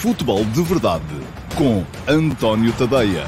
Futebol 0.00 0.44
de 0.44 0.62
Verdade 0.62 1.02
com 1.56 1.82
António 2.08 2.72
Tadeia. 2.78 3.24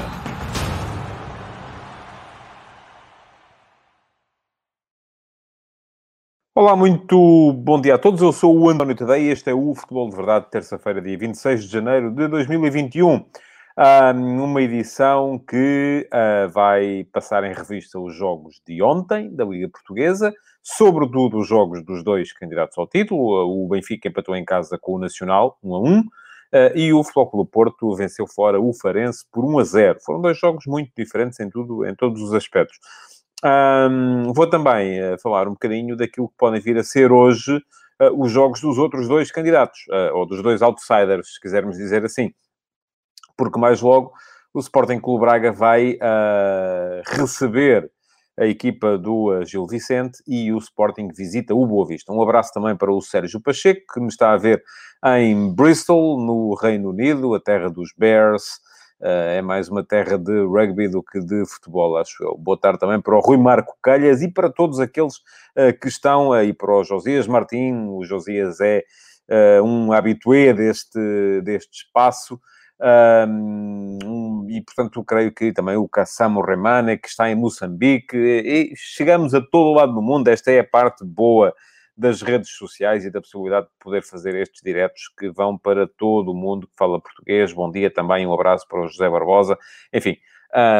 Olá, 6.55 6.73
muito 6.77 7.51
bom 7.51 7.81
dia 7.81 7.95
a 7.95 7.97
todos. 7.97 8.21
Eu 8.21 8.31
sou 8.31 8.57
o 8.57 8.69
António 8.69 8.95
Tadeia 8.95 9.21
e 9.21 9.31
este 9.31 9.49
é 9.49 9.53
o 9.53 9.75
Futebol 9.75 10.09
de 10.09 10.15
Verdade, 10.15 10.49
terça-feira, 10.49 11.01
dia 11.01 11.17
26 11.17 11.65
de 11.65 11.67
janeiro 11.67 12.09
de 12.09 12.29
2021. 12.29 13.25
uma 14.15 14.61
edição 14.61 15.37
que 15.39 16.07
uh, 16.07 16.49
vai 16.51 17.05
passar 17.11 17.43
em 17.43 17.53
revista 17.53 17.99
os 17.99 18.15
jogos 18.15 18.61
de 18.65 18.81
ontem 18.81 19.29
da 19.35 19.43
Liga 19.43 19.67
Portuguesa, 19.67 20.33
sobretudo 20.63 21.37
os 21.37 21.49
jogos 21.49 21.83
dos 21.83 22.01
dois 22.01 22.31
candidatos 22.31 22.77
ao 22.77 22.87
título. 22.87 23.65
O 23.65 23.67
Benfica 23.67 24.07
empatou 24.07 24.37
em 24.37 24.45
casa 24.45 24.77
com 24.79 24.93
o 24.93 24.99
Nacional, 24.99 25.59
1 25.61 25.75
a 25.75 25.79
1. 25.81 26.03
Uh, 26.53 26.75
e 26.75 26.91
o 26.91 27.01
Clube 27.01 27.49
Porto 27.49 27.95
venceu 27.95 28.27
fora 28.27 28.59
o 28.59 28.73
Farense 28.73 29.25
por 29.31 29.45
1 29.45 29.59
a 29.59 29.63
0. 29.63 29.99
Foram 30.05 30.21
dois 30.21 30.37
jogos 30.37 30.65
muito 30.65 30.91
diferentes 30.97 31.39
em, 31.39 31.49
tudo, 31.49 31.85
em 31.85 31.95
todos 31.95 32.21
os 32.21 32.33
aspectos. 32.33 32.77
Um, 33.43 34.33
vou 34.33 34.47
também 34.47 35.01
uh, 35.01 35.17
falar 35.19 35.47
um 35.47 35.53
bocadinho 35.53 35.95
daquilo 35.95 36.27
que 36.27 36.35
podem 36.37 36.59
vir 36.59 36.77
a 36.77 36.83
ser 36.83 37.11
hoje 37.11 37.55
uh, 37.55 38.21
os 38.21 38.29
jogos 38.31 38.59
dos 38.59 38.77
outros 38.77 39.07
dois 39.07 39.31
candidatos, 39.31 39.79
ou 40.13 40.25
dos 40.25 40.43
dois 40.43 40.61
outsiders, 40.61 41.35
se 41.35 41.39
quisermos 41.39 41.77
dizer 41.77 42.03
assim. 42.03 42.33
Porque 43.37 43.59
mais 43.59 43.81
logo 43.81 44.11
o 44.53 44.59
Sporting 44.59 44.99
Clube 44.99 45.21
Braga 45.21 45.53
vai 45.53 45.97
receber 47.07 47.89
a 48.41 48.47
equipa 48.47 48.97
do 48.97 49.45
Gil 49.45 49.67
Vicente 49.67 50.17
e 50.27 50.51
o 50.51 50.57
Sporting 50.57 51.09
visita 51.15 51.53
o 51.53 51.67
Boa 51.67 51.85
Vista. 51.85 52.11
Um 52.11 52.23
abraço 52.23 52.51
também 52.51 52.75
para 52.75 52.91
o 52.91 52.99
Sérgio 52.99 53.39
Pacheco, 53.39 53.81
que 53.93 53.99
me 53.99 54.07
está 54.07 54.33
a 54.33 54.37
ver 54.37 54.63
em 55.17 55.53
Bristol, 55.53 56.19
no 56.19 56.55
Reino 56.55 56.89
Unido, 56.89 57.35
a 57.35 57.39
terra 57.39 57.69
dos 57.69 57.93
Bears. 57.95 58.59
Uh, 58.99 59.37
é 59.37 59.41
mais 59.43 59.69
uma 59.69 59.83
terra 59.83 60.17
de 60.17 60.43
rugby 60.45 60.87
do 60.87 61.03
que 61.03 61.19
de 61.19 61.45
futebol, 61.45 61.97
acho 61.97 62.23
eu. 62.23 62.35
Boa 62.35 62.59
tarde 62.59 62.79
também 62.79 62.99
para 62.99 63.15
o 63.15 63.19
Rui 63.19 63.37
Marco 63.37 63.75
Calhas 63.81 64.23
e 64.23 64.31
para 64.31 64.49
todos 64.49 64.79
aqueles 64.79 65.17
uh, 65.17 65.79
que 65.79 65.87
estão 65.87 66.33
aí, 66.33 66.51
para 66.51 66.71
o 66.73 66.83
Josias 66.83 67.27
Martim. 67.27 67.73
O 67.89 68.03
Josias 68.03 68.59
é 68.59 68.83
uh, 69.29 69.63
um 69.63 69.91
habitué 69.91 70.51
deste, 70.51 70.99
deste 71.43 71.85
espaço. 71.85 72.39
Um, 72.81 73.99
e, 74.57 74.61
portanto, 74.61 75.03
creio 75.03 75.33
que 75.33 75.53
também 75.53 75.77
o 75.77 75.87
Kassamo 75.87 76.41
Remane, 76.41 76.97
que 76.97 77.07
está 77.07 77.29
em 77.29 77.35
Moçambique, 77.35 78.17
e 78.17 78.73
chegamos 78.75 79.33
a 79.33 79.41
todo 79.41 79.69
o 79.69 79.73
lado 79.73 79.93
do 79.93 80.01
mundo. 80.01 80.27
Esta 80.27 80.51
é 80.51 80.59
a 80.59 80.63
parte 80.63 81.05
boa 81.05 81.53
das 81.95 82.21
redes 82.21 82.49
sociais 82.51 83.05
e 83.05 83.11
da 83.11 83.21
possibilidade 83.21 83.67
de 83.67 83.73
poder 83.79 84.03
fazer 84.03 84.35
estes 84.35 84.61
diretos 84.61 85.03
que 85.17 85.29
vão 85.29 85.57
para 85.57 85.87
todo 85.87 86.31
o 86.31 86.35
mundo 86.35 86.67
que 86.67 86.75
fala 86.75 86.99
português. 86.99 87.53
Bom 87.53 87.71
dia 87.71 87.89
também, 87.89 88.25
um 88.25 88.33
abraço 88.33 88.67
para 88.67 88.81
o 88.81 88.87
José 88.87 89.09
Barbosa. 89.09 89.57
Enfim, 89.93 90.17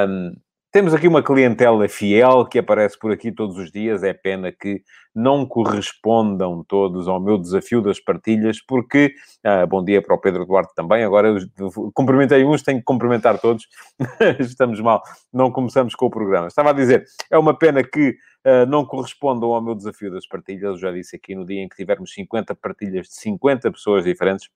um, 0.08 0.36
temos 0.72 0.94
aqui 0.94 1.05
uma 1.05 1.22
clientela 1.22 1.88
fiel 1.89 2.45
que 2.45 2.58
aparece 2.58 2.97
por 2.97 3.11
aqui 3.11 3.30
todos 3.30 3.58
os 3.58 3.69
dias. 3.69 4.03
É 4.03 4.14
pena 4.14 4.53
que 4.53 4.81
não 5.14 5.45
correspondam 5.45 6.64
todos 6.66 7.09
ao 7.09 7.19
meu 7.19 7.38
desafio 7.38 7.81
das 7.81 8.00
partilhas, 8.00 8.61
porque. 8.66 9.14
Ah, 9.44 9.66
bom 9.66 9.83
dia 9.83 10.02
para 10.02 10.16
o 10.16 10.17
Pedro 10.17 10.45
Duarte 10.45 10.73
também. 10.73 11.03
Agora 11.03 11.27
eu 11.27 11.92
cumprimentei 11.94 12.45
uns, 12.45 12.64
tenho 12.64 12.80
que 12.80 12.86
cumprimentar 12.86 13.38
todos. 13.39 13.67
Estamos 14.39 14.80
mal, 14.80 15.03
não 15.33 15.52
começamos 15.52 15.94
com 15.94 16.05
o 16.05 16.09
programa. 16.09 16.47
Estava 16.47 16.69
a 16.69 16.73
dizer, 16.73 17.03
é 17.30 17.38
uma 17.38 17.53
pena 17.53 17.83
que 17.83 18.11
uh, 18.45 18.66
não 18.66 18.86
correspondam 18.86 19.52
ao 19.52 19.61
meu 19.61 19.75
desafio 19.75 20.09
das 20.09 20.25
partilhas. 20.25 20.64
Eu 20.64 20.77
já 20.77 20.92
disse 20.92 21.17
aqui 21.17 21.36
no 21.36 21.45
dia 21.45 21.61
em 21.61 21.67
que 21.67 21.75
tivermos 21.75 22.14
50 22.14 22.55
partilhas 22.55 23.08
de 23.08 23.16
50 23.16 23.69
pessoas 23.72 24.05
diferentes 24.05 24.49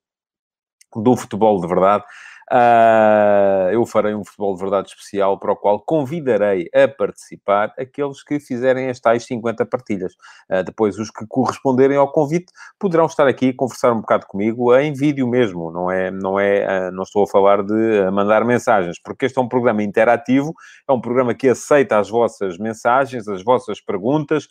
do 0.95 1.17
futebol 1.17 1.59
de 1.59 1.67
verdade 1.67 2.05
Uh, 2.52 3.72
eu 3.72 3.84
farei 3.88 4.14
um 4.14 4.24
futebol 4.24 4.54
de 4.54 4.62
verdade 4.62 4.90
especial 4.90 5.40
para 5.40 5.52
o 5.52 5.56
qual 5.56 5.80
convidarei 5.80 6.70
a 6.76 6.88
participar 6.88 7.74
aqueles 7.78 8.22
que 8.22 8.39
fizerem 8.39 8.88
as 8.88 9.00
tais 9.00 9.26
50 9.26 9.66
partilhas. 9.66 10.14
Uh, 10.50 10.64
depois, 10.64 11.00
os 11.00 11.10
que 11.10 11.26
corresponderem 11.28 11.98
ao 11.98 12.11
convite 12.11 12.54
poderão 12.80 13.08
estar 13.08 13.28
aqui 13.28 13.48
e 13.48 13.54
conversar 13.54 13.94
um 13.94 14.02
bocado 14.02 14.28
comigo 14.28 14.76
em 14.76 14.94
vídeo 14.94 15.28
mesmo, 15.28 15.72
não 15.72 15.89
é? 15.89 16.11
Não, 16.11 16.39
é, 16.39 16.89
uh, 16.89 16.92
não 16.92 17.02
estou 17.02 17.23
a 17.23 17.28
falar 17.28 17.64
de 17.64 18.11
mandar 18.11 18.45
mensagens, 18.45 19.00
porque 19.04 19.26
este 19.26 19.39
é 19.39 19.42
um 19.42 19.48
programa 19.48 19.82
interativo, 19.82 20.54
é 20.88 20.94
um 20.94 21.02
programa 21.02 21.34
que 21.34 21.50
aceita 21.50 21.98
as 21.98 22.10
vossas 22.10 22.60
mensagens, 22.60 23.28
as 23.28 23.44
vossas 23.44 23.82
perguntas. 23.82 24.48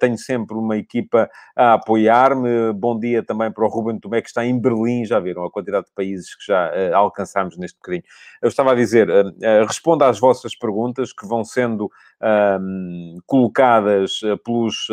tenho 0.00 0.16
sempre 0.18 0.56
uma 0.56 0.76
equipa 0.76 1.28
a 1.56 1.74
apoiar-me. 1.74 2.72
Bom 2.72 2.98
dia 2.98 3.24
também 3.24 3.50
para 3.50 3.64
o 3.64 3.68
Ruben 3.68 3.98
Tomé, 3.98 4.22
que 4.22 4.28
está 4.28 4.44
em 4.44 4.58
Berlim. 4.58 5.04
Já 5.04 5.18
viram 5.18 5.44
a 5.44 5.50
quantidade 5.50 5.86
de 5.86 5.92
países 5.92 6.34
que 6.34 6.46
já 6.46 6.70
alcançaram 6.94 7.23
alcançarmos 7.24 7.56
neste 7.56 7.76
bocadinho. 7.76 8.04
Eu 8.42 8.48
estava 8.48 8.72
a 8.72 8.74
dizer, 8.74 9.08
uh, 9.08 9.28
uh, 9.28 9.66
responda 9.66 10.08
às 10.08 10.18
vossas 10.18 10.54
perguntas 10.56 11.12
que 11.12 11.26
vão 11.26 11.44
sendo 11.44 11.90
colocadas 13.26 14.20
pelos 14.44 14.86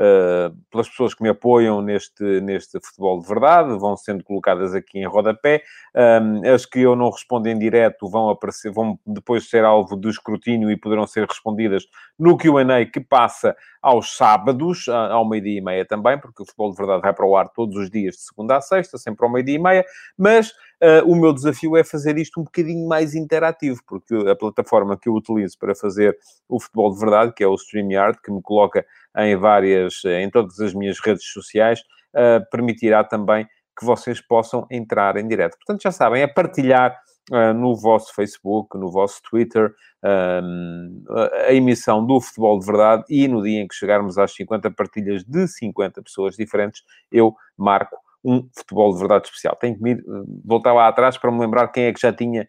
uh, 0.00 0.56
pelas 0.70 0.88
pessoas 0.88 1.14
que 1.14 1.22
me 1.22 1.28
apoiam 1.28 1.82
neste, 1.82 2.40
neste 2.40 2.80
futebol 2.80 3.20
de 3.20 3.28
verdade, 3.28 3.78
vão 3.78 3.96
sendo 3.96 4.24
colocadas 4.24 4.74
aqui 4.74 4.98
em 4.98 5.06
rodapé. 5.06 5.62
Um, 5.94 6.48
as 6.48 6.64
que 6.64 6.80
eu 6.80 6.96
não 6.96 7.10
respondo 7.10 7.48
em 7.48 7.58
direto 7.58 8.08
vão 8.08 8.30
aparecer, 8.30 8.72
vão 8.72 8.98
depois 9.06 9.48
ser 9.48 9.64
alvo 9.64 9.96
de 9.96 10.08
escrutínio 10.08 10.70
e 10.70 10.76
poderão 10.76 11.06
ser 11.06 11.26
respondidas 11.26 11.84
no 12.18 12.36
Q&A 12.36 12.86
que 12.86 13.00
passa 13.00 13.54
aos 13.82 14.16
sábados, 14.16 14.88
ao 14.88 15.26
meio-dia 15.26 15.58
e 15.58 15.60
meia 15.62 15.84
também, 15.86 16.18
porque 16.18 16.42
o 16.42 16.46
futebol 16.46 16.70
de 16.70 16.76
verdade 16.76 17.02
vai 17.02 17.14
para 17.14 17.26
o 17.26 17.36
ar 17.36 17.48
todos 17.48 17.76
os 17.76 17.90
dias, 17.90 18.16
de 18.16 18.22
segunda 18.22 18.56
a 18.56 18.60
sexta, 18.60 18.98
sempre 18.98 19.24
ao 19.24 19.32
meio-dia 19.32 19.54
e 19.54 19.58
meia, 19.58 19.84
mas 20.18 20.50
uh, 20.50 21.06
o 21.06 21.16
meu 21.16 21.32
desafio 21.32 21.76
é 21.76 21.82
fazer 21.82 22.18
isto 22.18 22.40
um 22.40 22.44
bocadinho 22.44 22.86
mais 22.86 23.14
interativo, 23.14 23.80
porque 23.86 24.14
a 24.28 24.36
plataforma 24.36 24.98
que 24.98 25.08
eu 25.08 25.14
utilizo 25.14 25.58
para 25.58 25.74
fazer 25.74 26.16
o 26.46 26.60
futebol 26.60 26.92
de 26.92 27.00
verdade, 27.00 27.32
que 27.34 27.42
é 27.42 27.46
o 27.46 27.54
StreamYard, 27.54 28.20
que 28.22 28.30
me 28.30 28.42
coloca 28.42 28.84
em 29.18 29.36
várias, 29.36 30.04
em 30.04 30.30
todas 30.30 30.58
as 30.60 30.74
minhas 30.74 30.98
redes 31.00 31.24
sociais, 31.24 31.80
uh, 32.14 32.44
permitirá 32.50 33.04
também 33.04 33.46
que 33.78 33.84
vocês 33.84 34.20
possam 34.20 34.66
entrar 34.70 35.16
em 35.16 35.26
direto. 35.26 35.56
Portanto, 35.56 35.82
já 35.82 35.90
sabem, 35.90 36.22
é 36.22 36.26
partilhar 36.26 36.96
uh, 37.30 37.54
no 37.54 37.74
vosso 37.74 38.14
Facebook, 38.14 38.78
no 38.78 38.90
vosso 38.90 39.20
Twitter, 39.28 39.72
a 40.02 41.52
emissão 41.52 42.04
do 42.04 42.18
Futebol 42.22 42.58
de 42.58 42.64
Verdade 42.64 43.04
e 43.10 43.28
no 43.28 43.42
dia 43.42 43.60
em 43.60 43.68
que 43.68 43.74
chegarmos 43.74 44.16
às 44.16 44.32
50 44.32 44.70
partilhas 44.70 45.22
de 45.24 45.46
50 45.46 46.02
pessoas 46.02 46.36
diferentes, 46.36 46.82
eu 47.12 47.34
marco 47.54 47.98
um 48.24 48.48
futebol 48.54 48.92
de 48.92 48.98
verdade 48.98 49.26
especial. 49.26 49.56
Tenho 49.56 49.76
que 49.76 49.82
me 49.82 50.02
voltar 50.44 50.72
lá 50.72 50.88
atrás 50.88 51.16
para 51.16 51.30
me 51.30 51.38
lembrar 51.38 51.68
quem 51.68 51.84
é 51.84 51.92
que 51.92 52.00
já 52.00 52.12
tinha. 52.12 52.48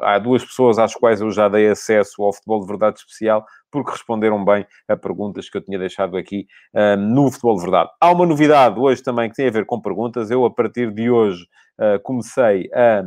Há 0.00 0.18
duas 0.18 0.44
pessoas 0.44 0.78
às 0.78 0.94
quais 0.94 1.20
eu 1.20 1.30
já 1.30 1.48
dei 1.48 1.68
acesso 1.68 2.22
ao 2.22 2.32
futebol 2.32 2.60
de 2.60 2.66
verdade 2.66 2.98
especial, 2.98 3.44
porque 3.70 3.90
responderam 3.90 4.44
bem 4.44 4.66
a 4.88 4.96
perguntas 4.96 5.50
que 5.50 5.56
eu 5.58 5.62
tinha 5.62 5.78
deixado 5.78 6.16
aqui 6.16 6.46
no 6.98 7.30
futebol 7.30 7.56
de 7.56 7.62
verdade. 7.62 7.90
Há 8.00 8.12
uma 8.12 8.26
novidade 8.26 8.78
hoje 8.78 9.02
também 9.02 9.28
que 9.28 9.36
tem 9.36 9.48
a 9.48 9.50
ver 9.50 9.66
com 9.66 9.80
perguntas. 9.80 10.30
Eu, 10.30 10.44
a 10.44 10.50
partir 10.50 10.92
de 10.92 11.10
hoje, 11.10 11.44
uh, 11.78 12.00
comecei 12.02 12.68
a, 12.72 13.04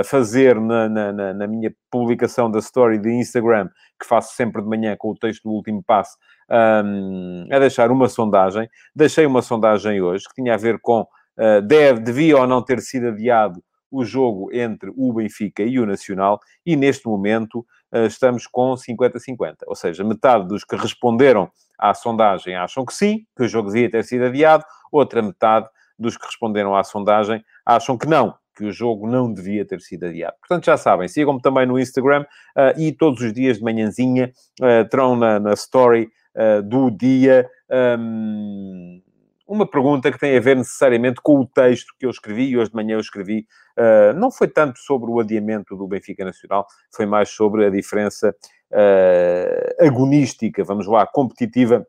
a 0.00 0.04
fazer 0.04 0.60
na, 0.60 0.88
na, 0.88 1.34
na, 1.34 1.46
minha 1.46 1.72
publicação 1.90 2.50
da 2.50 2.58
story 2.58 2.98
de 2.98 3.10
Instagram, 3.10 3.68
que 4.00 4.06
faço 4.06 4.34
sempre 4.34 4.62
de 4.62 4.68
manhã 4.68 4.96
com 4.98 5.10
o 5.10 5.14
texto 5.14 5.44
do 5.44 5.50
último 5.50 5.82
passo, 5.82 6.16
um, 6.50 7.46
a 7.50 7.58
deixar 7.58 7.90
uma 7.90 8.08
sondagem. 8.08 8.68
Deixei 8.94 9.26
uma 9.26 9.42
sondagem 9.42 10.00
hoje 10.00 10.24
que 10.24 10.34
tinha 10.42 10.54
a 10.54 10.58
ver 10.58 10.78
com 10.80 11.02
uh, 11.02 11.62
deve, 11.62 12.00
devia 12.00 12.36
ou 12.36 12.46
não 12.46 12.62
ter 12.62 12.80
sido 12.80 13.08
adiado 13.08 13.62
o 13.90 14.04
jogo 14.04 14.52
entre 14.52 14.92
o 14.96 15.12
Benfica 15.12 15.62
e 15.62 15.78
o 15.78 15.86
Nacional, 15.86 16.40
e 16.64 16.76
neste 16.76 17.06
momento 17.06 17.66
uh, 17.92 18.06
estamos 18.06 18.46
com 18.46 18.74
50-50. 18.74 19.56
Ou 19.66 19.74
seja, 19.74 20.04
metade 20.04 20.46
dos 20.46 20.64
que 20.64 20.76
responderam 20.76 21.50
à 21.78 21.94
sondagem 21.94 22.54
acham 22.56 22.84
que 22.84 22.94
sim, 22.94 23.26
que 23.36 23.44
o 23.44 23.48
jogo 23.48 23.70
devia 23.70 23.90
ter 23.90 24.04
sido 24.04 24.24
adiado, 24.24 24.64
outra 24.92 25.22
metade 25.22 25.68
dos 25.98 26.16
que 26.16 26.26
responderam 26.26 26.74
à 26.74 26.82
sondagem 26.82 27.44
acham 27.64 27.96
que 27.96 28.06
não, 28.06 28.34
que 28.56 28.64
o 28.64 28.72
jogo 28.72 29.06
não 29.06 29.32
devia 29.32 29.64
ter 29.64 29.80
sido 29.80 30.06
adiado. 30.06 30.34
Portanto, 30.40 30.64
já 30.66 30.76
sabem, 30.76 31.08
sigam-me 31.08 31.40
também 31.40 31.66
no 31.66 31.78
Instagram 31.78 32.22
uh, 32.56 32.78
e 32.78 32.92
todos 32.92 33.22
os 33.22 33.32
dias 33.32 33.58
de 33.58 33.64
manhãzinha 33.64 34.32
uh, 34.60 34.88
terão 34.88 35.16
na, 35.16 35.40
na 35.40 35.52
story 35.54 36.10
uh, 36.34 36.62
do 36.62 36.90
dia 36.90 37.48
um, 37.98 39.02
uma 39.50 39.68
pergunta 39.68 40.12
que 40.12 40.18
tem 40.18 40.36
a 40.36 40.40
ver 40.40 40.56
necessariamente 40.56 41.20
com 41.20 41.40
o 41.40 41.46
texto 41.46 41.92
que 41.98 42.06
eu 42.06 42.10
escrevi, 42.10 42.50
e 42.50 42.56
hoje 42.56 42.70
de 42.70 42.76
manhã 42.76 42.94
eu 42.94 43.00
escrevi, 43.00 43.46
uh, 43.76 44.16
não 44.16 44.30
foi 44.30 44.46
tanto 44.46 44.78
sobre 44.78 45.10
o 45.10 45.18
adiamento 45.18 45.76
do 45.76 45.88
Benfica 45.88 46.24
Nacional, 46.24 46.64
foi 46.94 47.04
mais 47.04 47.30
sobre 47.30 47.66
a 47.66 47.70
diferença 47.70 48.32
uh, 48.70 49.84
agonística, 49.84 50.62
vamos 50.62 50.86
lá, 50.86 51.04
competitiva 51.04 51.84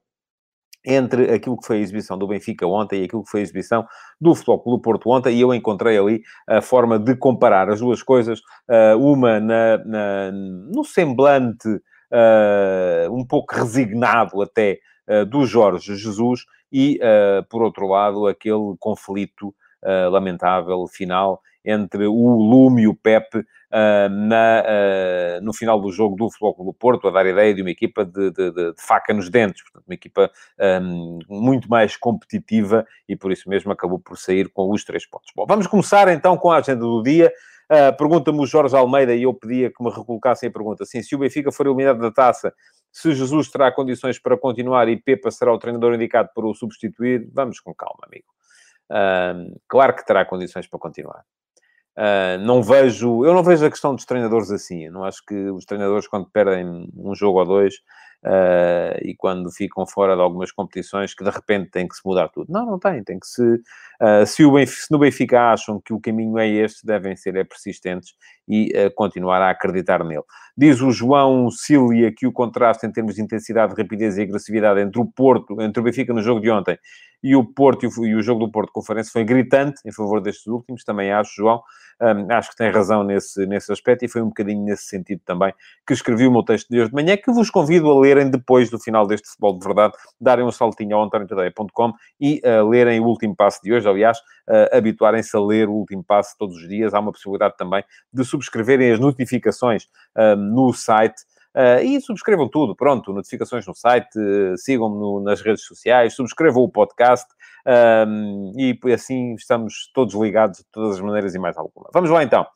entre 0.84 1.32
aquilo 1.32 1.56
que 1.56 1.68
foi 1.68 1.78
a 1.78 1.80
exibição 1.82 2.18
do 2.18 2.28
Benfica 2.28 2.66
ontem 2.66 3.02
e 3.02 3.06
aquilo 3.06 3.24
que 3.24 3.30
foi 3.30 3.42
a 3.42 3.44
exibição 3.44 3.86
do 4.20 4.34
Futebol 4.34 4.64
Clube 4.64 4.82
Porto 4.82 5.12
ontem, 5.12 5.36
e 5.36 5.42
eu 5.42 5.54
encontrei 5.54 6.00
ali 6.00 6.24
a 6.50 6.62
forma 6.62 6.98
de 6.98 7.16
comparar 7.16 7.70
as 7.70 7.80
duas 7.80 8.02
coisas, 8.02 8.40
uh, 8.68 8.98
uma 8.98 9.40
na, 9.40 9.78
na, 9.86 10.32
no 10.32 10.84
semblante 10.84 11.70
uh, 11.70 13.16
um 13.16 13.24
pouco 13.24 13.54
resignado 13.54 14.42
até 14.42 14.80
do 15.30 15.46
Jorge 15.46 15.96
Jesus, 15.96 16.46
e, 16.72 17.00
por 17.50 17.62
outro 17.62 17.88
lado, 17.88 18.28
aquele 18.28 18.76
conflito 18.80 19.54
uh, 19.84 20.10
lamentável 20.10 20.86
final 20.88 21.42
entre 21.64 22.08
o 22.08 22.36
Lume 22.38 22.84
e 22.84 22.88
o 22.88 22.96
Pepe 22.96 23.38
uh, 23.38 24.10
na, 24.10 24.64
uh, 24.64 25.44
no 25.44 25.54
final 25.54 25.80
do 25.80 25.92
jogo 25.92 26.16
do 26.16 26.30
Futebol 26.32 26.66
do 26.66 26.74
Porto, 26.74 27.08
a 27.08 27.12
dar 27.12 27.26
ideia 27.26 27.54
de 27.54 27.62
uma 27.62 27.70
equipa 27.70 28.04
de, 28.04 28.32
de, 28.32 28.52
de, 28.52 28.74
faca 28.78 29.14
nos 29.14 29.30
dentes, 29.30 29.62
portanto, 29.64 29.84
uma 29.88 29.94
equipa 29.94 30.32
um, 30.82 31.20
muito 31.30 31.70
mais 31.70 31.96
competitiva 31.96 32.86
e 33.08 33.16
por 33.16 33.32
isso 33.32 33.48
mesmo 33.48 33.72
acabou 33.72 34.00
por 34.00 34.18
sair 34.18 34.50
com 34.50 34.72
os 34.72 34.84
três 34.84 35.06
pontos. 35.06 35.32
Bom, 35.36 35.46
vamos 35.48 35.68
começar 35.68 36.08
então 36.08 36.36
com 36.36 36.50
a 36.50 36.58
agenda 36.58 36.82
do 36.82 37.04
dia. 37.04 37.32
Uh, 37.72 37.96
Pergunta-me 37.96 38.40
o 38.40 38.46
Jorge 38.46 38.76
Almeida 38.76 39.14
e 39.14 39.24
eu 39.24 39.34
pedia 39.34 39.70
que 39.70 39.84
me 39.84 39.92
recolocassem 39.92 40.50
a 40.50 40.52
pergunta. 40.52 40.84
Sim, 40.84 41.04
se 41.04 41.16
o 41.16 41.20
Benfica 41.20 41.52
for 41.52 41.68
eliminado 41.68 42.00
da 42.00 42.12
taça, 42.12 42.52
se 42.92 43.14
Jesus 43.14 43.50
terá 43.50 43.72
condições 43.72 44.20
para 44.20 44.38
continuar 44.38 44.88
e 44.90 44.98
Pepa 44.98 45.32
será 45.32 45.54
o 45.54 45.58
treinador 45.58 45.94
indicado 45.94 46.30
para 46.36 46.46
o 46.46 46.54
substituir, 46.54 47.30
vamos 47.34 47.60
com 47.60 47.74
calma, 47.74 48.00
amigo. 48.04 48.26
Uh, 48.92 49.60
claro 49.68 49.96
que 49.96 50.06
terá 50.06 50.26
condições 50.26 50.68
para 50.68 50.80
continuar. 50.80 51.24
Uh, 51.98 52.38
não 52.42 52.62
vejo, 52.62 53.26
eu 53.26 53.34
não 53.34 53.44
vejo 53.44 53.66
a 53.66 53.70
questão 53.70 53.96
dos 53.96 54.06
treinadores 54.06 54.52
assim. 54.52 54.86
Eu 54.86 54.92
não 54.92 55.04
acho 55.04 55.24
que 55.26 55.36
os 55.50 55.66
treinadores, 55.66 56.08
quando 56.08 56.30
perdem 56.30 56.90
um 56.96 57.16
jogo 57.16 57.40
ou 57.40 57.46
dois, 57.46 57.76
uh, 58.26 58.98
e 59.02 59.16
quando 59.16 59.52
ficam 59.52 59.86
fora 59.86 60.16
de 60.16 60.22
algumas 60.22 60.52
competições 60.52 61.14
que 61.14 61.24
de 61.24 61.30
repente 61.30 61.70
tem 61.72 61.88
que 61.88 61.96
se 61.96 62.02
mudar 62.06 62.30
tudo. 62.30 62.52
Não, 62.52 62.66
não 62.66 62.80
tem, 62.80 63.04
tem 63.04 63.20
que 63.20 63.28
se... 63.28 63.42
Uh, 63.44 64.26
se, 64.26 64.44
o 64.44 64.52
Benfica, 64.52 64.82
se 64.82 64.92
no 64.92 65.00
Benfica 65.00 65.52
acham 65.52 65.80
que 65.80 65.94
o 65.94 66.00
caminho 66.00 66.38
é 66.38 66.48
este, 66.48 66.86
devem 66.86 67.16
ser 67.16 67.36
é 67.36 67.44
persistentes 67.44 68.14
e 68.48 68.72
uh, 68.76 68.94
continuar 68.96 69.42
a 69.42 69.50
acreditar 69.50 70.04
nele. 70.04 70.24
Diz 70.58 70.82
o 70.82 70.92
João 70.92 71.50
Cília 71.50 72.12
que 72.16 72.28
o 72.28 72.32
contraste 72.32 72.86
em 72.86 72.92
termos 72.92 73.16
de 73.16 73.22
intensidade, 73.22 73.74
rapidez 73.76 74.18
e 74.18 74.22
agressividade 74.22 74.82
entre 74.82 75.00
o 75.00 75.06
Porto, 75.06 75.62
entre 75.62 75.80
o 75.80 75.84
Benfica 75.84 76.14
no 76.14 76.22
jogo 76.22 76.42
de 76.42 76.50
ontem 76.50 76.78
e 77.24 77.36
o 77.36 77.44
Porto 77.44 77.86
e 77.86 78.16
o, 78.16 78.22
jogo 78.22 78.46
do 78.46 78.52
Porto 78.52 78.72
Conferência 78.72 79.12
foi 79.12 79.24
gritante 79.24 79.80
em 79.86 79.92
favor 79.92 80.22
destes 80.22 80.48
últimos, 80.48 80.84
também 80.84 81.12
acho, 81.12 81.36
João. 81.36 81.62
Um, 82.02 82.34
acho 82.34 82.50
que 82.50 82.56
tem 82.56 82.72
razão 82.72 83.04
nesse, 83.04 83.46
nesse 83.46 83.72
aspecto 83.72 84.04
e 84.04 84.08
foi 84.08 84.24
um 84.24 84.30
bocadinho 84.30 84.64
nesse 84.64 84.86
sentido 84.86 85.22
também 85.24 85.54
que 85.86 85.94
escrevi 85.94 86.26
o 86.26 86.32
meu 86.32 86.42
texto 86.42 86.68
de 86.70 86.80
hoje 86.80 86.90
de 86.90 86.96
manhã, 86.96 87.16
que 87.16 87.32
vos 87.32 87.52
convido 87.52 87.92
a 87.92 87.94
lerem 88.14 88.30
depois 88.30 88.70
do 88.70 88.80
final 88.80 89.08
deste 89.08 89.28
futebol 89.30 89.58
de 89.58 89.66
verdade, 89.66 89.94
darem 90.20 90.46
um 90.46 90.52
saltinho 90.52 90.98
ao 90.98 91.04
antoniotadeia.com 91.04 91.94
e 92.20 92.42
uh, 92.44 92.68
lerem 92.68 93.00
o 93.00 93.06
último 93.06 93.36
passo 93.36 93.60
de 93.64 93.74
hoje, 93.74 93.88
aliás, 93.88 94.18
uh, 94.18 94.76
habituarem-se 94.76 95.36
a 95.36 95.40
ler 95.40 95.70
o 95.70 95.74
último 95.74 96.04
passo 96.04 96.36
todos 96.38 96.56
os 96.56 96.68
dias. 96.68 96.94
Há 96.94 97.00
uma 97.00 97.12
possibilidade 97.12 97.56
também 97.58 97.84
de 98.12 98.24
subscreverem 98.24 98.92
as 98.92 99.00
notificações 99.00 99.86
uh, 100.18 100.36
no 100.36 100.74
site 100.74 101.22
Uh, 101.54 101.84
e 101.84 102.00
subscrevam 102.00 102.48
tudo, 102.48 102.74
pronto, 102.74 103.12
notificações 103.12 103.68
no 103.68 103.76
site, 103.76 104.18
uh, 104.18 104.58
sigam-me 104.58 105.22
nas 105.22 105.42
redes 105.42 105.66
sociais, 105.66 106.16
subscrevam 106.16 106.64
o 106.64 106.70
podcast 106.70 107.28
um, 108.08 108.54
e 108.56 108.80
assim 108.94 109.36
estamos 109.36 109.92
todos 109.94 110.16
ligados 110.16 110.60
de 110.60 110.66
todas 110.72 110.96
as 110.96 111.02
maneiras 111.02 111.36
e 111.36 111.40
mais 111.40 111.58
alguma. 111.58 111.90
Vamos 111.94 112.10
lá 112.10 112.24
então. 112.24 112.48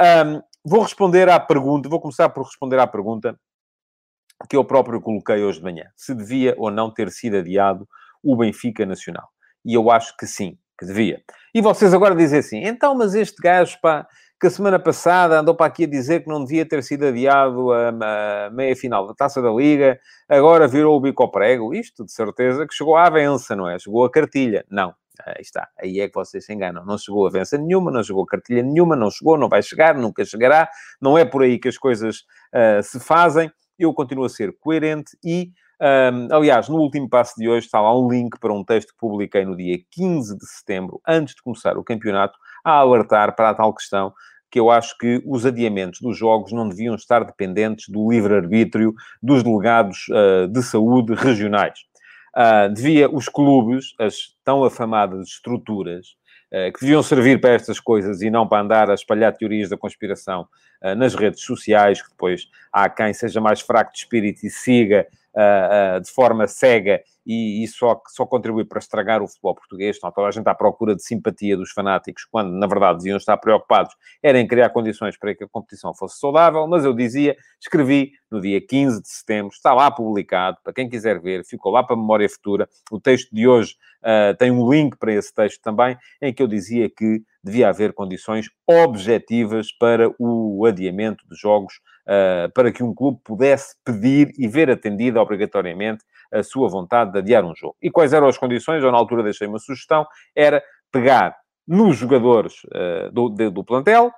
Um, 0.00 0.40
vou 0.64 0.82
responder 0.82 1.28
à 1.28 1.40
pergunta, 1.40 1.88
vou 1.88 2.00
começar 2.00 2.28
por 2.28 2.44
responder 2.44 2.78
à 2.78 2.86
pergunta 2.86 3.36
que 4.48 4.56
eu 4.56 4.64
próprio 4.64 5.00
coloquei 5.00 5.42
hoje 5.42 5.58
de 5.58 5.64
manhã. 5.64 5.84
Se 5.96 6.14
devia 6.14 6.54
ou 6.58 6.70
não 6.70 6.92
ter 6.92 7.10
sido 7.10 7.36
adiado 7.38 7.88
o 8.22 8.36
Benfica 8.36 8.84
Nacional. 8.84 9.28
E 9.64 9.74
eu 9.74 9.90
acho 9.90 10.16
que 10.16 10.26
sim, 10.26 10.58
que 10.78 10.86
devia. 10.86 11.20
E 11.54 11.60
vocês 11.60 11.92
agora 11.92 12.14
dizem 12.14 12.38
assim, 12.38 12.64
então, 12.64 12.94
mas 12.94 13.14
este 13.14 13.40
gajo, 13.42 13.78
pá, 13.80 14.06
que 14.40 14.46
a 14.46 14.50
semana 14.50 14.78
passada 14.78 15.40
andou 15.40 15.54
para 15.54 15.66
aqui 15.66 15.84
a 15.84 15.88
dizer 15.88 16.22
que 16.22 16.28
não 16.28 16.44
devia 16.44 16.64
ter 16.64 16.82
sido 16.82 17.06
adiado 17.06 17.72
a, 17.72 17.88
a 18.46 18.50
meia-final 18.50 19.06
da 19.06 19.14
Taça 19.14 19.42
da 19.42 19.50
Liga, 19.50 19.98
agora 20.28 20.68
virou 20.68 20.96
o 20.96 21.00
bico 21.00 21.22
ao 21.24 21.30
prego. 21.30 21.74
Isto, 21.74 22.04
de 22.04 22.12
certeza, 22.12 22.66
que 22.66 22.74
chegou 22.74 22.96
à 22.96 23.06
avença, 23.06 23.56
não 23.56 23.68
é? 23.68 23.78
Chegou 23.78 24.04
a 24.04 24.10
cartilha. 24.10 24.64
Não. 24.70 24.94
Aí 25.26 25.40
está. 25.40 25.68
Aí 25.82 26.00
é 26.00 26.08
que 26.08 26.14
vocês 26.14 26.44
se 26.44 26.52
enganam. 26.54 26.84
Não 26.84 26.96
chegou 26.96 27.26
a 27.26 27.28
avença 27.28 27.58
nenhuma, 27.58 27.90
não 27.90 28.04
chegou 28.04 28.22
a 28.22 28.26
cartilha 28.26 28.62
nenhuma, 28.62 28.94
não 28.94 29.10
chegou, 29.10 29.36
não 29.36 29.48
vai 29.48 29.62
chegar, 29.62 29.96
nunca 29.96 30.24
chegará. 30.24 30.68
Não 31.00 31.18
é 31.18 31.24
por 31.24 31.42
aí 31.42 31.58
que 31.58 31.68
as 31.68 31.76
coisas 31.76 32.18
uh, 32.54 32.80
se 32.82 33.00
fazem. 33.00 33.50
Eu 33.78 33.94
continuo 33.94 34.24
a 34.24 34.28
ser 34.28 34.56
coerente 34.58 35.16
e 35.24 35.52
um, 35.80 36.34
aliás, 36.34 36.68
no 36.68 36.76
último 36.76 37.08
passo 37.08 37.34
de 37.38 37.48
hoje 37.48 37.66
está 37.66 37.80
lá 37.80 37.96
um 37.96 38.10
link 38.10 38.38
para 38.40 38.52
um 38.52 38.64
texto 38.64 38.88
que 38.88 38.98
publiquei 38.98 39.44
no 39.44 39.56
dia 39.56 39.78
15 39.92 40.36
de 40.36 40.46
setembro, 40.46 41.00
antes 41.06 41.36
de 41.36 41.42
começar 41.42 41.78
o 41.78 41.84
campeonato, 41.84 42.36
a 42.64 42.72
alertar 42.72 43.36
para 43.36 43.50
a 43.50 43.54
tal 43.54 43.72
questão 43.72 44.12
que 44.50 44.58
eu 44.58 44.70
acho 44.70 44.96
que 44.98 45.22
os 45.26 45.44
adiamentos 45.44 46.00
dos 46.00 46.16
jogos 46.16 46.52
não 46.52 46.68
deviam 46.68 46.94
estar 46.94 47.22
dependentes 47.22 47.88
do 47.88 48.10
livre-arbítrio 48.10 48.94
dos 49.22 49.42
delegados 49.42 50.06
uh, 50.08 50.48
de 50.48 50.62
saúde 50.62 51.14
regionais. 51.14 51.78
Uh, 52.34 52.72
devia 52.72 53.10
os 53.10 53.28
clubes, 53.28 53.94
as 53.98 54.34
tão 54.42 54.64
afamadas 54.64 55.28
estruturas, 55.28 56.06
uh, 56.52 56.72
que 56.72 56.80
deviam 56.80 57.02
servir 57.02 57.40
para 57.40 57.50
estas 57.50 57.78
coisas 57.78 58.22
e 58.22 58.30
não 58.30 58.48
para 58.48 58.62
andar 58.62 58.90
a 58.90 58.94
espalhar 58.94 59.36
teorias 59.36 59.68
da 59.68 59.76
conspiração 59.76 60.48
nas 60.96 61.14
redes 61.14 61.42
sociais, 61.42 62.00
que 62.02 62.10
depois 62.10 62.48
há 62.72 62.88
quem 62.88 63.12
seja 63.12 63.40
mais 63.40 63.60
fraco 63.60 63.92
de 63.92 63.98
espírito 63.98 64.46
e 64.46 64.50
siga 64.50 65.06
uh, 65.34 66.00
de 66.00 66.10
forma 66.10 66.46
cega 66.46 67.02
e 67.26 67.62
isso 67.62 67.78
só, 67.78 68.00
só 68.06 68.24
contribui 68.24 68.64
para 68.64 68.78
estragar 68.78 69.22
o 69.22 69.28
futebol 69.28 69.54
português. 69.54 69.98
Então, 69.98 70.10
toda 70.10 70.28
a 70.28 70.30
gente 70.30 70.48
à 70.48 70.54
procura 70.54 70.96
de 70.96 71.02
simpatia 71.02 71.58
dos 71.58 71.70
fanáticos, 71.70 72.24
quando, 72.24 72.50
na 72.52 72.66
verdade, 72.66 72.98
deviam 72.98 73.18
estar 73.18 73.36
preocupados 73.36 73.94
era 74.22 74.40
em 74.40 74.46
criar 74.46 74.70
condições 74.70 75.16
para 75.18 75.34
que 75.34 75.44
a 75.44 75.48
competição 75.48 75.94
fosse 75.94 76.18
saudável, 76.18 76.66
mas 76.66 76.86
eu 76.86 76.94
dizia, 76.94 77.36
escrevi 77.60 78.12
no 78.30 78.40
dia 78.40 78.60
15 78.60 79.02
de 79.02 79.08
setembro, 79.08 79.52
está 79.52 79.74
lá 79.74 79.90
publicado, 79.90 80.56
para 80.64 80.72
quem 80.72 80.88
quiser 80.88 81.20
ver, 81.20 81.44
ficou 81.44 81.70
lá 81.70 81.82
para 81.82 81.94
a 81.94 81.98
memória 81.98 82.28
futura. 82.28 82.66
O 82.90 82.98
texto 82.98 83.28
de 83.34 83.46
hoje 83.46 83.76
uh, 84.02 84.34
tem 84.38 84.50
um 84.50 84.70
link 84.70 84.96
para 84.96 85.12
esse 85.12 85.32
texto 85.34 85.60
também, 85.60 85.98
em 86.22 86.32
que 86.32 86.42
eu 86.42 86.46
dizia 86.46 86.88
que 86.88 87.22
devia 87.42 87.68
haver 87.68 87.92
condições 87.92 88.46
objetivas 88.66 89.72
para 89.72 90.10
o 90.18 90.64
adiamento 90.66 91.24
de 91.28 91.36
jogos 91.36 91.74
uh, 92.06 92.52
para 92.52 92.72
que 92.72 92.82
um 92.82 92.94
clube 92.94 93.20
pudesse 93.24 93.76
pedir 93.84 94.32
e 94.38 94.48
ver 94.48 94.70
atendida 94.70 95.20
obrigatoriamente 95.20 96.04
a 96.32 96.42
sua 96.42 96.68
vontade 96.68 97.12
de 97.12 97.18
adiar 97.18 97.44
um 97.44 97.54
jogo. 97.54 97.76
E 97.80 97.90
quais 97.90 98.12
eram 98.12 98.28
as 98.28 98.36
condições? 98.36 98.82
Eu, 98.82 98.92
na 98.92 98.98
altura, 98.98 99.22
deixei 99.22 99.46
uma 99.46 99.58
sugestão, 99.58 100.06
era 100.34 100.62
pegar 100.92 101.36
nos 101.66 101.96
jogadores 101.96 102.54
uh, 102.64 103.12
do, 103.12 103.28
do 103.50 103.64
plantel, 103.64 104.10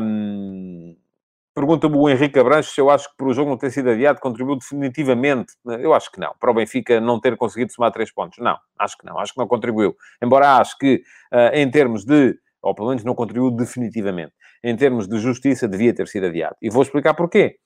um, 0.00 0.96
Pergunta-me 1.54 1.96
o 1.96 2.08
Henrique 2.08 2.38
Abranches 2.38 2.72
se 2.72 2.80
eu 2.80 2.88
acho 2.88 3.08
que 3.10 3.16
por 3.18 3.28
o 3.28 3.32
jogo 3.32 3.50
não 3.50 3.58
ter 3.58 3.70
sido 3.70 3.90
adiado 3.90 4.20
contribuiu 4.20 4.56
definitivamente. 4.56 5.52
Eu 5.66 5.92
acho 5.92 6.10
que 6.10 6.20
não. 6.20 6.32
Para 6.38 6.50
o 6.50 6.54
Benfica 6.54 7.00
não 7.00 7.20
ter 7.20 7.36
conseguido 7.36 7.72
somar 7.72 7.90
três 7.90 8.12
pontos. 8.12 8.38
Não, 8.38 8.56
acho 8.78 8.96
que 8.96 9.04
não. 9.04 9.18
Acho 9.18 9.32
que 9.32 9.38
não 9.40 9.48
contribuiu. 9.48 9.94
Embora 10.22 10.58
acho 10.58 10.78
que, 10.78 11.02
uh, 11.32 11.54
em 11.54 11.68
termos 11.70 12.04
de 12.04 12.38
ou 12.62 12.74
pelo 12.74 12.88
menos 12.88 13.04
não 13.04 13.14
contribuiu 13.14 13.50
definitivamente. 13.50 14.32
Em 14.62 14.76
termos 14.76 15.08
de 15.08 15.18
justiça, 15.18 15.66
devia 15.66 15.94
ter 15.94 16.06
sido 16.06 16.26
adiado. 16.26 16.56
E 16.60 16.68
vou 16.70 16.82
explicar 16.82 17.14
porquê. 17.14 17.56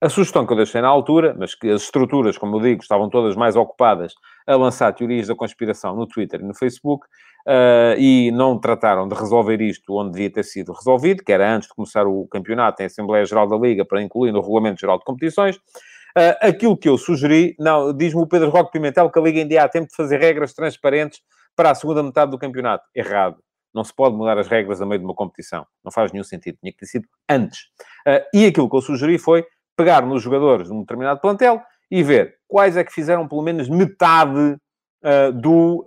A 0.00 0.08
sugestão 0.08 0.44
que 0.44 0.52
eu 0.52 0.56
deixei 0.56 0.80
na 0.80 0.88
altura, 0.88 1.34
mas 1.38 1.54
que 1.54 1.70
as 1.70 1.82
estruturas, 1.82 2.36
como 2.36 2.56
eu 2.56 2.60
digo, 2.60 2.82
estavam 2.82 3.08
todas 3.08 3.36
mais 3.36 3.54
ocupadas 3.54 4.14
a 4.46 4.56
lançar 4.56 4.92
teorias 4.92 5.28
da 5.28 5.34
conspiração 5.34 5.94
no 5.94 6.08
Twitter 6.08 6.40
e 6.40 6.44
no 6.44 6.54
Facebook, 6.54 7.06
uh, 7.46 7.98
e 7.98 8.30
não 8.32 8.58
trataram 8.58 9.08
de 9.08 9.14
resolver 9.14 9.60
isto 9.60 9.94
onde 9.94 10.12
devia 10.12 10.30
ter 10.30 10.44
sido 10.44 10.72
resolvido, 10.72 11.22
que 11.24 11.32
era 11.32 11.54
antes 11.54 11.68
de 11.68 11.74
começar 11.74 12.06
o 12.06 12.26
campeonato 12.28 12.82
em 12.82 12.86
Assembleia 12.86 13.24
Geral 13.24 13.48
da 13.48 13.56
Liga, 13.56 13.84
para 13.84 14.02
incluir 14.02 14.32
no 14.32 14.40
Regulamento 14.40 14.80
Geral 14.80 14.98
de 14.98 15.04
Competições. 15.04 15.56
Uh, 15.56 16.36
aquilo 16.42 16.76
que 16.76 16.88
eu 16.88 16.98
sugeri, 16.98 17.56
não, 17.58 17.92
diz-me 17.92 18.20
o 18.22 18.26
Pedro 18.26 18.50
Roque 18.50 18.72
Pimentel 18.72 19.10
que 19.10 19.18
a 19.18 19.22
Liga 19.22 19.40
ainda 19.40 19.62
há 19.62 19.68
tempo 19.68 19.88
de 19.88 19.96
fazer 19.96 20.18
regras 20.18 20.52
transparentes 20.52 21.20
para 21.56 21.70
a 21.70 21.74
segunda 21.74 22.02
metade 22.02 22.30
do 22.30 22.38
campeonato. 22.38 22.84
Errado. 22.94 23.38
Não 23.74 23.82
se 23.82 23.94
pode 23.94 24.14
mudar 24.14 24.36
as 24.36 24.48
regras 24.48 24.82
a 24.82 24.86
meio 24.86 24.98
de 24.98 25.04
uma 25.06 25.14
competição. 25.14 25.66
Não 25.82 25.90
faz 25.90 26.12
nenhum 26.12 26.24
sentido. 26.24 26.58
Tinha 26.60 26.72
que 26.72 26.78
ter 26.78 26.86
sido 26.86 27.08
antes. 27.28 27.60
Uh, 28.06 28.20
e 28.34 28.44
aquilo 28.44 28.68
que 28.68 28.76
eu 28.76 28.82
sugeri 28.82 29.16
foi 29.16 29.46
pegar 29.74 30.04
nos 30.04 30.22
jogadores 30.22 30.68
de 30.68 30.74
um 30.74 30.80
determinado 30.80 31.20
plantel 31.20 31.62
e 31.90 32.02
ver 32.02 32.36
quais 32.46 32.76
é 32.76 32.84
que 32.84 32.92
fizeram 32.92 33.26
pelo 33.26 33.40
menos 33.40 33.70
metade 33.70 34.58
uh, 35.02 35.32
do, 35.32 35.86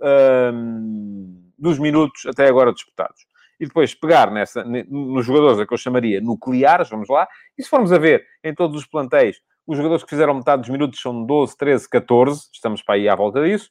dos 1.58 1.78
minutos 1.78 2.26
até 2.26 2.48
agora 2.48 2.72
disputados. 2.72 3.26
E 3.58 3.66
depois 3.66 3.94
pegar 3.94 4.30
nessa, 4.30 4.64
nos 4.64 5.24
jogadores 5.24 5.58
a 5.58 5.66
que 5.66 5.72
eu 5.72 5.78
chamaria 5.78 6.20
nucleares, 6.20 6.90
vamos 6.90 7.08
lá, 7.08 7.26
e 7.56 7.62
se 7.62 7.68
formos 7.68 7.90
a 7.92 7.98
ver 7.98 8.24
em 8.44 8.54
todos 8.54 8.76
os 8.76 8.86
plantéis, 8.86 9.40
os 9.66 9.76
jogadores 9.76 10.04
que 10.04 10.10
fizeram 10.10 10.34
metade 10.34 10.62
dos 10.62 10.70
minutos 10.70 11.00
são 11.00 11.24
12, 11.24 11.56
13, 11.56 11.88
14, 11.88 12.48
estamos 12.52 12.82
para 12.82 12.94
aí 12.94 13.08
à 13.08 13.14
volta 13.14 13.42
disso. 13.42 13.70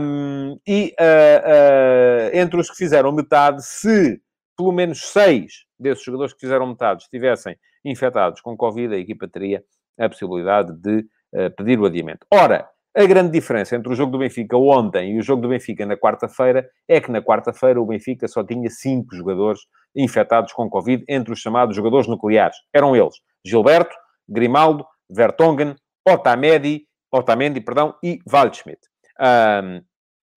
Um, 0.00 0.58
e 0.66 0.94
uh, 0.98 2.34
uh, 2.34 2.36
entre 2.36 2.58
os 2.58 2.68
que 2.68 2.76
fizeram 2.76 3.12
metade, 3.12 3.64
se 3.64 4.20
pelo 4.56 4.72
menos 4.72 5.00
seis 5.12 5.64
desses 5.78 6.04
jogadores 6.04 6.32
que 6.32 6.40
fizeram 6.40 6.66
metade 6.66 7.04
estivessem 7.04 7.56
infectados 7.84 8.40
com 8.40 8.56
Covid, 8.56 8.94
a 8.94 8.98
equipa 8.98 9.28
teria 9.28 9.62
a 9.98 10.08
possibilidade 10.08 10.72
de 10.72 11.06
uh, 11.32 11.50
pedir 11.56 11.78
o 11.78 11.86
adiamento. 11.86 12.26
Ora, 12.32 12.68
a 12.96 13.04
grande 13.06 13.32
diferença 13.32 13.74
entre 13.74 13.92
o 13.92 13.94
jogo 13.94 14.12
do 14.12 14.18
Benfica 14.18 14.56
ontem 14.56 15.14
e 15.14 15.18
o 15.18 15.22
jogo 15.22 15.42
do 15.42 15.48
Benfica 15.48 15.84
na 15.84 15.96
quarta-feira 15.96 16.68
é 16.86 17.00
que 17.00 17.10
na 17.10 17.20
quarta-feira 17.20 17.80
o 17.80 17.86
Benfica 17.86 18.28
só 18.28 18.44
tinha 18.44 18.70
cinco 18.70 19.16
jogadores 19.16 19.60
infectados 19.96 20.52
com 20.52 20.70
Covid, 20.70 21.04
entre 21.08 21.32
os 21.32 21.40
chamados 21.40 21.74
jogadores 21.74 22.06
nucleares. 22.06 22.56
Eram 22.72 22.94
eles 22.94 23.16
Gilberto, 23.44 23.94
Grimaldo, 24.28 24.86
Vertonghen, 25.10 25.74
Otamendi, 26.08 26.86
Otamendi 27.12 27.60
perdão, 27.60 27.94
e 28.02 28.18
Waldschmidt. 28.30 28.80
Um, 29.20 29.82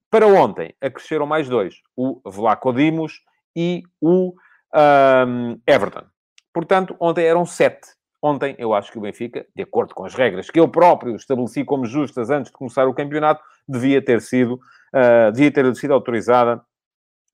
Para 0.10 0.28
ontem, 0.28 0.74
acresceram 0.82 1.26
mais 1.26 1.50
dois. 1.50 1.76
O 1.96 2.22
Vlaco 2.26 2.74
Dimos 2.74 3.20
e 3.56 3.84
o 4.02 4.34
um, 4.74 5.60
Everton. 5.68 6.06
Portanto, 6.54 6.96
ontem 7.00 7.26
eram 7.26 7.46
sete. 7.46 7.97
Ontem, 8.22 8.56
eu 8.58 8.74
acho 8.74 8.92
que 8.92 8.98
o 8.98 9.02
Benfica, 9.02 9.46
de 9.56 9.64
acordo 9.64 9.94
com 9.94 10.04
as 10.04 10.16
regras 10.16 10.50
que 10.50 10.60
eu 10.60 10.68
próprio 10.68 11.16
estabeleci 11.16 11.64
como 11.64 11.86
justas 11.86 12.30
antes 12.30 12.52
de 12.52 12.58
começar 12.58 12.88
o 12.88 12.94
campeonato, 12.94 13.44
devia 13.68 14.04
ter 14.04 14.22
sido, 14.22 14.56
uh, 14.56 15.32
devia 15.32 15.52
ter 15.52 15.76
sido 15.76 15.94
autorizada 15.94 16.62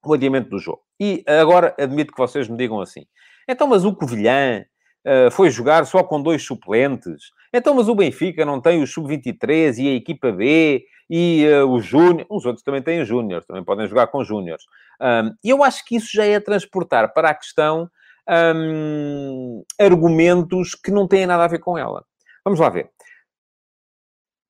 o 0.05 0.13
adiamento 0.13 0.49
do 0.49 0.59
jogo. 0.59 0.81
E 0.99 1.23
agora 1.25 1.73
admito 1.79 2.11
que 2.11 2.17
vocês 2.17 2.49
me 2.49 2.57
digam 2.57 2.81
assim: 2.81 3.05
então, 3.47 3.65
mas 3.67 3.85
o 3.85 3.95
Covilhã 3.95 4.65
uh, 5.05 5.31
foi 5.31 5.49
jogar 5.49 5.85
só 5.85 6.03
com 6.03 6.21
dois 6.21 6.43
suplentes? 6.43 7.31
Então, 7.53 7.73
mas 7.75 7.87
o 7.87 7.95
Benfica 7.95 8.43
não 8.43 8.59
tem 8.59 8.83
o 8.83 8.87
sub-23 8.87 9.77
e 9.77 9.87
a 9.87 9.93
equipa 9.93 10.33
B 10.33 10.83
e 11.09 11.45
uh, 11.47 11.69
o 11.69 11.79
Júnior? 11.79 12.27
Os 12.29 12.45
outros 12.45 12.63
também 12.63 12.81
têm 12.81 13.05
Júnior, 13.05 13.45
também 13.45 13.63
podem 13.63 13.87
jogar 13.87 14.07
com 14.07 14.23
Júniores. 14.23 14.63
E 15.43 15.49
eu 15.49 15.63
acho 15.63 15.83
que 15.85 15.97
isso 15.97 16.09
já 16.13 16.25
é 16.25 16.39
transportar 16.39 17.13
para 17.13 17.29
a 17.29 17.33
questão 17.33 17.89
um, 18.29 19.63
argumentos 19.79 20.75
que 20.75 20.91
não 20.91 21.07
têm 21.07 21.25
nada 21.25 21.43
a 21.43 21.47
ver 21.47 21.59
com 21.59 21.77
ela. 21.77 22.05
Vamos 22.43 22.59
lá 22.59 22.69
ver. 22.69 22.89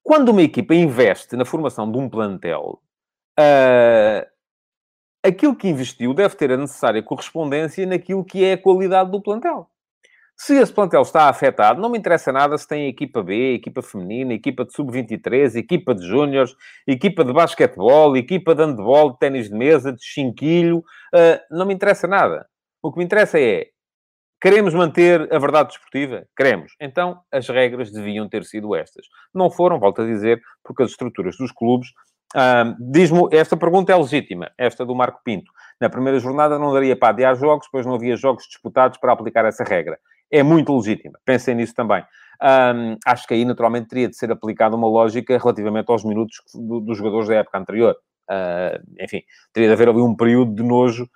Quando 0.02 0.30
uma 0.30 0.42
equipa 0.42 0.74
investe 0.74 1.36
na 1.36 1.44
formação 1.44 1.90
de 1.90 1.96
um 1.96 2.08
plantel, 2.08 2.80
uh, 3.40 4.26
aquilo 5.24 5.56
que 5.56 5.68
investiu 5.68 6.12
deve 6.12 6.36
ter 6.36 6.52
a 6.52 6.56
necessária 6.56 7.02
correspondência 7.02 7.86
naquilo 7.86 8.24
que 8.24 8.44
é 8.44 8.52
a 8.52 8.58
qualidade 8.58 9.10
do 9.10 9.22
plantel. 9.22 9.70
Se 10.36 10.56
esse 10.56 10.72
plantel 10.72 11.02
está 11.02 11.28
afetado, 11.28 11.80
não 11.80 11.88
me 11.88 11.96
interessa 11.96 12.32
nada 12.32 12.58
se 12.58 12.66
tem 12.66 12.88
equipa 12.88 13.22
B, 13.22 13.54
equipa 13.54 13.80
feminina, 13.80 14.34
equipa 14.34 14.64
de 14.64 14.74
sub-23, 14.74 15.54
equipa 15.54 15.94
de 15.94 16.04
júniores, 16.04 16.54
equipa 16.86 17.24
de 17.24 17.32
basquetebol, 17.32 18.16
equipa 18.16 18.52
de 18.52 18.64
handball, 18.64 19.12
de 19.12 19.18
ténis 19.20 19.48
de 19.48 19.56
mesa, 19.56 19.92
de 19.92 20.04
chinquilho, 20.04 20.78
uh, 20.78 21.40
não 21.50 21.64
me 21.64 21.72
interessa 21.72 22.08
nada. 22.08 22.46
O 22.84 22.92
que 22.92 22.98
me 22.98 23.04
interessa 23.06 23.40
é, 23.40 23.68
queremos 24.38 24.74
manter 24.74 25.32
a 25.32 25.38
verdade 25.38 25.70
desportiva? 25.70 26.26
Queremos. 26.36 26.74
Então, 26.78 27.18
as 27.32 27.48
regras 27.48 27.90
deviam 27.90 28.28
ter 28.28 28.44
sido 28.44 28.76
estas. 28.76 29.06
Não 29.34 29.50
foram, 29.50 29.80
volto 29.80 30.02
a 30.02 30.04
dizer, 30.04 30.38
porque 30.62 30.82
as 30.82 30.90
estruturas 30.90 31.36
dos 31.38 31.50
clubes 31.50 31.88
Uh, 32.34 32.74
Diz-me, 32.90 33.28
esta 33.30 33.56
pergunta 33.56 33.92
é 33.92 33.96
legítima, 33.96 34.50
esta 34.58 34.84
do 34.84 34.92
Marco 34.92 35.20
Pinto. 35.24 35.52
Na 35.80 35.88
primeira 35.88 36.18
jornada 36.18 36.58
não 36.58 36.72
daria 36.72 36.96
para 36.96 37.10
adiar 37.10 37.36
jogos, 37.36 37.68
pois 37.70 37.86
não 37.86 37.94
havia 37.94 38.16
jogos 38.16 38.44
disputados 38.48 38.98
para 38.98 39.12
aplicar 39.12 39.44
essa 39.44 39.62
regra. 39.62 40.00
É 40.32 40.42
muito 40.42 40.76
legítima, 40.76 41.16
pensem 41.24 41.54
nisso 41.54 41.74
também. 41.76 42.04
Acho 43.06 43.28
que 43.28 43.34
aí, 43.34 43.44
naturalmente, 43.44 43.86
teria 43.86 44.08
de 44.08 44.16
ser 44.16 44.32
aplicada 44.32 44.74
uma 44.74 44.88
lógica 44.88 45.38
relativamente 45.38 45.88
aos 45.92 46.02
minutos 46.02 46.38
do, 46.52 46.80
dos 46.80 46.98
jogadores 46.98 47.28
da 47.28 47.36
época 47.36 47.56
anterior. 47.56 47.94
Uh, 48.28 48.82
enfim, 49.00 49.22
teria 49.52 49.68
de 49.68 49.74
haver 49.74 49.88
ali 49.90 50.00
um 50.00 50.16
período 50.16 50.56
de 50.56 50.62
nojo 50.64 51.08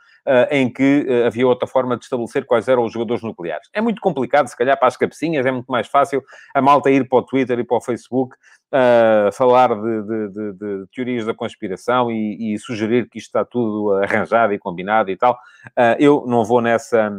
em 0.50 0.72
que 0.72 1.06
uh, 1.08 1.26
havia 1.26 1.46
outra 1.46 1.66
forma 1.66 1.96
de 1.96 2.04
estabelecer 2.04 2.44
quais 2.44 2.68
eram 2.68 2.84
os 2.84 2.92
jogadores 2.92 3.22
nucleares. 3.22 3.68
É 3.72 3.80
muito 3.80 4.00
complicado, 4.00 4.48
se 4.48 4.56
calhar, 4.56 4.78
para 4.78 4.88
as 4.88 4.96
cabecinhas, 4.96 5.46
é 5.46 5.50
muito 5.50 5.70
mais 5.70 5.88
fácil 5.88 6.22
a 6.54 6.60
malta 6.60 6.90
ir 6.90 7.08
para 7.08 7.18
o 7.18 7.22
Twitter 7.22 7.58
e 7.58 7.64
para 7.64 7.76
o 7.76 7.80
Facebook 7.80 8.36
falar 9.32 9.74
de, 9.74 10.02
de, 10.02 10.28
de, 10.28 10.52
de, 10.52 10.86
teorias 10.94 11.24
da 11.24 11.32
conspiração 11.32 12.10
e, 12.10 12.52
e, 12.52 12.58
sugerir 12.58 13.08
que 13.08 13.18
isto 13.18 13.28
está 13.28 13.42
tudo 13.42 13.92
arranjado 14.02 14.52
e 14.52 14.58
combinado 14.58 15.10
e 15.10 15.16
tal. 15.16 15.38
eu 15.98 16.24
não 16.26 16.44
vou 16.44 16.60
nessa, 16.60 17.10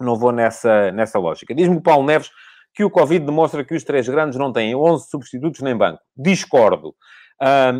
não 0.00 0.16
vou 0.18 0.32
nessa, 0.32 0.90
nessa 0.90 1.18
lógica. 1.18 1.54
Diz-me 1.54 1.76
o 1.76 1.80
Paulo 1.80 2.04
Neves 2.04 2.28
que 2.74 2.82
o 2.82 2.90
Covid 2.90 3.24
demonstra 3.24 3.64
que 3.64 3.74
os 3.74 3.84
três 3.84 4.08
grandes 4.08 4.36
não 4.36 4.52
têm 4.52 4.74
11 4.74 5.08
substitutos 5.08 5.60
nem 5.60 5.76
banco. 5.76 6.00
Discordo. 6.16 6.94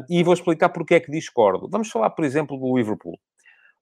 E 0.08 0.22
vou 0.22 0.34
explicar 0.34 0.68
porque 0.68 0.94
é 0.94 1.00
que 1.00 1.10
discordo. 1.10 1.68
Vamos 1.68 1.90
falar, 1.90 2.10
por 2.10 2.24
exemplo, 2.24 2.56
do 2.56 2.76
Liverpool. 2.76 3.18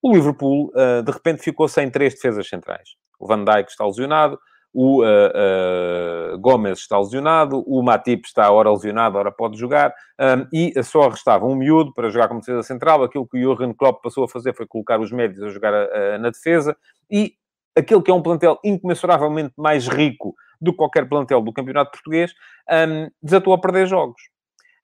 O 0.02 0.12
Liverpool, 0.12 0.72
uh, 0.74 1.02
de 1.02 1.12
repente, 1.12 1.42
ficou 1.42 1.68
sem 1.68 1.88
três 1.88 2.14
defesas 2.14 2.48
centrais. 2.48 2.96
O 3.20 3.26
Van 3.26 3.44
Dijk 3.44 3.70
está 3.70 3.86
lesionado, 3.86 4.38
o 4.74 5.04
uh, 5.04 6.34
uh, 6.34 6.38
Gomes 6.40 6.80
está 6.80 6.98
lesionado, 6.98 7.62
o 7.66 7.82
Matip 7.82 8.26
está 8.26 8.50
ora 8.50 8.70
lesionado, 8.72 9.16
ora 9.16 9.30
pode 9.30 9.56
jogar, 9.56 9.94
um, 10.18 10.46
e 10.52 10.82
só 10.82 11.08
restava 11.08 11.46
um 11.46 11.54
miúdo 11.54 11.92
para 11.94 12.10
jogar 12.10 12.26
como 12.26 12.40
defesa 12.40 12.62
central. 12.64 13.04
Aquilo 13.04 13.28
que 13.28 13.38
o 13.38 13.40
Jurgen 13.40 13.72
Klopp 13.74 14.02
passou 14.02 14.24
a 14.24 14.28
fazer 14.28 14.56
foi 14.56 14.66
colocar 14.66 14.98
os 14.98 15.12
médios 15.12 15.42
a 15.42 15.50
jogar 15.50 15.72
na 16.18 16.30
defesa, 16.30 16.76
e 17.10 17.34
aquele 17.76 18.02
que 18.02 18.10
é 18.10 18.14
um 18.14 18.22
plantel 18.22 18.58
incomensuravelmente 18.64 19.54
mais 19.56 19.86
rico 19.86 20.34
do 20.60 20.72
que 20.72 20.78
qualquer 20.78 21.08
plantel 21.08 21.40
do 21.42 21.52
campeonato 21.52 21.90
português, 21.90 22.32
um, 22.70 23.08
desatou 23.22 23.52
a 23.52 23.60
perder 23.60 23.86
jogos. 23.86 24.20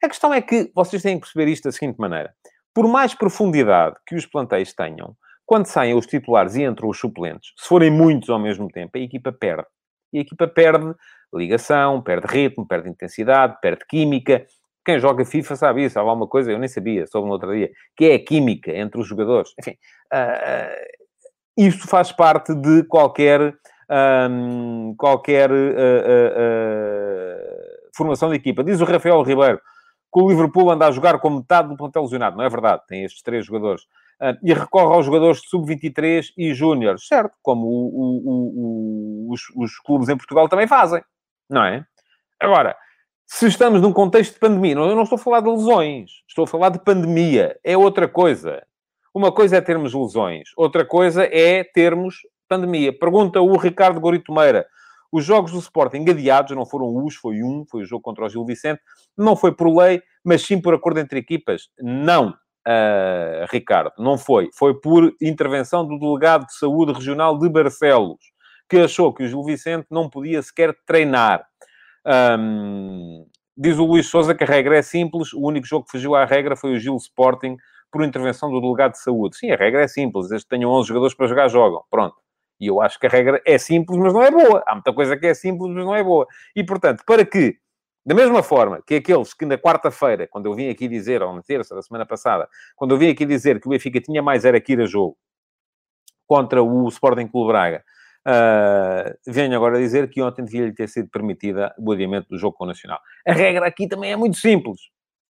A 0.03 0.09
questão 0.09 0.33
é 0.33 0.41
que 0.41 0.71
vocês 0.75 1.03
têm 1.03 1.17
que 1.17 1.23
perceber 1.23 1.51
isto 1.51 1.65
da 1.65 1.73
seguinte 1.73 1.99
maneira. 1.99 2.33
Por 2.79 2.87
mais 2.87 3.13
profundidade 3.13 3.97
que 4.07 4.15
os 4.15 4.25
plantéis 4.25 4.73
tenham, 4.73 5.17
quando 5.45 5.67
saem 5.67 5.95
os 5.95 6.07
titulares 6.07 6.55
e 6.55 6.63
entram 6.63 6.89
os 6.89 6.97
suplentes, 6.97 7.53
se 7.57 7.67
forem 7.67 7.91
muitos 7.91 8.31
ao 8.31 8.39
mesmo 8.39 8.69
tempo, 8.69 8.97
a 8.97 9.01
equipa 9.01 9.33
perde. 9.33 9.67
E 10.13 10.19
a 10.19 10.21
equipa 10.21 10.47
perde 10.47 10.95
ligação, 11.35 12.01
perde 12.01 12.29
ritmo, 12.29 12.69
perde 12.69 12.89
intensidade, 12.89 13.57
perde 13.61 13.85
química. 13.85 14.47
Quem 14.85 15.01
joga 15.01 15.25
FIFA 15.25 15.57
sabe 15.57 15.87
isso. 15.87 15.99
Há 15.99 16.05
uma 16.05 16.29
coisa, 16.29 16.53
eu 16.53 16.59
nem 16.61 16.69
sabia, 16.69 17.05
soube 17.09 17.27
no 17.27 17.33
outro 17.33 17.53
dia, 17.53 17.69
que 17.97 18.05
é 18.05 18.15
a 18.15 18.25
química 18.25 18.71
entre 18.71 19.01
os 19.01 19.09
jogadores. 19.09 19.53
Enfim, 19.59 19.73
uh, 20.15 20.87
isso 21.57 21.89
faz 21.89 22.13
parte 22.13 22.55
de 22.55 22.85
qualquer, 22.85 23.57
um, 24.31 24.95
qualquer 24.97 25.51
uh, 25.51 25.55
uh, 25.55 25.81
formação 27.97 28.31
de 28.31 28.37
equipa. 28.37 28.63
Diz 28.63 28.81
o 28.81 28.85
Rafael 28.85 29.21
Ribeiro, 29.23 29.61
que 30.19 30.25
o 30.25 30.29
Liverpool 30.29 30.71
anda 30.71 30.89
a 30.89 30.91
jogar 30.91 31.21
com 31.21 31.31
metade 31.31 31.69
do 31.69 31.77
plantel 31.77 32.03
lesionado. 32.03 32.37
Não 32.37 32.45
é 32.45 32.49
verdade, 32.49 32.83
tem 32.89 33.05
estes 33.05 33.23
três 33.23 33.47
jogadores. 33.47 33.85
Uh, 34.21 34.35
e 34.43 34.53
recorre 34.53 34.93
aos 34.93 35.07
jogadores 35.07 35.41
de 35.41 35.49
sub-23 35.49 36.33
e 36.37 36.53
júnior, 36.53 36.99
certo? 36.99 37.37
Como 37.41 37.67
o, 37.69 38.19
o, 38.27 39.29
o, 39.29 39.33
os, 39.33 39.43
os, 39.55 39.79
clubes 39.79 40.09
em 40.09 40.17
Portugal 40.17 40.49
também 40.49 40.67
fazem, 40.67 41.01
não 41.49 41.63
é? 41.63 41.85
Agora, 42.41 42.77
se 43.25 43.47
estamos 43.47 43.81
num 43.81 43.93
contexto 43.93 44.35
de 44.35 44.41
pandemia, 44.41 44.73
eu 44.73 44.97
não 44.97 45.05
estou 45.05 45.17
a 45.17 45.21
falar 45.21 45.41
de 45.41 45.49
lesões, 45.49 46.11
estou 46.27 46.45
a 46.45 46.49
falar 46.49 46.71
de 46.71 46.81
pandemia, 46.81 47.57
é 47.63 47.77
outra 47.77 48.09
coisa. 48.09 48.61
Uma 49.15 49.31
coisa 49.31 49.57
é 49.57 49.61
termos 49.61 49.95
lesões, 49.95 50.49
outra 50.57 50.85
coisa 50.85 51.29
é 51.31 51.63
termos 51.63 52.17
pandemia. 52.49 52.93
Pergunta 52.93 53.41
o 53.41 53.57
Ricardo 53.57 54.01
Gorito 54.01 54.33
Meira 54.33 54.67
os 55.11 55.25
jogos 55.25 55.53
do 55.53 55.59
Sporting 55.59 56.05
adiados, 56.09 56.55
não 56.57 56.67
foram 56.67 57.05
os, 57.05 57.15
foi 57.15 57.43
um, 57.43 57.65
foi 57.71 57.83
o 57.83 57.85
jogo 57.85 58.03
contra 58.03 58.27
o 58.27 58.29
Gil 58.29 58.45
Vicente, 58.45 58.81
não 59.17 59.35
foi 59.35 59.53
por 59.53 59.75
lei, 59.75 60.03
mas 60.25 60.43
sim 60.43 60.61
por 60.61 60.75
acordo 60.75 61.01
entre 61.01 61.19
equipas. 61.19 61.69
Não, 61.81 62.31
uh, 62.31 63.47
Ricardo, 63.51 63.93
não 63.99 64.19
foi. 64.19 64.51
Foi 64.55 64.79
por 64.79 65.15
intervenção 65.21 65.87
do 65.87 65.99
delegado 65.99 66.47
de 66.47 66.55
saúde 66.55 66.93
regional 66.93 67.39
de 67.39 67.49
Barcelos, 67.49 68.19
que 68.69 68.79
achou 68.79 69.13
que 69.13 69.25
o 69.25 69.29
Gil 69.29 69.43
Vicente 69.45 69.87
não 69.91 70.11
podia 70.11 70.43
sequer 70.43 70.75
treinar. 70.87 71.45
Um, 72.07 73.27
diz 73.57 73.79
o 73.79 73.85
Luís 73.85 74.07
Souza 74.07 74.35
que 74.35 74.45
a 74.45 74.47
regra 74.47 74.79
é 74.79 74.83
simples, 74.83 75.33
o 75.33 75.41
único 75.41 75.67
jogo 75.67 75.87
que 75.87 75.93
fugiu 75.93 76.15
à 76.15 76.25
regra 76.25 76.57
foi 76.57 76.75
o 76.75 76.79
Gil 76.79 76.97
Sporting 76.97 77.57
por 77.91 78.05
intervenção 78.05 78.51
do 78.51 78.61
delegado 78.61 78.93
de 78.93 79.03
saúde. 79.03 79.37
Sim, 79.39 79.51
a 79.51 79.57
regra 79.57 79.83
é 79.83 79.89
simples, 79.89 80.29
desde 80.29 80.47
que 80.47 80.51
tenham 80.51 80.71
11 80.71 80.89
jogadores 80.89 81.15
para 81.15 81.27
jogar, 81.27 81.49
jogam. 81.49 81.83
Pronto. 81.91 82.17
E 82.61 82.67
eu 82.67 82.81
acho 82.81 82.99
que 82.99 83.07
a 83.07 83.11
regra 83.11 83.41
é 83.47 83.57
simples, 83.57 83.99
mas 83.99 84.13
não 84.13 84.23
é 84.23 84.31
boa. 84.31 84.63
Há 84.67 84.75
muita 84.75 84.93
coisa 84.93 85.17
que 85.17 85.27
é 85.27 85.35
simples, 85.35 85.71
mas 85.73 85.85
não 85.85 85.95
é 85.95 86.03
boa. 86.03 86.27
E, 86.55 86.65
portanto, 86.65 87.03
para 87.07 87.25
que, 87.25 87.57
da 88.05 88.15
mesma 88.15 88.43
forma 88.43 88.83
que 88.87 88.97
aqueles 88.97 89.33
que 89.33 89.47
na 89.47 89.57
quarta-feira, 89.57 90.27
quando 90.27 90.47
eu 90.47 90.55
vim 90.55 90.69
aqui 90.69 90.89
dizer, 90.89 91.23
ou 91.23 91.35
na 91.35 91.43
terça 91.43 91.75
da 91.75 91.83
semana 91.83 92.05
passada, 92.05 92.49
quando 92.75 92.93
eu 92.93 92.99
vim 92.99 93.11
aqui 93.11 93.25
dizer 93.25 93.61
que 93.61 93.67
o 93.67 93.71
Benfica 93.71 94.01
tinha 94.01 94.23
mais 94.23 94.45
era 94.45 94.61
que 94.61 94.73
ir 94.73 94.81
a 94.81 94.87
jogo 94.87 95.17
contra 96.27 96.63
o 96.63 96.89
Sporting 96.89 97.29
Clube 97.29 97.53
Braga, 97.53 97.85
uh, 98.27 99.17
venho 99.27 99.57
agora 99.57 99.79
dizer 99.79 100.11
que 100.11 100.21
ontem 100.21 100.45
devia-lhe 100.45 100.75
ter 100.75 100.89
sido 100.89 101.09
permitida 101.09 101.75
o 101.79 101.93
adiamento 101.93 102.29
do 102.29 102.39
jogo 102.39 102.57
com 102.57 102.65
o 102.65 102.67
Nacional. 102.67 103.01
A 103.27 103.33
regra 103.33 103.67
aqui 103.67 103.87
também 103.87 104.13
é 104.13 104.17
muito 104.17 104.37
simples. 104.37 104.81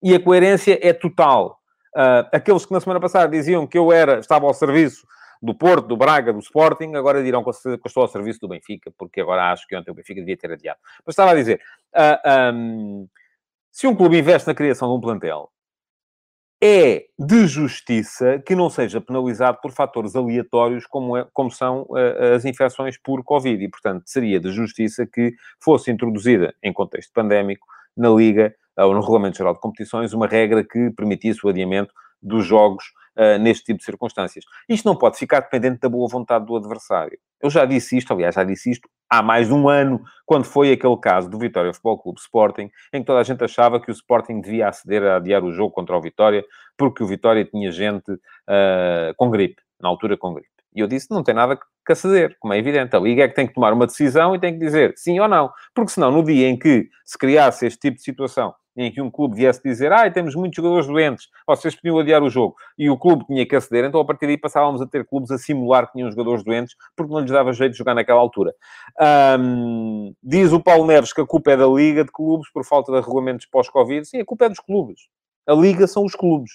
E 0.03 0.15
a 0.15 0.21
coerência 0.21 0.79
é 0.81 0.93
total. 0.93 1.59
Uh, 1.95 2.29
aqueles 2.33 2.65
que 2.65 2.73
na 2.73 2.81
semana 2.81 3.01
passada 3.01 3.29
diziam 3.29 3.67
que 3.67 3.77
eu 3.77 3.91
era, 3.91 4.19
estava 4.19 4.47
ao 4.47 4.55
serviço 4.55 5.07
do 5.47 5.55
Porto, 5.55 5.87
do 5.87 5.97
Braga, 5.97 6.33
do 6.33 6.41
Sporting, 6.41 6.95
agora 6.95 7.23
dirão 7.23 7.43
que 7.43 7.49
eu 7.49 7.81
estou 7.87 8.03
ao 8.03 8.09
serviço 8.09 8.41
do 8.41 8.49
Benfica, 8.49 8.93
porque 8.99 9.21
agora 9.21 9.53
acho 9.53 9.67
que 9.67 9.77
ontem 9.77 9.91
o 9.91 9.95
Benfica 9.95 10.21
devia 10.21 10.37
ter 10.37 10.53
adiado. 10.53 10.79
Mas 11.07 11.13
estava 11.13 11.31
a 11.31 11.35
dizer, 11.35 11.61
uh, 11.95 12.19
ah, 12.25 12.53
um, 12.53 13.09
se 13.71 13.87
um 13.87 13.95
clube 13.95 14.19
investe 14.19 14.49
na 14.49 14.55
criação 14.55 14.89
de 14.89 14.95
um 14.95 15.01
plantel, 15.01 15.51
é 16.63 17.05
de 17.19 17.47
justiça 17.47 18.43
que 18.45 18.55
não 18.57 18.71
seja 18.71 19.01
penalizado 19.01 19.59
por 19.63 19.71
fatores 19.73 20.17
aleatórios 20.17 20.87
como, 20.87 21.17
é, 21.17 21.27
como 21.33 21.51
são 21.51 21.83
uh, 21.83 22.35
as 22.35 22.45
infecções 22.45 22.99
por 22.99 23.23
Covid. 23.23 23.63
E, 23.63 23.69
portanto, 23.69 24.03
seria 24.07 24.41
de 24.41 24.51
justiça 24.51 25.07
que 25.07 25.35
fosse 25.61 25.91
introduzida, 25.91 26.55
em 26.63 26.73
contexto 26.73 27.13
pandémico, 27.13 27.67
na 27.97 28.09
Liga 28.09 28.55
ou 28.77 28.93
no 28.93 29.01
Regulamento 29.01 29.39
Geral 29.39 29.55
de 29.55 29.61
Competições, 29.61 30.13
uma 30.13 30.27
regra 30.27 30.65
que 30.65 30.91
permitisse 30.91 31.47
o 31.47 31.49
adiamento 31.49 31.95
dos 32.21 32.45
jogos 32.45 32.85
uh, 33.17 33.39
neste 33.39 33.65
tipo 33.65 33.79
de 33.79 33.85
circunstâncias. 33.85 34.45
Isto 34.69 34.87
não 34.87 34.97
pode 34.97 35.19
ficar 35.19 35.41
dependente 35.41 35.81
da 35.81 35.89
boa 35.89 36.09
vontade 36.09 36.47
do 36.47 36.57
adversário. 36.57 37.19
Eu 37.41 37.51
já 37.51 37.65
disse 37.65 37.97
isto, 37.97 38.13
aliás, 38.13 38.35
já 38.35 38.45
disse 38.45 38.71
isto 38.71 38.89
há 39.09 39.23
mais 39.23 39.49
de 39.49 39.55
um 39.55 39.69
ano, 39.69 40.03
quando 40.25 40.45
foi 40.45 40.73
aquele 40.73 40.97
caso 40.97 41.29
do 41.29 41.39
Vitória 41.39 41.73
Futebol 41.73 41.99
Clube 41.99 42.21
Sporting, 42.21 42.71
em 42.93 43.01
que 43.01 43.07
toda 43.07 43.21
a 43.21 43.23
gente 43.23 43.43
achava 43.45 43.81
que 43.81 43.91
o 43.91 43.93
Sporting 43.93 44.41
devia 44.41 44.69
aceder 44.69 45.03
a 45.05 45.17
adiar 45.17 45.45
o 45.45 45.53
jogo 45.53 45.71
contra 45.71 45.97
o 45.97 46.01
Vitória, 46.01 46.45
porque 46.77 47.03
o 47.03 47.07
Vitória 47.07 47.45
tinha 47.45 47.71
gente 47.71 48.11
uh, 48.13 49.15
com 49.17 49.31
gripe, 49.31 49.63
na 49.81 49.89
altura 49.89 50.17
com 50.17 50.35
gripe. 50.35 50.49
E 50.75 50.81
eu 50.81 50.87
disse, 50.87 51.11
não 51.11 51.23
tem 51.23 51.35
nada 51.35 51.59
aceder, 51.93 52.37
como 52.41 52.55
é 52.55 52.59
evidente. 52.59 52.95
A 52.95 52.99
Liga 52.99 53.25
é 53.25 53.29
que 53.29 53.35
tem 53.35 53.47
que 53.47 53.55
tomar 53.55 53.73
uma 53.73 53.87
decisão 53.87 54.35
e 54.35 54.41
tem 54.41 54.53
que 54.53 54.59
dizer 54.59 54.95
sim 54.97 55.19
ou 55.21 55.29
não. 55.29 55.51
Porque 55.75 55.93
senão, 55.93 56.11
no 56.11 56.23
dia 56.23 56.49
em 56.49 56.59
que 56.59 56.89
se 57.05 57.19
criasse 57.19 57.67
este 57.67 57.79
tipo 57.79 57.97
de 57.97 58.03
situação, 58.03 58.55
em 58.77 58.93
que 58.93 59.01
um 59.01 59.11
clube 59.11 59.37
viesse 59.37 59.63
dizer, 59.63 59.91
ah, 59.91 60.11
temos 60.11 60.35
muitos 60.35 60.57
jogadores 60.57 60.87
doentes, 60.87 61.29
vocês 61.47 61.75
podiam 61.75 61.99
adiar 61.99 62.23
o 62.23 62.29
jogo, 62.29 62.55
e 62.77 62.91
o 62.91 62.99
clube 62.99 63.25
tinha 63.27 63.47
que 63.47 63.57
aceder, 63.57 63.85
então 63.87 64.01
a 64.01 64.05
partir 64.05 64.27
daí 64.27 64.37
passávamos 64.37 64.83
a 64.83 64.87
ter 64.87 65.07
clubes 65.07 65.31
a 65.31 65.39
simular 65.39 65.87
que 65.87 65.95
tinham 65.95 66.11
jogadores 66.11 66.45
doentes, 66.45 66.77
porque 66.95 67.13
não 67.13 67.21
lhes 67.21 67.31
dava 67.31 67.53
jeito 67.53 67.73
de 67.73 67.79
jogar 67.79 67.95
naquela 67.95 68.21
altura. 68.21 68.55
Um, 69.41 70.13
diz 70.23 70.53
o 70.53 70.61
Paulo 70.61 70.87
Neves 70.87 71.13
que 71.13 71.21
a 71.23 71.27
culpa 71.27 71.53
é 71.53 71.57
da 71.57 71.67
Liga 71.67 72.05
de 72.05 72.13
Clubes 72.13 72.51
por 72.53 72.65
falta 72.65 72.93
de 72.93 73.01
regulamentos 73.01 73.47
pós-Covid. 73.47 74.07
Sim, 74.07 74.21
a 74.21 74.25
culpa 74.25 74.45
é 74.45 74.49
dos 74.51 74.61
clubes. 74.61 75.01
A 75.49 75.55
Liga 75.55 75.87
são 75.87 76.05
os 76.05 76.15
clubes 76.15 76.51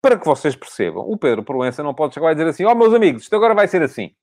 para 0.00 0.18
que 0.18 0.24
vocês 0.24 0.54
percebam, 0.54 1.02
o 1.02 1.16
Pedro 1.16 1.42
Proença 1.42 1.82
não 1.82 1.94
pode 1.94 2.14
chegar 2.14 2.26
lá 2.26 2.32
e 2.32 2.34
dizer 2.34 2.48
assim: 2.48 2.64
ó, 2.64 2.72
oh, 2.72 2.74
meus 2.74 2.94
amigos, 2.94 3.22
isto 3.22 3.34
agora 3.34 3.54
vai 3.54 3.66
ser 3.66 3.82
assim. 3.82 4.14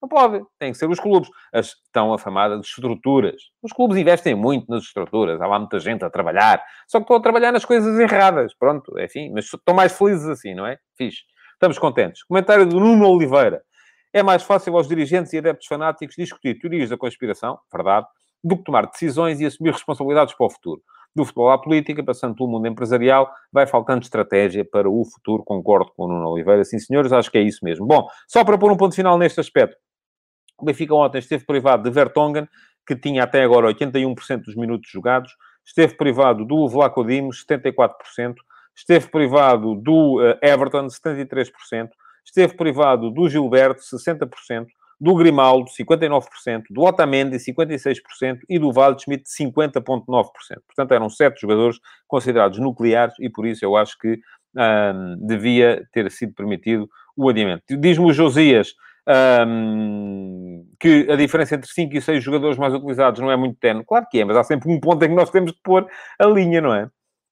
Não 0.00 0.08
pode. 0.08 0.44
Tem 0.58 0.70
que 0.70 0.78
ser 0.78 0.88
os 0.88 1.00
clubes. 1.00 1.28
As 1.52 1.74
tão 1.92 2.12
afamadas 2.12 2.64
estruturas. 2.64 3.42
Os 3.60 3.72
clubes 3.72 3.96
investem 3.96 4.34
muito 4.34 4.70
nas 4.70 4.84
estruturas. 4.84 5.40
Há 5.40 5.46
lá 5.46 5.58
muita 5.58 5.80
gente 5.80 6.04
a 6.04 6.10
trabalhar. 6.10 6.62
Só 6.86 6.98
que 6.98 7.02
estão 7.02 7.16
a 7.16 7.20
trabalhar 7.20 7.50
nas 7.50 7.64
coisas 7.64 7.98
erradas. 7.98 8.54
Pronto, 8.54 8.96
enfim. 9.00 9.32
Mas 9.34 9.46
estão 9.46 9.74
mais 9.74 9.92
felizes 9.96 10.28
assim, 10.28 10.54
não 10.54 10.64
é? 10.64 10.78
Fixe. 10.96 11.22
Estamos 11.52 11.78
contentes. 11.80 12.22
Comentário 12.22 12.64
do 12.64 12.78
Nuno 12.78 13.08
Oliveira. 13.08 13.60
É 14.12 14.22
mais 14.22 14.44
fácil 14.44 14.76
aos 14.76 14.86
dirigentes 14.86 15.32
e 15.32 15.38
adeptos 15.38 15.66
fanáticos 15.66 16.14
discutir 16.16 16.58
teorias 16.60 16.90
da 16.90 16.96
conspiração, 16.96 17.58
verdade, 17.72 18.06
do 18.42 18.56
que 18.56 18.64
tomar 18.64 18.86
decisões 18.86 19.40
e 19.40 19.46
assumir 19.46 19.72
responsabilidades 19.72 20.32
para 20.34 20.46
o 20.46 20.50
futuro 20.50 20.80
do 21.14 21.24
futebol 21.24 21.50
à 21.50 21.58
política, 21.60 22.02
passando 22.04 22.34
pelo 22.34 22.48
mundo 22.48 22.66
empresarial, 22.66 23.30
vai 23.52 23.66
faltando 23.66 24.02
estratégia 24.02 24.64
para 24.64 24.88
o 24.88 25.04
futuro. 25.04 25.42
Concordo 25.44 25.92
com 25.96 26.04
o 26.04 26.08
Nuno 26.08 26.28
Oliveira. 26.28 26.64
Sim, 26.64 26.78
senhores, 26.78 27.12
acho 27.12 27.30
que 27.30 27.38
é 27.38 27.42
isso 27.42 27.64
mesmo. 27.64 27.86
Bom, 27.86 28.06
só 28.26 28.44
para 28.44 28.58
pôr 28.58 28.70
um 28.70 28.76
ponto 28.76 28.94
final 28.94 29.18
neste 29.18 29.40
aspecto. 29.40 29.76
O 30.60 30.64
Benfica 30.64 30.94
ontem 30.94 31.18
esteve 31.18 31.44
privado 31.44 31.82
de 31.82 31.90
Vertonghen, 31.90 32.48
que 32.86 32.96
tinha 32.96 33.24
até 33.24 33.42
agora 33.42 33.68
81% 33.68 34.42
dos 34.42 34.56
minutos 34.56 34.90
jogados. 34.90 35.32
Esteve 35.64 35.96
privado 35.96 36.44
do 36.44 36.68
Vlaco 36.68 37.04
Dimos, 37.04 37.44
74%. 37.44 37.90
Esteve 38.74 39.08
privado 39.08 39.74
do 39.74 40.20
uh, 40.20 40.38
Everton, 40.42 40.86
73%. 40.86 41.50
Esteve 42.24 42.56
privado 42.56 43.10
do 43.10 43.28
Gilberto, 43.28 43.80
60% 43.80 44.66
do 45.00 45.14
Grimaldo, 45.14 45.70
59%, 45.70 46.64
do 46.70 46.82
Otamendi, 46.82 47.36
56% 47.36 48.40
e 48.48 48.58
do 48.58 48.72
Waldschmidt, 48.72 49.24
50,9%. 49.28 50.04
Portanto, 50.66 50.92
eram 50.92 51.08
sete 51.08 51.40
jogadores 51.40 51.78
considerados 52.06 52.58
nucleares 52.58 53.14
e 53.20 53.30
por 53.30 53.46
isso 53.46 53.64
eu 53.64 53.76
acho 53.76 53.96
que 53.98 54.18
devia 55.20 55.86
ter 55.92 56.10
sido 56.10 56.34
permitido 56.34 56.88
o 57.16 57.28
adiamento. 57.28 57.62
Diz-me 57.76 58.06
o 58.06 58.12
Josias 58.12 58.74
que 60.78 61.06
a 61.10 61.16
diferença 61.16 61.54
entre 61.54 61.70
5 61.70 61.96
e 61.96 62.02
6 62.02 62.22
jogadores 62.22 62.58
mais 62.58 62.74
utilizados 62.74 63.20
não 63.20 63.30
é 63.30 63.36
muito 63.36 63.56
tenue. 63.58 63.84
Claro 63.84 64.06
que 64.10 64.20
é, 64.20 64.24
mas 64.24 64.36
há 64.36 64.44
sempre 64.44 64.70
um 64.70 64.78
ponto 64.80 65.02
em 65.04 65.08
que 65.08 65.14
nós 65.14 65.30
temos 65.30 65.52
de 65.52 65.58
pôr 65.62 65.86
a 66.18 66.26
linha, 66.26 66.60
não 66.60 66.74
é? 66.74 66.90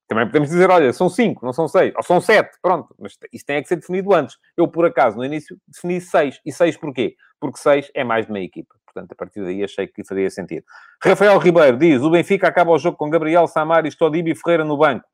Também 0.08 0.26
podemos 0.26 0.48
dizer, 0.48 0.70
olha, 0.70 0.92
são 0.92 1.08
cinco, 1.08 1.44
não 1.44 1.52
são 1.52 1.66
seis, 1.66 1.92
ou 1.96 2.02
são 2.02 2.20
sete, 2.20 2.56
pronto, 2.62 2.94
mas 2.98 3.18
isso 3.32 3.44
tem 3.44 3.60
que 3.60 3.68
ser 3.68 3.76
definido 3.76 4.14
antes. 4.14 4.36
Eu, 4.56 4.68
por 4.68 4.86
acaso, 4.86 5.16
no 5.16 5.24
início, 5.24 5.58
defini 5.66 6.00
seis. 6.00 6.40
E 6.46 6.52
seis 6.52 6.76
porquê? 6.76 7.16
Porque 7.40 7.58
seis 7.58 7.90
é 7.92 8.04
mais 8.04 8.26
de 8.26 8.32
meia 8.32 8.44
equipa. 8.44 8.74
Portanto, 8.84 9.12
a 9.12 9.14
partir 9.16 9.42
daí 9.42 9.64
achei 9.64 9.86
que 9.86 10.04
faria 10.04 10.30
sentido. 10.30 10.64
Rafael 11.02 11.36
Ribeiro 11.38 11.76
diz, 11.76 12.00
o 12.02 12.10
Benfica 12.10 12.46
acaba 12.46 12.70
o 12.70 12.78
jogo 12.78 12.96
com 12.96 13.10
Gabriel 13.10 13.46
Samar, 13.48 13.84
Stodibi 13.86 14.30
e 14.30 14.36
Ferreira 14.36 14.64
no 14.64 14.78
banco. 14.78 15.04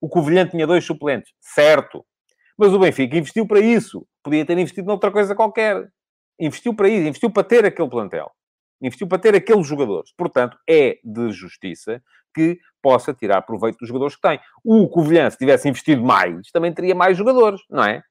O 0.00 0.08
Covilhã 0.08 0.46
tinha 0.46 0.66
dois 0.66 0.84
suplentes. 0.84 1.32
Certo. 1.40 2.04
Mas 2.56 2.72
o 2.74 2.78
Benfica 2.78 3.16
investiu 3.16 3.46
para 3.46 3.58
isso. 3.58 4.06
Podia 4.22 4.44
ter 4.44 4.56
investido 4.58 4.86
noutra 4.86 5.10
coisa 5.10 5.34
qualquer. 5.34 5.88
Investiu 6.38 6.74
para 6.74 6.88
isso, 6.88 7.08
investiu 7.08 7.30
para 7.30 7.42
ter 7.42 7.64
aquele 7.64 7.88
plantel 7.88 8.30
investiu 8.82 9.06
para 9.06 9.18
ter 9.18 9.34
aqueles 9.34 9.66
jogadores. 9.66 10.12
Portanto, 10.16 10.58
é 10.68 10.98
de 11.04 11.30
justiça 11.30 12.02
que 12.34 12.58
possa 12.82 13.14
tirar 13.14 13.42
proveito 13.42 13.78
dos 13.78 13.88
jogadores 13.88 14.16
que 14.16 14.22
tem. 14.22 14.40
O 14.64 14.88
Covilhã, 14.88 15.30
se 15.30 15.38
tivesse 15.38 15.68
investido 15.68 16.02
mais, 16.02 16.50
também 16.50 16.72
teria 16.72 16.94
mais 16.94 17.16
jogadores, 17.16 17.60
não 17.70 17.84
é? 17.84 18.02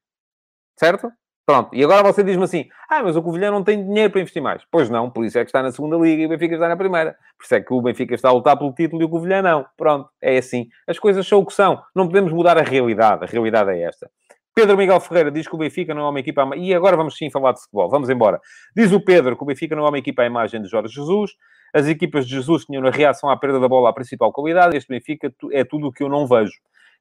Certo? 0.80 1.12
Pronto. 1.46 1.76
E 1.76 1.84
agora 1.84 2.04
você 2.04 2.24
diz-me 2.24 2.44
assim, 2.44 2.66
ah, 2.90 3.04
mas 3.04 3.16
o 3.18 3.22
Covilhã 3.22 3.52
não 3.52 3.64
tem 3.64 3.84
dinheiro 3.84 4.12
para 4.12 4.22
investir 4.22 4.42
mais. 4.42 4.64
Pois 4.72 4.90
não, 4.90 5.10
por 5.10 5.26
isso 5.26 5.38
é 5.38 5.44
que 5.44 5.50
está 5.50 5.62
na 5.62 5.72
segunda 5.72 5.98
liga 5.98 6.22
e 6.22 6.26
o 6.26 6.30
Benfica 6.30 6.54
está 6.54 6.70
na 6.70 6.78
primeira. 6.78 7.16
Por 7.38 7.44
isso 7.44 7.56
é 7.56 7.62
que 7.62 7.74
o 7.74 7.82
Benfica 7.82 8.16
está 8.16 8.30
a 8.30 8.32
lutar 8.32 8.58
pelo 8.58 8.74
título 8.74 9.02
e 9.02 9.06
o 9.06 9.10
Covilhã 9.10 9.42
não. 9.42 9.66
Pronto, 9.76 10.10
é 10.22 10.38
assim. 10.38 10.68
As 10.88 10.98
coisas 11.00 11.28
são 11.28 11.40
o 11.40 11.46
que 11.46 11.54
são. 11.54 11.82
Não 11.96 12.08
podemos 12.08 12.32
mudar 12.32 12.58
a 12.58 12.62
realidade. 12.62 13.24
A 13.26 13.28
realidade 13.28 13.72
é 13.72 13.82
esta. 13.82 14.10
Pedro 14.54 14.78
Miguel 14.78 15.00
Ferreira 15.00 15.32
diz 15.32 15.48
que 15.48 15.56
o 15.56 15.58
Benfica 15.58 15.94
não 15.94 16.06
é 16.06 16.10
uma 16.10 16.20
equipa... 16.20 16.50
E 16.58 16.74
agora 16.74 16.98
vamos 16.98 17.16
sim 17.16 17.30
falar 17.30 17.54
de 17.54 17.62
futebol. 17.62 17.90
Vamos 17.90 18.10
embora. 18.10 18.40
Diz 18.76 18.92
o 18.92 19.00
Pedro 19.00 19.38
que 19.38 19.44
o 19.44 19.46
Benfica 19.46 19.76
não 19.76 19.86
é 19.86 19.90
uma 19.90 19.98
equipa 19.98 20.24
à 20.24 20.26
imagem 20.26 20.62
de 20.62 20.68
Jorge 20.68 20.94
Jesus. 20.94 21.32
As 21.74 21.88
equipas 21.88 22.26
de 22.28 22.36
Jesus 22.36 22.66
tinham 22.66 22.84
na 22.84 22.90
reação 22.90 23.30
à 23.30 23.38
perda 23.38 23.60
da 23.60 23.68
bola 23.68 23.90
a 23.90 23.94
principal 23.94 24.32
qualidade. 24.34 24.76
Este 24.76 24.90
Benfica 24.90 25.34
é 25.52 25.64
tudo 25.64 25.88
o 25.88 25.92
que 25.92 26.04
eu 26.04 26.10
não 26.10 26.28
vejo. 26.28 26.54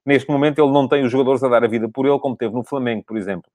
Neste 0.05 0.31
momento 0.31 0.59
ele 0.59 0.71
não 0.71 0.87
tem 0.87 1.03
os 1.03 1.11
jogadores 1.11 1.43
a 1.43 1.49
dar 1.49 1.63
a 1.63 1.67
vida 1.67 1.89
por 1.89 2.05
ele, 2.05 2.19
como 2.19 2.35
teve 2.35 2.53
no 2.53 2.63
Flamengo, 2.63 3.03
por 3.05 3.17
exemplo. 3.17 3.51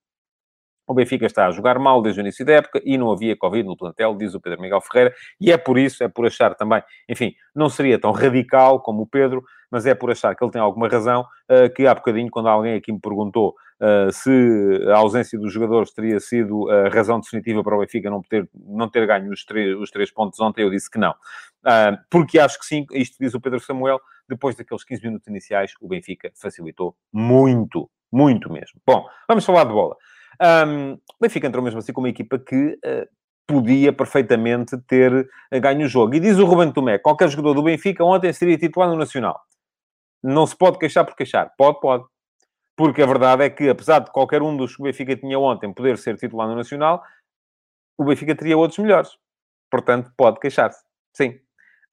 O 0.87 0.94
Benfica 0.94 1.26
está 1.26 1.48
a 1.48 1.50
jogar 1.50 1.80
mal 1.80 2.00
desde 2.00 2.20
o 2.20 2.22
início 2.22 2.46
da 2.46 2.52
época 2.52 2.80
e 2.85 2.96
não 2.96 3.11
havia 3.11 3.37
Covid 3.37 3.66
no 3.66 3.76
plantel, 3.76 4.14
diz 4.14 4.35
o 4.35 4.40
Pedro 4.40 4.61
Miguel 4.61 4.80
Ferreira, 4.80 5.12
e 5.40 5.50
é 5.50 5.59
por 5.59 5.76
isso, 5.76 6.04
é 6.04 6.09
por 6.09 6.24
achar 6.24 6.54
também, 6.54 6.80
enfim, 7.09 7.35
não 7.52 7.68
seria 7.68 7.98
tão 7.98 8.12
radical 8.12 8.80
como 8.80 9.02
o 9.02 9.06
Pedro, 9.06 9.42
mas 9.68 9.85
é 9.85 9.96
por 9.96 10.12
achar 10.12 10.37
que 10.37 10.44
ele 10.44 10.52
tem 10.52 10.61
alguma 10.61 10.87
razão, 10.87 11.22
uh, 11.50 11.74
que 11.74 11.88
há 11.88 11.94
bocadinho, 11.94 12.30
quando 12.30 12.48
alguém 12.48 12.74
aqui 12.74 12.92
me 12.92 13.00
perguntou 13.00 13.56
uh, 13.80 14.10
se 14.12 14.30
a 14.92 14.96
ausência 14.98 15.38
dos 15.38 15.52
jogadores 15.52 15.92
teria 15.92 16.20
sido 16.20 16.70
a 16.70 16.88
razão 16.88 17.20
definitiva 17.20 17.62
para 17.62 17.76
o 17.76 17.80
Benfica 17.80 18.10
não 18.10 18.22
ter, 18.22 18.48
não 18.54 18.88
ter 18.88 19.06
ganho 19.06 19.32
os 19.32 19.44
os 19.80 19.90
três 19.90 20.10
pontos 20.10 20.40
ontem, 20.40 20.62
eu 20.62 20.70
disse 20.70 20.90
que 20.90 20.98
não. 20.98 21.12
Uh, 21.12 21.96
porque 22.10 22.38
acho 22.38 22.58
que 22.58 22.66
sim, 22.66 22.86
isto 22.92 23.16
diz 23.20 23.34
o 23.34 23.40
Pedro 23.40 23.60
Samuel, 23.60 24.00
depois 24.28 24.56
daqueles 24.56 24.84
15 24.84 25.02
minutos 25.02 25.26
iniciais, 25.28 25.72
o 25.80 25.88
Benfica 25.88 26.30
facilitou 26.34 26.96
muito, 27.12 27.90
muito 28.12 28.52
mesmo. 28.52 28.80
Bom, 28.86 29.06
vamos 29.28 29.44
falar 29.44 29.64
de 29.64 29.72
bola. 29.72 29.96
Um, 30.40 30.92
o 30.94 31.22
Benfica 31.22 31.46
entrou 31.46 31.64
mesmo 31.64 31.78
assim 31.78 31.92
com 31.92 32.00
uma 32.00 32.08
equipa 32.08 32.38
que 32.38 32.78
uh, 32.84 33.08
podia 33.46 33.92
perfeitamente 33.92 34.76
ter 34.86 35.28
ganho 35.62 35.86
o 35.86 35.88
jogo. 35.88 36.14
E 36.14 36.20
diz 36.20 36.38
o 36.38 36.44
Ruben 36.44 36.72
Tomé, 36.72 36.98
qualquer 36.98 37.28
jogador 37.28 37.54
do 37.54 37.62
Benfica 37.62 38.04
ontem 38.04 38.32
seria 38.32 38.58
titular 38.58 38.88
no 38.88 38.96
Nacional. 38.96 39.40
Não 40.22 40.46
se 40.46 40.56
pode 40.56 40.78
queixar 40.78 41.04
por 41.04 41.14
queixar. 41.14 41.52
Pode, 41.56 41.80
pode. 41.80 42.04
Porque 42.76 43.02
a 43.02 43.06
verdade 43.06 43.44
é 43.44 43.50
que, 43.50 43.68
apesar 43.68 44.00
de 44.00 44.10
qualquer 44.10 44.42
um 44.42 44.56
dos 44.56 44.76
que 44.76 44.82
o 44.82 44.84
Benfica 44.84 45.16
tinha 45.16 45.38
ontem 45.38 45.72
poder 45.72 45.96
ser 45.96 46.16
titular 46.16 46.46
no 46.46 46.54
Nacional, 46.54 47.02
o 47.98 48.04
Benfica 48.04 48.34
teria 48.34 48.56
outros 48.56 48.78
melhores. 48.78 49.10
Portanto, 49.70 50.12
pode 50.16 50.38
queixar-se. 50.38 50.84
Sim. 51.12 51.40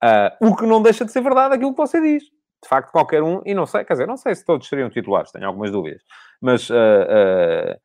Uh, 0.04 0.50
o 0.50 0.56
que 0.56 0.66
não 0.66 0.82
deixa 0.82 1.06
de 1.06 1.12
ser 1.12 1.22
verdade 1.22 1.56
aquilo 1.56 1.72
que 1.72 1.78
você 1.78 2.02
diz. 2.02 2.24
De 2.24 2.70
facto, 2.70 2.92
qualquer 2.92 3.24
um, 3.24 3.42
e 3.46 3.54
não 3.54 3.66
sei, 3.66 3.84
quer 3.84 3.94
dizer, 3.94 4.08
não 4.08 4.18
sei 4.18 4.36
se 4.36 4.46
todos 4.46 4.68
seriam 4.68 4.90
titulares, 4.90 5.32
tenho 5.32 5.48
algumas 5.48 5.72
dúvidas. 5.72 6.02
Mas 6.42 6.70
uh, 6.70 6.74
uh, 6.74 7.80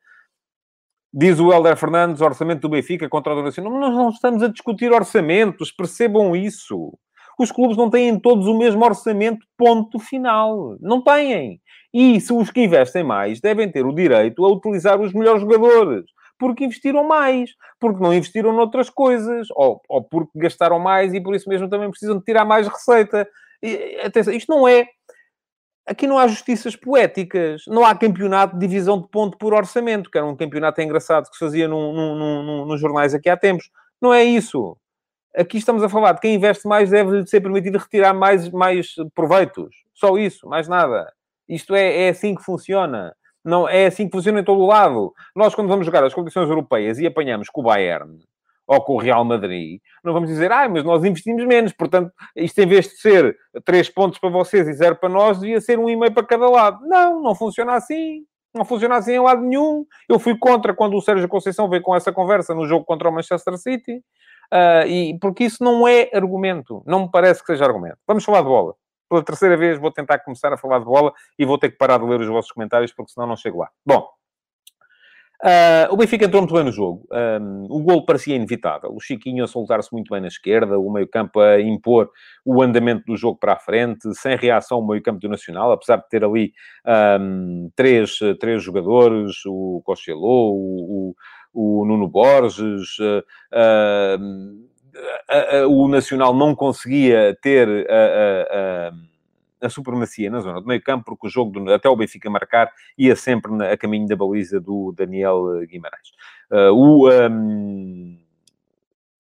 Diz 1.13 1.41
o 1.41 1.51
Helder 1.51 1.77
Fernandes, 1.77 2.21
orçamento 2.21 2.61
do 2.61 2.69
Benfica 2.69 3.09
contra 3.09 3.35
o 3.35 3.43
Nacional. 3.43 3.73
Nós 3.73 3.95
não 3.95 4.11
estamos 4.11 4.43
a 4.43 4.49
discutir 4.49 4.93
orçamentos, 4.93 5.73
percebam 5.73 6.37
isso. 6.37 6.93
Os 7.39 7.51
clubes 7.51 7.79
não 7.79 7.89
têm 7.89 8.21
todos 8.21 8.47
o 8.47 8.59
mesmo 8.59 8.85
orçamento, 8.85 9.47
ponto 9.57 9.99
final. 9.99 10.77
Não 10.81 11.03
têm. 11.03 11.63
E 11.93 12.21
se 12.21 12.33
os 12.33 12.51
que 12.51 12.63
investem 12.63 13.03
mais 13.03 13.41
devem 13.41 13.71
ter 13.71 13.87
o 13.87 13.95
direito 13.95 14.45
a 14.45 14.53
utilizar 14.53 15.01
os 15.01 15.13
melhores 15.13 15.41
jogadores. 15.41 16.05
Porque 16.39 16.65
investiram 16.65 17.05
mais, 17.05 17.51
porque 17.81 18.01
não 18.01 18.15
investiram 18.15 18.53
noutras 18.53 18.89
coisas, 18.89 19.49
ou, 19.51 19.81
ou 19.89 20.05
porque 20.05 20.39
gastaram 20.39 20.79
mais 20.79 21.13
e 21.13 21.21
por 21.21 21.35
isso 21.35 21.49
mesmo 21.49 21.69
também 21.69 21.91
precisam 21.91 22.19
de 22.19 22.25
tirar 22.25 22.45
mais 22.45 22.69
receita. 22.69 23.29
E, 23.63 24.01
atenção, 24.05 24.33
isto 24.33 24.49
não 24.49 24.69
é 24.69 24.87
Aqui 25.89 26.07
não 26.07 26.19
há 26.19 26.29
justiças 26.29 26.77
poéticas, 26.77 27.63
não 27.67 27.83
há 27.83 27.95
campeonato 27.95 28.59
de 28.59 28.67
divisão 28.67 29.01
de 29.01 29.09
ponto 29.09 29.39
por 29.39 29.55
orçamento, 29.55 30.11
que 30.11 30.19
era 30.19 30.27
um 30.27 30.37
campeonato 30.37 30.83
engraçado 30.83 31.31
que 31.31 31.33
se 31.33 31.39
fazia 31.39 31.67
num, 31.67 31.95
num, 31.95 32.45
num, 32.45 32.67
nos 32.67 32.79
jornais 32.79 33.15
aqui 33.15 33.27
há 33.31 33.39
tempos. 33.39 33.71
Não 33.99 34.13
é 34.13 34.23
isso. 34.23 34.77
Aqui 35.35 35.57
estamos 35.57 35.83
a 35.83 35.89
falar 35.89 36.13
de 36.13 36.21
quem 36.21 36.35
investe 36.35 36.69
mais 36.69 36.91
deve-lhe 36.91 37.27
ser 37.27 37.41
permitido 37.41 37.79
retirar 37.79 38.13
mais, 38.13 38.51
mais 38.51 38.89
proveitos. 39.15 39.75
Só 39.95 40.19
isso, 40.19 40.47
mais 40.47 40.69
nada. 40.69 41.11
Isto 41.49 41.75
é, 41.75 42.07
é 42.07 42.09
assim 42.11 42.35
que 42.35 42.43
funciona. 42.43 43.15
Não, 43.45 43.69
é 43.69 43.87
assim 43.87 44.07
que 44.07 44.17
funciona 44.17 44.41
em 44.41 44.45
todo 44.45 44.61
o 44.61 44.67
lado. 44.67 45.13
Nós, 45.35 45.55
quando 45.55 45.69
vamos 45.69 45.87
jogar 45.87 46.05
as 46.05 46.13
competições 46.13 46.49
europeias 46.49 46.99
e 46.99 47.07
apanhamos 47.07 47.49
com 47.49 47.61
o 47.61 47.65
Bayern, 47.65 48.19
ou 48.67 48.83
com 48.83 48.95
o 48.97 48.99
Real 48.99 49.25
Madrid, 49.25 49.81
não 50.05 50.13
vamos 50.13 50.29
dizer, 50.29 50.53
ah, 50.53 50.69
mas 50.69 50.85
nós 50.85 51.03
investimos 51.03 51.43
menos, 51.47 51.73
portanto, 51.73 52.13
isto 52.37 52.59
em 52.59 52.67
vez 52.67 52.85
de 52.85 52.99
ser 52.99 53.35
3 53.65 53.89
pontos 53.89 54.19
para 54.19 54.29
vocês 54.29 54.69
e 54.69 54.75
0 54.75 54.97
para 54.97 55.09
nós, 55.09 55.41
devia 55.41 55.59
ser 55.59 55.79
um 55.79 55.89
e 55.89 55.97
meio 55.97 56.13
para 56.13 56.27
cada 56.27 56.47
lado. 56.49 56.87
Não, 56.87 57.23
não 57.23 57.35
funciona 57.35 57.75
assim. 57.75 58.25
Não 58.55 58.65
funciona 58.65 58.97
assim 58.97 59.13
em 59.13 59.21
lado 59.21 59.43
nenhum. 59.43 59.87
Eu 60.09 60.19
fui 60.19 60.37
contra 60.37 60.75
quando 60.75 60.97
o 60.97 61.01
Sérgio 61.01 61.29
Conceição 61.29 61.69
veio 61.69 61.83
com 61.83 61.95
essa 61.95 62.13
conversa 62.13 62.55
no 62.55 62.67
jogo 62.67 62.85
contra 62.85 63.09
o 63.09 63.13
Manchester 63.13 63.57
City. 63.57 64.03
Uh, 64.53 64.87
e, 64.87 65.19
porque 65.21 65.45
isso 65.45 65.63
não 65.63 65.87
é 65.87 66.11
argumento. 66.13 66.83
Não 66.87 67.03
me 67.03 67.11
parece 67.11 67.41
que 67.41 67.53
seja 67.53 67.65
argumento. 67.65 67.99
Vamos 68.07 68.25
falar 68.25 68.41
de 68.41 68.49
bola. 68.49 68.75
Pela 69.09 69.23
terceira 69.23 69.57
vez 69.57 69.79
vou 69.79 69.91
tentar 69.91 70.19
começar 70.21 70.53
a 70.53 70.57
falar 70.57 70.79
de 70.81 70.85
bola 70.85 71.13
e 71.39 71.45
vou 71.45 71.59
ter 71.59 71.71
que 71.71 71.79
parar 71.79 71.99
de 71.99 72.05
ler 72.05 72.21
os 72.21 72.29
vossos 72.29 72.53
comentários 72.53 72.93
porque 72.93 73.13
senão 73.13 73.27
não 73.27 73.37
chego 73.37 73.59
lá. 73.59 73.71
Bom, 73.85 74.09
Uh, 75.41 75.87
o 75.93 75.97
Benfica 75.97 76.25
entrou 76.25 76.43
muito 76.43 76.55
bem 76.55 76.65
no 76.65 76.73
jogo. 76.73 77.07
Um, 77.13 77.67
o 77.71 77.81
gol 77.81 78.05
parecia 78.05 78.35
inevitável. 78.35 78.93
O 78.93 79.01
Chiquinho 79.01 79.45
a 79.45 79.47
soltar-se 79.47 79.93
muito 79.93 80.13
bem 80.13 80.21
na 80.21 80.27
esquerda, 80.27 80.79
o 80.79 80.93
meio-campo 80.93 81.39
a 81.39 81.61
impor 81.61 82.11
o 82.45 82.61
andamento 82.61 83.05
do 83.07 83.17
jogo 83.17 83.39
para 83.39 83.53
a 83.53 83.59
frente, 83.59 84.13
sem 84.15 84.37
reação 84.37 84.81
o 84.81 84.87
meio-campo 84.87 85.21
do 85.21 85.29
Nacional, 85.29 85.71
apesar 85.71 85.99
de 85.99 86.09
ter 86.09 86.25
ali 86.25 86.53
um, 87.21 87.71
três, 87.77 88.19
três 88.41 88.63
jogadores, 88.63 89.37
o 89.47 89.81
Costello, 89.85 90.19
o, 90.21 91.15
o, 91.53 91.83
o, 91.83 91.87
Nuno 91.87 92.09
Borges, 92.09 92.99
uh, 92.99 93.23
o 95.69 95.89
Nacional 95.89 96.35
não 96.35 96.55
conseguia 96.55 97.37
ter 97.41 97.69
a 99.61 99.69
supremacia 99.69 100.31
na 100.31 100.41
zona 100.41 100.61
do 100.61 100.67
meio 100.67 100.83
campo, 100.83 101.05
porque 101.05 101.27
o 101.27 101.31
jogo, 101.31 101.61
do, 101.61 101.73
até 101.73 101.89
o 101.89 101.97
Benfica 101.97 102.31
marcar, 102.31 102.71
ia 102.97 103.17
sempre 103.17 103.53
na, 103.53 103.73
a 103.73 103.77
caminho 103.77 104.07
da 104.07 104.17
baliza 104.17 104.61
do 104.61 104.93
Daniel 104.97 105.67
Guimarães. 105.67 106.09
Uh, 106.51 106.73
o 106.73 107.11
um, 107.11 108.19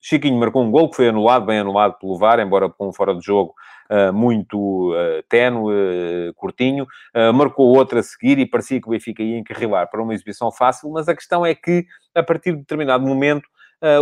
Chiquinho 0.01 0.39
marcou 0.39 0.63
um 0.63 0.71
gol 0.71 0.89
que 0.89 0.97
foi 0.97 1.09
anulado, 1.09 1.45
bem 1.45 1.59
anulado 1.59 1.99
pelo 1.99 2.17
VAR, 2.17 2.41
embora 2.41 2.69
com 2.69 2.89
um 2.89 2.93
fora 2.93 3.15
de 3.15 3.25
jogo 3.25 3.55
uh, 3.91 4.13
muito 4.13 4.93
uh, 4.93 5.23
tenue, 5.29 6.31
uh, 6.31 6.35
curtinho. 6.35 6.87
marcou 7.35 7.67
outro 7.77 7.99
a 7.99 8.03
seguir 8.03 8.39
e 8.39 8.47
parecia 8.47 8.81
que 8.81 8.87
o 8.87 8.91
Benfica 8.91 9.23
ia 9.23 9.39
encarrilar 9.39 9.91
para 9.91 10.03
uma 10.03 10.15
exibição 10.15 10.51
fácil, 10.53 10.91
mas 10.91 11.09
a 11.09 11.15
questão 11.15 11.45
é 11.45 11.55
que, 11.55 11.85
a 12.15 12.23
partir 12.23 12.53
de 12.53 12.59
determinado 12.59 13.05
momento, 13.05 13.49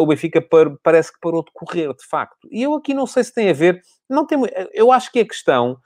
o 0.01 0.07
Benfica 0.07 0.41
par 0.41 0.75
parece 0.83 1.13
que 1.13 1.21
parou 1.21 1.45
de 1.45 1.51
correr, 1.53 1.89
de 1.89 2.07
facto. 2.07 2.49
E 2.51 2.63
eu 2.63 2.75
aqui 2.75 2.95
não 2.95 3.07
sei 3.07 3.25
se 3.25 3.35
tem 3.35 3.51
a 3.51 3.53
ver... 3.53 3.81
Não 4.09 4.27
tem, 4.27 4.39
eu 4.73 4.93
acho 4.93 5.11
que 5.11 5.21
a 5.21 5.27
questão 5.27 5.79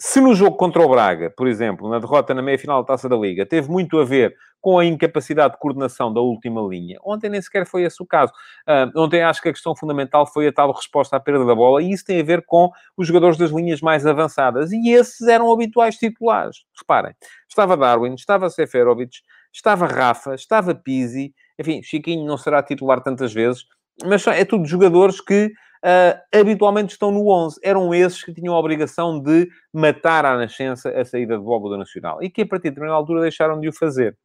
se 0.00 0.20
no 0.20 0.32
jogo 0.32 0.56
contra 0.56 0.80
o 0.80 0.88
Braga, 0.88 1.28
por 1.36 1.48
exemplo, 1.48 1.90
na 1.90 1.98
derrota 1.98 2.32
na 2.32 2.40
meia-final 2.40 2.82
da 2.82 2.86
Taça 2.86 3.08
da 3.08 3.16
Liga, 3.16 3.44
teve 3.44 3.68
muito 3.68 3.98
a 3.98 4.04
ver 4.04 4.32
com 4.60 4.78
a 4.78 4.84
incapacidade 4.84 5.54
de 5.54 5.60
coordenação 5.60 6.12
da 6.12 6.20
última 6.20 6.60
linha, 6.60 6.98
ontem 7.04 7.28
nem 7.28 7.42
sequer 7.42 7.66
foi 7.66 7.82
esse 7.82 8.00
o 8.00 8.06
caso. 8.06 8.32
Uh, 8.68 9.00
ontem 9.00 9.22
acho 9.22 9.42
que 9.42 9.48
a 9.48 9.52
questão 9.52 9.74
fundamental 9.74 10.24
foi 10.24 10.46
a 10.46 10.52
tal 10.52 10.70
resposta 10.72 11.16
à 11.16 11.20
perda 11.20 11.44
da 11.44 11.54
bola, 11.54 11.82
e 11.82 11.90
isso 11.90 12.04
tem 12.04 12.20
a 12.20 12.24
ver 12.24 12.44
com 12.46 12.70
os 12.96 13.08
jogadores 13.08 13.36
das 13.36 13.50
linhas 13.50 13.80
mais 13.80 14.06
avançadas, 14.06 14.70
e 14.70 14.90
esses 14.90 15.26
eram 15.26 15.52
habituais 15.52 15.96
titulares. 15.96 16.58
Reparem, 16.78 17.14
estava 17.48 17.76
Darwin, 17.76 18.14
estava 18.14 18.48
Seferovic, 18.50 19.18
estava 19.52 19.86
Rafa, 19.86 20.34
estava 20.34 20.76
Pizzi, 20.76 21.34
enfim, 21.58 21.82
Chiquinho 21.82 22.26
não 22.26 22.38
será 22.38 22.62
titular 22.62 23.02
tantas 23.02 23.32
vezes, 23.32 23.64
mas 24.04 24.26
é 24.26 24.44
tudo 24.44 24.64
jogadores 24.66 25.20
que 25.20 25.46
uh, 25.84 26.38
habitualmente 26.38 26.92
estão 26.92 27.10
no 27.10 27.28
11. 27.28 27.58
Eram 27.62 27.92
esses 27.92 28.22
que 28.22 28.32
tinham 28.32 28.54
a 28.54 28.58
obrigação 28.58 29.20
de 29.20 29.48
matar 29.72 30.24
à 30.24 30.36
nascença 30.36 30.90
a 30.90 31.04
saída 31.04 31.36
de 31.36 31.42
bola 31.42 31.70
do 31.70 31.78
Nacional. 31.78 32.22
E 32.22 32.30
que, 32.30 32.42
a 32.42 32.46
partir 32.46 32.64
de 32.64 32.70
determinada 32.70 32.98
altura, 32.98 33.22
deixaram 33.22 33.60
de 33.60 33.68
o 33.68 33.72
fazer. 33.72 34.16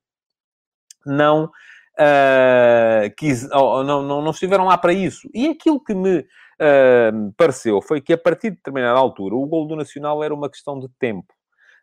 Não... 1.05 1.49
Uh, 1.93 3.13
quis, 3.15 3.47
oh, 3.51 3.83
não, 3.83 4.01
não, 4.01 4.19
não, 4.19 4.31
estiveram 4.31 4.65
lá 4.65 4.75
para 4.79 4.91
isso. 4.91 5.29
E 5.31 5.47
aquilo 5.47 5.79
que 5.79 5.93
me 5.93 6.21
uh, 6.21 7.33
pareceu 7.37 7.83
foi 7.83 8.01
que, 8.01 8.13
a 8.13 8.17
partir 8.17 8.49
de 8.49 8.55
determinada 8.55 8.97
altura, 8.97 9.35
o 9.35 9.45
gol 9.45 9.67
do 9.67 9.75
Nacional 9.75 10.23
era 10.23 10.33
uma 10.33 10.49
questão 10.49 10.79
de 10.79 10.89
tempo. 10.97 11.31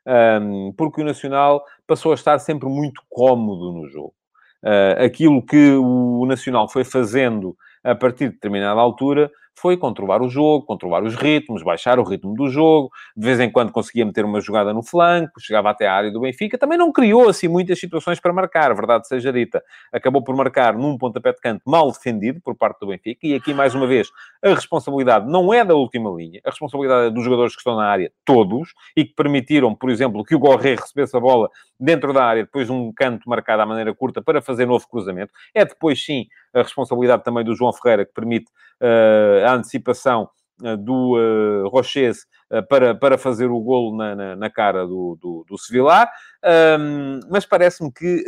Um, 0.05 0.73
porque 0.77 1.01
o 1.01 1.05
Nacional 1.05 1.63
passou 1.87 2.11
a 2.11 2.17
estar 2.17 2.39
sempre 2.41 2.69
muito 2.69 3.03
cómodo 3.09 3.73
no 3.73 3.87
jogo. 3.89 4.15
Uh, 4.63 5.05
aquilo 5.05 5.45
que 5.45 5.73
o 5.73 6.25
Nacional 6.27 6.69
foi 6.69 6.85
fazendo 6.85 7.57
a 7.83 7.95
partir 7.95 8.29
de 8.29 8.35
determinada 8.35 8.81
altura 8.81 9.31
foi 9.61 9.77
controlar 9.77 10.23
o 10.23 10.29
jogo, 10.29 10.65
controlar 10.65 11.03
os 11.03 11.15
ritmos, 11.15 11.63
baixar 11.63 11.99
o 11.99 12.03
ritmo 12.03 12.35
do 12.35 12.49
jogo. 12.49 12.91
De 13.17 13.25
vez 13.27 13.39
em 13.41 13.51
quando 13.51 13.71
conseguia 13.71 14.07
meter 14.07 14.25
uma 14.25 14.41
jogada 14.41 14.73
no 14.73 14.83
flanco, 14.83 15.39
chegava 15.39 15.71
até 15.71 15.87
a 15.87 15.95
área 15.95 16.11
do 16.11 16.21
Benfica. 16.21 16.57
Também 16.57 16.79
não 16.79 16.91
criou 16.91 17.29
assim 17.29 17.49
muitas 17.49 17.79
situações 17.79 18.19
para 18.19 18.33
marcar, 18.33 18.75
verdade 18.75 19.07
seja 19.07 19.33
dita. 19.33 19.63
Acabou 19.93 20.25
por 20.25 20.35
marcar 20.35 20.75
num 20.75 20.97
pontapé 20.97 21.33
de 21.33 21.41
canto 21.41 21.63
mal 21.67 21.91
defendido 21.93 22.41
por 22.41 22.57
parte 22.57 22.81
do 22.81 22.87
Benfica. 22.87 23.27
E 23.27 23.35
aqui, 23.35 23.53
mais 23.53 23.75
uma 23.75 23.87
vez, 23.87 24.09
a 24.43 24.55
responsabilidade 24.55 25.31
não 25.31 25.53
é 25.53 25.65
da 25.65 25.75
última 25.75 26.11
linha, 26.11 26.41
a 26.45 26.51
responsabilidade 26.51 27.09
é 27.09 27.11
dos 27.11 27.25
jogadores 27.25 27.55
que 27.55 27.61
estão 27.61 27.77
na 27.77 27.87
área, 27.87 28.11
todos, 28.25 28.73
e 28.97 29.05
que 29.05 29.15
permitiram, 29.15 29.75
por 29.75 29.91
exemplo, 29.91 30.25
que 30.25 30.35
o 30.35 30.39
Gorré 30.39 30.75
recebesse 30.77 31.17
a 31.17 31.21
bola 31.21 31.49
dentro 31.79 32.13
da 32.13 32.25
área, 32.25 32.45
depois 32.45 32.67
de 32.67 32.73
um 32.73 32.93
canto 32.93 33.29
marcado 33.29 33.63
à 33.63 33.67
maneira 33.67 33.95
curta 33.95 34.23
para 34.23 34.41
fazer 34.41 34.67
novo 34.67 34.87
cruzamento. 34.89 35.33
É 35.55 35.65
depois, 35.65 36.03
sim, 36.03 36.27
a 36.55 36.63
responsabilidade 36.63 37.25
também 37.25 37.45
do 37.45 37.55
João 37.55 37.73
Ferreira, 37.73 38.05
que 38.05 38.13
permite 38.13 38.51
uh, 38.81 39.47
a 39.51 39.55
antecipação 39.57 40.29
uh, 40.63 40.77
do 40.77 41.17
uh, 41.17 41.69
Roches 41.69 42.27
uh, 42.51 42.67
para, 42.69 42.95
para 42.95 43.19
fazer 43.19 43.47
o 43.47 43.61
golo 43.61 43.97
na, 43.97 44.15
na, 44.15 44.37
na 44.37 44.51
cara 44.51 44.87
do, 44.87 45.19
do, 45.21 45.45
do 45.49 45.59
Sevilar. 45.59 46.11
Um, 46.43 47.21
mas 47.31 47.45
parece-me 47.45 47.93
que 47.93 48.25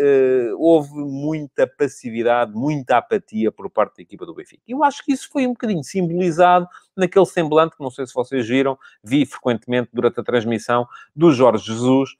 houve 0.59 0.91
muita 0.93 1.67
passividade, 1.67 2.53
muita 2.53 2.99
apatia 2.99 3.51
por 3.51 3.71
parte 3.71 3.97
da 3.97 4.03
equipa 4.03 4.27
do 4.27 4.35
Benfica. 4.35 4.63
Eu 4.69 4.85
acho 4.85 5.03
que 5.03 5.13
isso 5.13 5.31
foi 5.31 5.47
um 5.47 5.53
bocadinho 5.53 5.83
simbolizado 5.83 6.69
naquele 6.95 7.25
semblante, 7.25 7.75
que 7.75 7.83
não 7.83 7.91
sei 7.91 8.07
se 8.07 8.13
vocês 8.13 8.47
viram, 8.47 8.79
vi 9.03 9.25
frequentemente 9.25 9.89
durante 9.95 10.21
a 10.21 10.23
transmissão, 10.23 10.87
do 11.17 11.33
Jorge 11.33 11.65
Jesus, 11.65 12.11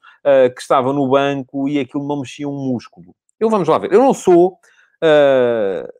que 0.55 0.61
estava 0.61 0.91
no 0.91 1.07
banco 1.07 1.69
e 1.69 1.79
aquilo 1.79 2.07
não 2.07 2.21
mexia 2.21 2.49
um 2.49 2.71
músculo. 2.71 3.15
Eu 3.39 3.49
vamos 3.49 3.67
lá 3.67 3.77
ver. 3.77 3.93
Eu 3.93 3.99
não 3.99 4.13
sou 4.13 4.53
uh, 5.03 5.93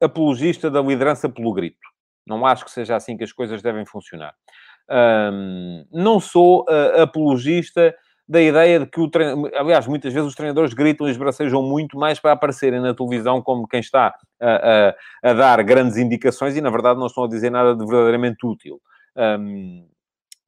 apologista 0.00 0.70
da 0.70 0.82
liderança 0.82 1.28
pelo 1.28 1.52
grito. 1.52 1.86
Não 2.26 2.44
acho 2.44 2.64
que 2.64 2.70
seja 2.70 2.96
assim 2.96 3.16
que 3.16 3.24
as 3.24 3.32
coisas 3.32 3.62
devem 3.62 3.86
funcionar. 3.86 4.34
Um, 4.90 5.84
não 5.92 6.20
sou 6.20 6.64
uh, 6.64 7.02
apologista 7.02 7.94
da 8.28 8.42
ideia 8.42 8.80
de 8.80 8.86
que 8.86 9.00
o 9.00 9.08
treinador... 9.08 9.50
Aliás, 9.54 9.86
muitas 9.86 10.12
vezes 10.12 10.28
os 10.28 10.34
treinadores 10.34 10.74
gritam 10.74 11.06
e 11.06 11.10
esbracejam 11.10 11.62
muito 11.62 11.96
mais 11.96 12.18
para 12.18 12.32
aparecerem 12.32 12.80
na 12.80 12.94
televisão 12.94 13.40
como 13.40 13.68
quem 13.68 13.80
está 13.80 14.14
a, 14.40 14.94
a, 15.24 15.30
a, 15.30 15.32
dar 15.32 15.62
grandes 15.62 15.96
indicações 15.96 16.56
e, 16.56 16.60
na 16.60 16.70
verdade, 16.70 16.98
não 16.98 17.06
estão 17.06 17.24
a 17.24 17.28
dizer 17.28 17.50
nada 17.50 17.76
de 17.76 17.84
verdadeiramente 17.84 18.44
útil. 18.44 18.80
Um, 19.16 19.86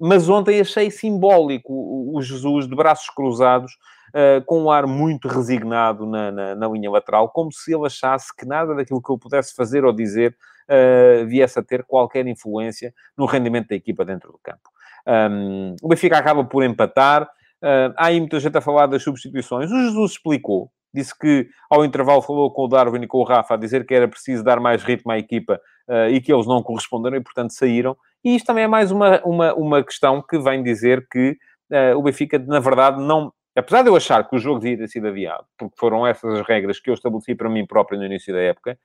mas 0.00 0.28
ontem 0.28 0.60
achei 0.60 0.90
simbólico 0.90 1.72
o 1.72 2.20
Jesus 2.22 2.68
de 2.68 2.74
braços 2.74 3.10
cruzados, 3.10 3.72
uh, 4.10 4.44
com 4.44 4.62
um 4.62 4.70
ar 4.70 4.86
muito 4.86 5.28
resignado 5.28 6.06
na, 6.06 6.30
na, 6.30 6.54
na, 6.54 6.68
linha 6.68 6.90
lateral, 6.90 7.28
como 7.28 7.52
se 7.52 7.74
ele 7.74 7.86
achasse 7.86 8.34
que 8.36 8.46
nada 8.46 8.74
daquilo 8.74 9.02
que 9.02 9.10
eu 9.10 9.18
pudesse 9.18 9.54
fazer 9.54 9.84
ou 9.84 9.92
dizer 9.92 10.36
uh, 10.68 11.26
viesse 11.26 11.58
a 11.58 11.62
ter 11.62 11.84
qualquer 11.84 12.26
influência 12.26 12.92
no 13.16 13.26
rendimento 13.26 13.68
da 13.68 13.76
equipa 13.76 14.04
dentro 14.04 14.32
do 14.32 14.38
campo. 14.42 14.70
Um, 15.06 15.74
o 15.82 15.88
Benfica 15.88 16.18
acaba 16.18 16.44
por 16.44 16.62
empatar. 16.62 17.22
Uh, 17.62 17.92
há 17.96 18.06
aí 18.06 18.20
muita 18.20 18.38
gente 18.38 18.56
a 18.56 18.60
falar 18.60 18.86
das 18.86 19.02
substituições. 19.02 19.70
O 19.70 19.76
Jesus 19.76 20.12
explicou, 20.12 20.70
disse 20.92 21.16
que 21.18 21.48
ao 21.70 21.84
intervalo 21.84 22.22
falou 22.22 22.52
com 22.52 22.64
o 22.64 22.68
Darwin 22.68 23.02
e 23.02 23.06
com 23.06 23.18
o 23.18 23.24
Rafa 23.24 23.54
a 23.54 23.56
dizer 23.56 23.86
que 23.86 23.94
era 23.94 24.06
preciso 24.06 24.44
dar 24.44 24.60
mais 24.60 24.82
ritmo 24.82 25.10
à 25.10 25.18
equipa 25.18 25.60
uh, 25.88 26.10
e 26.10 26.20
que 26.20 26.32
eles 26.32 26.46
não 26.46 26.62
corresponderam 26.62 27.16
e, 27.16 27.20
portanto, 27.20 27.52
saíram. 27.52 27.96
E 28.24 28.36
isto 28.36 28.46
também 28.46 28.64
é 28.64 28.68
mais 28.68 28.90
uma, 28.90 29.20
uma, 29.24 29.54
uma 29.54 29.82
questão 29.82 30.22
que 30.22 30.38
vem 30.38 30.62
dizer 30.62 31.06
que 31.10 31.36
uh, 31.70 31.96
o 31.96 32.02
Benfica, 32.02 32.38
na 32.38 32.60
verdade, 32.60 33.00
não. 33.00 33.32
Apesar 33.58 33.82
de 33.82 33.88
eu 33.88 33.96
achar 33.96 34.28
que 34.28 34.36
o 34.36 34.38
jogo 34.38 34.60
devia 34.60 34.78
ter 34.78 34.88
sido 34.88 35.08
adiado, 35.08 35.44
porque 35.58 35.76
foram 35.76 36.06
essas 36.06 36.40
as 36.40 36.46
regras 36.46 36.78
que 36.78 36.90
eu 36.90 36.94
estabeleci 36.94 37.34
para 37.34 37.48
mim 37.48 37.66
próprio 37.66 37.98
no 37.98 38.06
início 38.06 38.32
da 38.32 38.40
época, 38.40 38.78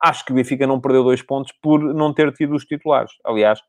acho 0.00 0.24
que 0.24 0.32
o 0.32 0.34
Benfica 0.34 0.66
não 0.66 0.80
perdeu 0.80 1.02
dois 1.02 1.20
pontos 1.20 1.52
por 1.60 1.80
não 1.80 2.14
ter 2.14 2.32
tido 2.32 2.54
os 2.54 2.64
titulares. 2.64 3.12
Aliás, 3.24 3.60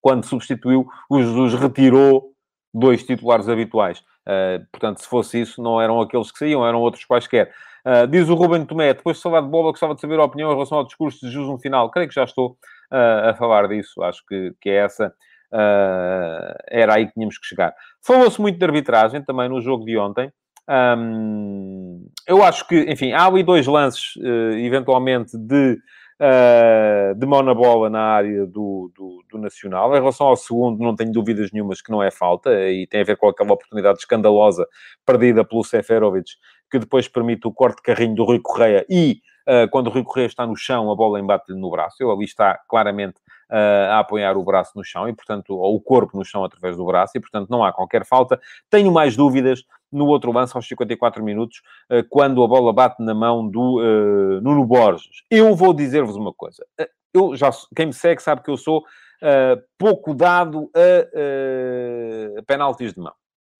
quando 0.00 0.24
substituiu, 0.24 0.86
o 1.10 1.20
Jesus 1.20 1.54
retirou 1.54 2.32
dois 2.72 3.04
titulares 3.04 3.48
habituais. 3.48 4.00
Uh, 4.26 4.64
portanto, 4.70 5.00
se 5.00 5.08
fosse 5.08 5.40
isso, 5.40 5.62
não 5.62 5.80
eram 5.80 6.00
aqueles 6.00 6.30
que 6.30 6.38
saíam, 6.38 6.66
eram 6.66 6.80
outros 6.80 7.04
quaisquer. 7.04 7.52
Uh, 7.84 8.06
diz 8.06 8.28
o 8.28 8.34
Ruben 8.34 8.64
Tomé, 8.64 8.94
depois 8.94 9.16
de 9.16 9.22
falar 9.22 9.40
de 9.40 9.48
bola, 9.48 9.70
gostava 9.70 9.94
de 9.94 10.00
saber 10.00 10.18
a 10.18 10.24
opinião 10.24 10.50
em 10.50 10.54
relação 10.54 10.78
ao 10.78 10.84
discurso 10.84 11.20
de 11.20 11.32
Jesus 11.32 11.48
no 11.48 11.58
final. 11.58 11.90
Creio 11.90 12.08
que 12.08 12.14
já 12.14 12.24
estou 12.24 12.52
uh, 12.92 13.30
a 13.30 13.34
falar 13.34 13.68
disso. 13.68 14.02
Acho 14.02 14.24
que, 14.26 14.54
que 14.60 14.70
é 14.70 14.76
essa. 14.76 15.12
Uh, 15.54 16.54
era 16.68 16.94
aí 16.94 17.06
que 17.06 17.12
tínhamos 17.12 17.38
que 17.38 17.46
chegar. 17.46 17.72
Falou-se 18.02 18.40
muito 18.40 18.58
de 18.58 18.64
arbitragem 18.64 19.22
também 19.22 19.48
no 19.48 19.60
jogo 19.60 19.84
de 19.84 19.96
ontem. 19.96 20.32
Um, 20.68 22.08
eu 22.26 22.42
acho 22.42 22.66
que, 22.66 22.80
enfim, 22.90 23.12
há 23.12 23.26
ali 23.26 23.42
dois 23.42 23.66
lances, 23.66 24.14
eventualmente, 24.56 25.36
de 25.38 25.78
uh, 26.20 27.14
de 27.14 27.26
mão 27.26 27.42
na 27.42 27.54
bola 27.54 27.90
na 27.90 28.00
área 28.00 28.46
do, 28.46 28.90
do, 28.94 29.24
do, 29.30 29.38
Nacional. 29.38 29.90
Em 29.94 29.98
relação 29.98 30.26
ao 30.26 30.36
segundo, 30.36 30.82
não 30.82 30.94
tenho 30.94 31.12
dúvidas 31.12 31.50
nenhumas 31.52 31.80
que 31.80 31.90
não 31.90 32.02
é 32.02 32.10
falta 32.10 32.50
e 32.68 32.86
tem 32.86 33.00
a 33.00 33.04
ver 33.04 33.16
com 33.16 33.28
aquela 33.28 33.52
oportunidade 33.52 33.98
escandalosa 33.98 34.66
perdida 35.04 35.44
pelo 35.44 35.64
Seferovic, 35.64 36.32
que 36.70 36.78
depois 36.78 37.08
permite 37.08 37.46
o 37.46 37.52
corte 37.52 37.76
de 37.76 37.82
carrinho 37.82 38.14
do 38.14 38.24
Rui 38.24 38.40
Correia 38.40 38.84
e 38.88 39.20
uh, 39.48 39.68
quando 39.70 39.88
o 39.88 39.90
Rui 39.90 40.04
Correia 40.04 40.26
está 40.26 40.46
no 40.46 40.56
chão, 40.56 40.90
a 40.90 40.96
bola 40.96 41.20
embate-lhe 41.20 41.58
no 41.58 41.70
braço. 41.70 41.96
Ele 42.00 42.10
ali 42.10 42.24
está 42.24 42.58
claramente 42.68 43.16
uh, 43.18 43.23
a 43.50 43.98
apoiar 43.98 44.36
o 44.36 44.42
braço 44.42 44.72
no 44.74 44.84
chão 44.84 45.08
e, 45.08 45.14
portanto, 45.14 45.56
ou 45.56 45.74
o 45.74 45.80
corpo 45.80 46.16
no 46.16 46.24
chão 46.24 46.44
através 46.44 46.76
do 46.76 46.84
braço 46.84 47.16
e, 47.16 47.20
portanto, 47.20 47.48
não 47.50 47.64
há 47.64 47.72
qualquer 47.72 48.04
falta. 48.04 48.40
Tenho 48.70 48.92
mais 48.92 49.16
dúvidas 49.16 49.64
no 49.92 50.06
outro 50.06 50.32
lance, 50.32 50.56
aos 50.56 50.66
54 50.66 51.22
minutos, 51.22 51.62
uh, 51.90 52.02
quando 52.08 52.42
a 52.42 52.48
bola 52.48 52.72
bate 52.72 53.02
na 53.02 53.14
mão 53.14 53.48
do 53.48 53.80
uh, 53.80 54.40
Nuno 54.40 54.64
Borges. 54.64 55.22
Eu 55.30 55.54
vou 55.54 55.72
dizer-vos 55.72 56.16
uma 56.16 56.32
coisa. 56.32 56.64
eu 57.12 57.36
já, 57.36 57.50
quem 57.76 57.86
me 57.86 57.92
segue 57.92 58.20
sabe 58.20 58.42
que 58.42 58.50
eu 58.50 58.56
sou 58.56 58.78
uh, 58.78 59.62
pouco 59.78 60.14
dado 60.14 60.70
a, 60.74 62.38
uh, 62.38 62.42
penaltis 62.44 62.92
de 62.92 63.00
mão. 63.00 63.14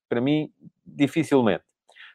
Para 0.09 0.20
mim, 0.20 0.51
dificilmente. 0.85 1.64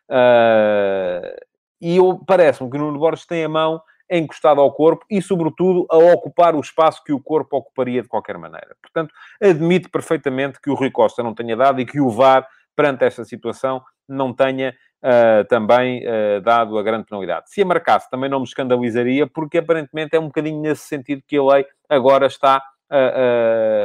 Uh, 0.10 1.36
e 1.82 1.98
parece-me 2.26 2.70
que 2.70 2.78
o 2.78 2.80
Nuno 2.80 3.00
Borges 3.00 3.26
tem 3.26 3.44
a 3.44 3.50
mão 3.50 3.82
encostado 4.10 4.60
ao 4.62 4.72
corpo 4.74 5.06
e, 5.10 5.22
sobretudo, 5.22 5.86
a 5.90 5.98
ocupar 5.98 6.56
o 6.56 6.60
espaço 6.60 7.04
que 7.04 7.14
o 7.14 7.22
corpo 7.22 7.58
ocuparia 7.58 8.02
de 8.02 8.08
qualquer 8.08 8.38
maneira. 8.38 8.76
Portanto, 8.82 9.14
admite 9.42 9.90
perfeitamente 9.90 10.60
que 10.62 10.70
o 10.70 10.76
Rui 10.76 10.92
Costa 10.92 11.22
não 11.22 11.34
tenha 11.34 11.56
dado 11.56 11.80
e 11.80 11.86
que 11.86 12.00
o 12.00 12.10
VAR, 12.10 12.48
perante 12.76 13.06
esta 13.06 13.24
situação, 13.24 13.82
não 14.08 14.34
tenha 14.34 14.76
uh, 15.04 15.48
também 15.48 16.04
uh, 16.06 16.42
dado 16.42 16.78
a 16.78 16.84
grande 16.84 17.06
penalidade. 17.06 17.52
Se 17.52 17.62
a 17.62 17.66
marcasse, 17.66 18.10
também 18.10 18.30
não 18.30 18.40
me 18.40 18.46
escandalizaria, 18.46 19.28
porque 19.28 19.60
aparentemente 19.60 20.16
é 20.16 20.20
um 20.20 20.28
bocadinho 20.28 20.62
nesse 20.62 20.88
sentido 20.88 21.22
que 21.28 21.38
a 21.38 21.44
lei 21.44 21.66
agora 21.88 22.26
está 22.26 22.64
a, 22.90 22.98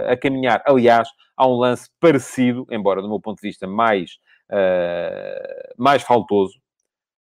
a, 0.09 0.13
a 0.13 0.17
caminhar. 0.17 0.63
Aliás, 0.67 1.09
há 1.37 1.47
um 1.47 1.57
lance 1.57 1.91
parecido, 2.01 2.67
embora 2.71 3.03
do 3.03 3.09
meu 3.09 3.21
ponto 3.21 3.41
de 3.41 3.49
vista 3.49 3.67
mais, 3.67 4.13
uh, 4.51 5.75
mais 5.77 6.03
faltoso, 6.03 6.59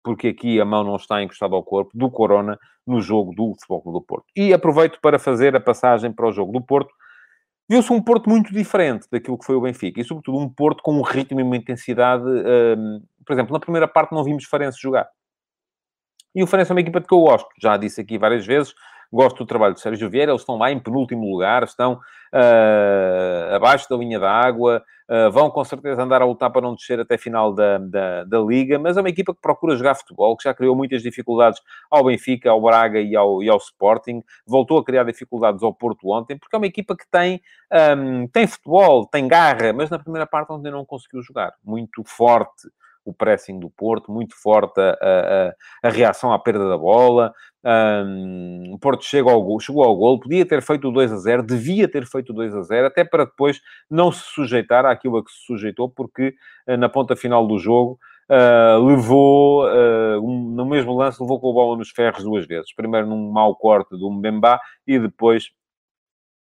porque 0.03 0.29
aqui 0.29 0.59
a 0.59 0.65
mão 0.65 0.83
não 0.83 0.95
está 0.95 1.21
encostada 1.21 1.55
ao 1.55 1.63
corpo, 1.63 1.91
do 1.93 2.09
Corona 2.09 2.57
no 2.85 3.01
jogo 3.01 3.33
do 3.33 3.53
Futebol 3.55 3.81
Clube 3.81 3.99
do 3.99 4.05
Porto. 4.05 4.25
E 4.35 4.53
aproveito 4.53 4.99
para 5.01 5.19
fazer 5.19 5.55
a 5.55 5.59
passagem 5.59 6.11
para 6.11 6.27
o 6.27 6.31
jogo 6.31 6.51
do 6.51 6.61
Porto. 6.61 6.93
Viu-se 7.69 7.93
um 7.93 8.01
Porto 8.01 8.29
muito 8.29 8.51
diferente 8.51 9.07
daquilo 9.11 9.37
que 9.37 9.45
foi 9.45 9.55
o 9.55 9.61
Benfica, 9.61 10.01
e 10.01 10.03
sobretudo 10.03 10.39
um 10.39 10.49
Porto 10.49 10.81
com 10.81 10.93
um 10.93 11.03
ritmo 11.03 11.39
e 11.39 11.43
uma 11.43 11.55
intensidade. 11.55 12.23
Um, 12.25 13.01
por 13.25 13.33
exemplo, 13.33 13.53
na 13.53 13.59
primeira 13.59 13.87
parte 13.87 14.11
não 14.11 14.23
vimos 14.23 14.45
Farense 14.45 14.81
jogar. 14.81 15.07
E 16.33 16.41
o 16.41 16.47
Farense 16.47 16.71
é 16.71 16.73
uma 16.73 16.81
equipa 16.81 16.99
de 16.99 17.07
que 17.07 17.13
eu 17.13 17.21
gosto, 17.21 17.47
já 17.61 17.77
disse 17.77 18.01
aqui 18.01 18.17
várias 18.17 18.45
vezes, 18.45 18.73
gosto 19.11 19.37
do 19.37 19.45
trabalho 19.45 19.73
de 19.73 19.81
Sérgio 19.81 20.09
Vieira, 20.09 20.31
eles 20.31 20.41
estão 20.41 20.57
lá 20.57 20.71
em 20.71 20.79
penúltimo 20.79 21.29
lugar, 21.29 21.63
estão 21.63 21.99
uh, 22.33 23.55
abaixo 23.55 23.87
da 23.89 23.95
linha 23.95 24.19
da 24.19 24.31
água, 24.31 24.83
uh, 25.09 25.31
vão 25.31 25.49
com 25.49 25.63
certeza 25.63 26.01
andar 26.01 26.21
a 26.21 26.25
lutar 26.25 26.51
para 26.51 26.61
não 26.61 26.75
descer 26.75 26.99
até 26.99 27.17
final 27.17 27.53
da, 27.53 27.77
da, 27.77 28.23
da, 28.23 28.39
Liga, 28.39 28.77
mas 28.79 28.97
é 28.97 29.01
uma 29.01 29.09
equipa 29.09 29.33
que 29.33 29.41
procura 29.41 29.75
jogar 29.75 29.95
futebol, 29.95 30.35
que 30.37 30.43
já 30.43 30.53
criou 30.53 30.75
muitas 30.75 31.01
dificuldades 31.01 31.61
ao 31.89 32.03
Benfica, 32.03 32.49
ao 32.49 32.61
Braga 32.61 32.99
e 32.99 33.15
ao, 33.15 33.43
e 33.43 33.49
ao 33.49 33.57
Sporting, 33.57 34.23
voltou 34.45 34.77
a 34.77 34.83
criar 34.83 35.03
dificuldades 35.03 35.63
ao 35.63 35.73
Porto 35.73 36.09
ontem, 36.09 36.37
porque 36.37 36.55
é 36.55 36.59
uma 36.59 36.67
equipa 36.67 36.95
que 36.95 37.05
tem, 37.09 37.41
um, 37.97 38.27
tem 38.27 38.47
futebol, 38.47 39.05
tem 39.05 39.27
garra, 39.27 39.73
mas 39.73 39.89
na 39.89 39.99
primeira 39.99 40.27
parte 40.27 40.51
ontem 40.51 40.71
não 40.71 40.85
conseguiu 40.85 41.21
jogar, 41.21 41.53
muito 41.63 42.03
forte 42.05 42.69
o 43.09 43.13
pressing 43.13 43.59
do 43.59 43.69
Porto, 43.69 44.11
muito 44.11 44.35
forte 44.35 44.79
a, 44.79 45.53
a, 45.83 45.87
a 45.87 45.89
reação 45.89 46.31
à 46.31 46.39
perda 46.39 46.67
da 46.67 46.77
bola. 46.77 47.33
Um, 47.63 48.73
o 48.73 48.79
Porto 48.79 49.03
chegou 49.03 49.33
ao, 49.33 49.41
gol, 49.43 49.59
chegou 49.59 49.83
ao 49.83 49.95
gol, 49.95 50.19
podia 50.19 50.45
ter 50.45 50.61
feito 50.61 50.87
o 50.87 50.91
2 50.91 51.11
a 51.11 51.17
0, 51.17 51.43
devia 51.43 51.87
ter 51.87 52.05
feito 52.05 52.31
o 52.31 52.35
2 52.35 52.55
a 52.55 52.61
0, 52.61 52.87
até 52.87 53.03
para 53.03 53.25
depois 53.25 53.59
não 53.89 54.11
se 54.11 54.21
sujeitar 54.33 54.85
àquilo 54.85 55.17
a 55.17 55.23
que 55.23 55.31
se 55.31 55.45
sujeitou, 55.45 55.89
porque 55.89 56.33
eh, 56.67 56.77
na 56.77 56.87
ponta 56.87 57.15
final 57.15 57.45
do 57.45 57.57
jogo 57.57 57.99
uh, 58.29 58.85
levou, 58.85 59.65
uh, 59.65 60.19
um, 60.23 60.55
no 60.55 60.65
mesmo 60.65 60.95
lance, 60.95 61.21
levou 61.21 61.39
com 61.39 61.49
a 61.49 61.53
bola 61.53 61.77
nos 61.77 61.89
ferros 61.89 62.23
duas 62.23 62.45
vezes. 62.45 62.73
Primeiro 62.73 63.07
num 63.07 63.31
mau 63.31 63.55
corte 63.55 63.97
do 63.97 64.09
Mbemba 64.09 64.59
e 64.87 64.97
depois 64.99 65.49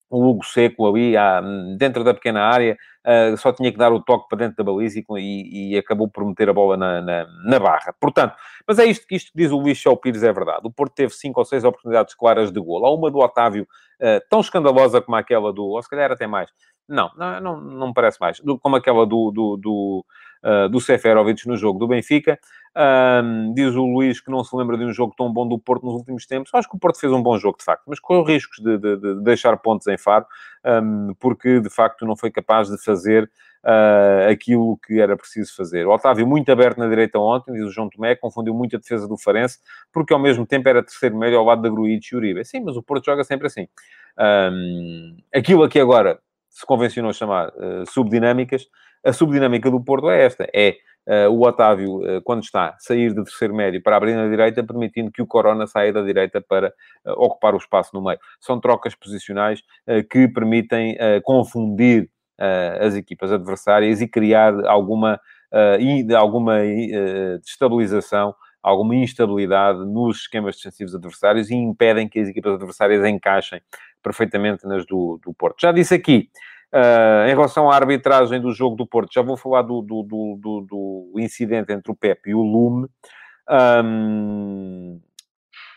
o 0.09 0.29
Hugo 0.29 0.45
Seco 0.45 0.87
ali 0.87 1.17
à, 1.17 1.41
dentro 1.77 2.03
da 2.03 2.13
pequena 2.13 2.41
área, 2.41 2.77
uh, 3.05 3.37
só 3.37 3.51
tinha 3.51 3.71
que 3.71 3.77
dar 3.77 3.91
o 3.91 3.99
toque 3.99 4.27
para 4.29 4.39
dentro 4.39 4.57
da 4.57 4.63
baliza 4.63 4.99
e, 4.99 5.71
e 5.73 5.77
acabou 5.77 6.07
por 6.07 6.25
meter 6.25 6.49
a 6.49 6.53
bola 6.53 6.77
na, 6.77 7.01
na, 7.01 7.27
na, 7.45 7.59
barra. 7.59 7.93
Portanto, 7.99 8.35
mas 8.67 8.79
é 8.79 8.85
isto 8.85 9.07
que 9.07 9.15
isto 9.15 9.31
diz 9.35 9.51
o 9.51 9.57
Luís 9.57 9.77
Chau 9.77 9.97
Pires, 9.97 10.23
é 10.23 10.31
verdade. 10.31 10.61
O 10.63 10.71
Porto 10.71 10.93
teve 10.93 11.13
cinco 11.13 11.39
ou 11.39 11.45
seis 11.45 11.63
oportunidades 11.63 12.13
claras 12.13 12.51
de 12.51 12.59
golo. 12.59 12.85
Há 12.85 12.93
uma 12.93 13.11
do 13.11 13.19
Otávio 13.19 13.63
uh, 13.63 14.21
tão 14.29 14.39
escandalosa 14.39 15.01
como 15.01 15.17
aquela 15.17 15.51
do, 15.51 15.63
ou 15.63 15.81
se 15.81 15.89
calhar 15.89 16.11
até 16.11 16.27
mais. 16.27 16.49
Não, 16.87 17.09
não, 17.17 17.41
não, 17.41 17.61
não 17.61 17.87
me 17.87 17.93
parece 17.93 18.19
mais. 18.21 18.39
Como 18.61 18.75
aquela 18.75 19.05
do, 19.05 19.31
do, 19.31 19.57
do, 19.57 20.05
uh, 20.45 20.69
do 20.69 20.79
Seferovic 20.79 21.47
no 21.47 21.57
jogo 21.57 21.79
do 21.79 21.87
Benfica. 21.87 22.39
Um, 22.77 23.53
diz 23.53 23.73
o 23.73 23.85
Luís 23.85 24.19
que 24.19 24.29
não 24.29 24.43
se 24.43 24.55
lembra 24.55 24.77
de 24.77 24.83
um 24.83 24.91
jogo 24.91 25.13
tão 25.17 25.31
bom 25.31 25.47
do 25.47 25.57
Porto 25.57 25.85
nos 25.85 25.95
últimos 25.95 26.25
tempos. 26.25 26.53
Acho 26.53 26.69
que 26.69 26.75
o 26.75 26.79
Porto 26.79 26.99
fez 26.99 27.11
um 27.11 27.23
bom 27.23 27.37
jogo, 27.37 27.57
de 27.57 27.63
facto, 27.63 27.83
mas 27.87 27.99
correu 27.99 28.23
riscos 28.23 28.59
de, 28.59 28.77
de, 28.77 28.97
de 28.97 29.23
deixar 29.23 29.55
pontos 29.57 29.87
em 29.87 29.97
Faro, 29.97 30.25
um, 30.65 31.13
porque 31.19 31.61
de 31.61 31.69
facto 31.69 32.05
não 32.05 32.17
foi 32.17 32.29
capaz 32.29 32.69
de 32.69 32.77
fazer 32.83 33.31
uh, 33.63 34.29
aquilo 34.29 34.77
que 34.85 34.99
era 34.99 35.15
preciso 35.15 35.55
fazer. 35.55 35.87
O 35.87 35.93
Otávio, 35.93 36.27
muito 36.27 36.51
aberto 36.51 36.77
na 36.77 36.87
direita 36.87 37.17
ontem, 37.17 37.53
diz 37.53 37.63
o 37.63 37.71
João 37.71 37.89
Tomé, 37.89 38.15
confundiu 38.15 38.53
muito 38.53 38.75
a 38.75 38.79
defesa 38.79 39.07
do 39.07 39.17
Farense, 39.17 39.59
porque 39.91 40.13
ao 40.13 40.19
mesmo 40.19 40.45
tempo 40.45 40.67
era 40.69 40.83
terceiro 40.83 41.17
médio 41.17 41.39
ao 41.39 41.45
lado 41.45 41.61
da 41.61 41.69
Gruitch 41.69 42.11
e 42.11 42.15
Uribe. 42.15 42.43
Sim, 42.43 42.61
mas 42.61 42.75
o 42.75 42.83
Porto 42.83 43.05
joga 43.05 43.23
sempre 43.23 43.47
assim. 43.47 43.67
Um, 44.17 45.17
aquilo 45.33 45.63
aqui 45.63 45.79
agora 45.79 46.19
se 46.55 46.65
convencionou 46.65 47.11
chamar 47.11 47.49
uh, 47.49 47.85
subdinâmicas, 47.85 48.65
a 49.03 49.11
subdinâmica 49.11 49.69
do 49.69 49.83
Porto 49.83 50.09
é 50.09 50.23
esta: 50.23 50.47
é 50.53 50.77
uh, 51.05 51.29
o 51.29 51.45
Otávio, 51.45 51.97
uh, 51.97 52.21
quando 52.23 52.43
está 52.43 52.73
sair 52.79 53.13
de 53.13 53.21
terceiro 53.25 53.53
médio 53.53 53.83
para 53.83 53.97
abrir 53.97 54.15
na 54.15 54.29
direita, 54.29 54.63
permitindo 54.63 55.11
que 55.11 55.21
o 55.21 55.27
Corona 55.27 55.67
saia 55.67 55.91
da 55.91 56.01
direita 56.01 56.39
para 56.39 56.73
ocupar 57.17 57.53
o 57.53 57.57
espaço 57.57 57.91
no 57.93 58.01
meio. 58.01 58.17
São 58.39 58.57
trocas 58.57 58.95
posicionais 58.95 59.61
que 60.09 60.27
permitem 60.29 60.97
confundir 61.23 62.09
as 62.79 62.95
equipas 62.95 63.31
adversárias 63.31 64.01
e 64.01 64.07
criar 64.07 64.53
alguma, 64.65 65.19
alguma 66.17 66.59
destabilização 67.43 68.33
alguma 68.65 68.95
instabilidade 68.95 69.77
nos 69.85 70.21
esquemas 70.21 70.55
defensivos 70.55 70.95
adversários 70.95 71.51
e 71.51 71.53
impedem 71.53 72.09
que 72.09 72.19
as 72.19 72.27
equipas 72.27 72.53
adversárias 72.53 73.05
encaixem 73.05 73.61
perfeitamente 74.05 74.67
nas 74.67 74.85
do, 74.85 75.19
do 75.25 75.33
Porto. 75.33 75.59
Já 75.59 75.71
disse 75.71 75.95
aqui, 75.95 76.29
uh, 76.71 77.27
em 77.27 77.33
relação 77.33 77.71
à 77.71 77.75
arbitragem 77.75 78.39
do 78.39 78.53
jogo 78.53 78.75
do 78.75 78.85
Porto, 78.85 79.11
já 79.11 79.23
vou 79.23 79.35
falar 79.35 79.63
do, 79.63 79.81
do, 79.81 80.03
do, 80.03 80.61
do 80.69 81.13
incidente 81.17 81.73
entre 81.73 81.91
o 81.91 81.95
Pepe 81.95 82.29
e 82.29 82.35
o 82.35 82.43
Lume. 82.43 82.87
Um, 83.49 85.01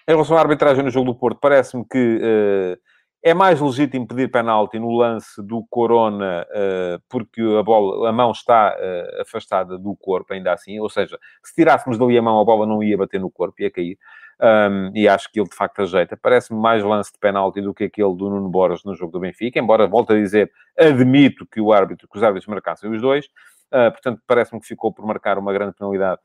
em 0.07 0.13
relação 0.13 0.37
à 0.37 0.41
arbitragem 0.41 0.85
no 0.85 0.91
jogo 0.91 1.13
do 1.13 1.19
Porto, 1.19 1.39
parece-me 1.41 1.85
que 1.91 2.19
uh, 2.19 2.79
é 3.23 3.35
mais 3.35 3.61
legítimo 3.61 4.07
pedir 4.07 4.31
penalti 4.31 4.79
no 4.79 4.91
lance 4.97 5.43
do 5.43 5.65
Corona, 5.69 6.47
uh, 6.51 7.03
porque 7.09 7.43
a, 7.43 7.63
bola, 7.63 8.09
a 8.09 8.13
mão 8.13 8.31
está 8.31 8.77
uh, 8.77 9.23
afastada 9.23 9.77
do 9.77 9.97
corpo, 9.97 10.33
ainda 10.33 10.53
assim. 10.53 10.79
Ou 10.79 10.89
seja, 10.89 11.19
se 11.43 11.55
tirássemos 11.55 11.99
dali 11.99 12.17
a 12.17 12.23
mão, 12.23 12.41
a 12.41 12.45
bola 12.45 12.67
não 12.67 12.83
ia 12.83 12.97
bater 12.97 13.21
no 13.21 13.31
corpo, 13.31 13.61
ia 13.61 13.71
cair 13.71 13.99
um, 14.41 14.93
e 14.95 15.09
acho 15.09 15.31
que 15.31 15.41
ele 15.41 15.49
de 15.49 15.57
facto 15.57 15.83
ajeita. 15.83 16.17
Parece-me 16.17 16.61
mais 16.61 16.83
lance 16.85 17.13
de 17.13 17.19
penalti 17.19 17.61
do 17.61 17.75
que 17.75 17.85
aquele 17.85 18.15
do 18.15 18.31
Nuno 18.31 18.49
Borges 18.49 18.85
no 18.85 18.95
jogo 18.95 19.13
do 19.13 19.21
Benfica, 19.21 19.59
embora, 19.59 19.87
volto 19.87 20.13
a 20.13 20.17
dizer, 20.17 20.51
admito 20.79 21.47
que 21.47 21.61
o 21.61 21.73
árbitro, 21.73 22.09
que 22.09 22.17
os 22.17 22.23
árbitros 22.23 22.47
marcassem 22.47 22.91
os 22.91 23.01
dois, 23.01 23.27
uh, 23.73 23.91
portanto, 23.91 24.23
parece-me 24.27 24.61
que 24.61 24.67
ficou 24.67 24.93
por 24.93 25.05
marcar 25.05 25.39
uma 25.39 25.53
grande 25.53 25.75
penalidade 25.75 26.21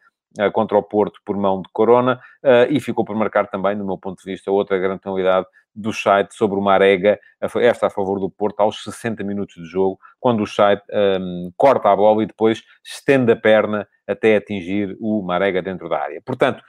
contra 0.53 0.77
o 0.77 0.83
Porto 0.83 1.19
por 1.25 1.37
mão 1.37 1.61
de 1.61 1.69
Corona, 1.71 2.19
uh, 2.43 2.71
e 2.71 2.79
ficou 2.79 3.05
por 3.05 3.15
marcar 3.15 3.47
também, 3.47 3.75
no 3.75 3.85
meu 3.85 3.97
ponto 3.97 4.23
de 4.23 4.31
vista, 4.31 4.51
outra 4.51 4.77
grande 4.77 5.01
penalidade 5.01 5.45
do 5.75 5.91
Scheidt 5.91 6.35
sobre 6.35 6.57
o 6.57 6.61
Marega, 6.61 7.19
esta 7.39 7.87
a 7.87 7.89
favor 7.89 8.19
do 8.19 8.29
Porto, 8.29 8.59
aos 8.59 8.83
60 8.83 9.23
minutos 9.23 9.55
de 9.55 9.65
jogo, 9.65 9.97
quando 10.19 10.41
o 10.41 10.45
Scheidt 10.45 10.83
um, 11.19 11.51
corta 11.57 11.89
a 11.89 11.95
bola 11.95 12.23
e 12.23 12.27
depois 12.27 12.63
estende 12.83 13.31
a 13.31 13.35
perna 13.35 13.87
até 14.07 14.35
atingir 14.35 14.95
o 14.99 15.21
Marega 15.23 15.61
dentro 15.61 15.89
da 15.89 15.99
área. 15.99 16.21
Portanto, 16.23 16.63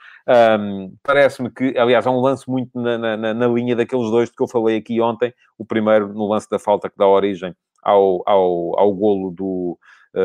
um, 0.59 0.95
parece-me 1.03 1.51
que, 1.51 1.77
aliás, 1.77 2.07
há 2.07 2.11
um 2.11 2.19
lance 2.19 2.49
muito 2.49 2.71
na, 2.79 2.97
na, 2.97 3.33
na, 3.33 3.47
linha 3.47 3.75
daqueles 3.75 4.09
dois 4.09 4.29
que 4.29 4.41
eu 4.41 4.47
falei 4.47 4.77
aqui 4.77 4.99
ontem, 4.99 5.33
o 5.57 5.65
primeiro 5.65 6.07
no 6.13 6.27
lance 6.27 6.49
da 6.49 6.57
falta 6.57 6.89
que 6.89 6.97
dá 6.97 7.07
origem 7.07 7.55
ao, 7.83 8.23
ao, 8.25 8.79
ao 8.79 8.93
golo 8.93 9.31
do, 9.31 9.77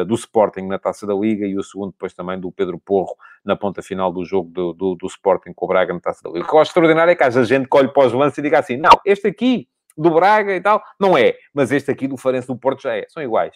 do 0.06 0.14
Sporting 0.14 0.62
na 0.62 0.78
Taça 0.78 1.06
da 1.06 1.14
Liga 1.14 1.46
e 1.46 1.56
o 1.56 1.62
segundo 1.62 1.92
depois 1.92 2.14
também 2.14 2.38
do 2.38 2.52
Pedro 2.52 2.78
Porro 2.78 3.14
na 3.44 3.56
ponta 3.56 3.82
final 3.82 4.12
do 4.12 4.24
jogo 4.24 4.50
do, 4.50 4.72
do, 4.72 4.94
do 4.94 5.06
Sporting 5.06 5.52
com 5.52 5.64
o 5.64 5.68
Braga 5.68 5.92
na 5.92 6.00
Taça 6.00 6.22
da 6.22 6.30
Liga. 6.30 6.46
O 6.46 6.48
que 6.48 6.56
acho 6.56 6.70
extraordinário 6.70 7.10
é 7.10 7.14
que 7.14 7.22
haja 7.22 7.44
gente 7.44 7.68
que 7.68 7.76
olhe 7.76 7.88
para 7.88 8.06
os 8.06 8.12
lances 8.12 8.38
e 8.38 8.42
diga 8.42 8.58
assim, 8.58 8.76
não, 8.76 8.92
este 9.04 9.28
aqui 9.28 9.68
do 9.96 10.10
Braga 10.10 10.54
e 10.54 10.60
tal, 10.60 10.82
não 10.98 11.16
é, 11.16 11.34
mas 11.52 11.72
este 11.72 11.90
aqui 11.90 12.06
do 12.06 12.16
Farense 12.16 12.46
do 12.46 12.56
Porto 12.56 12.82
já 12.82 12.96
é, 12.96 13.06
são 13.08 13.22
iguais. 13.22 13.54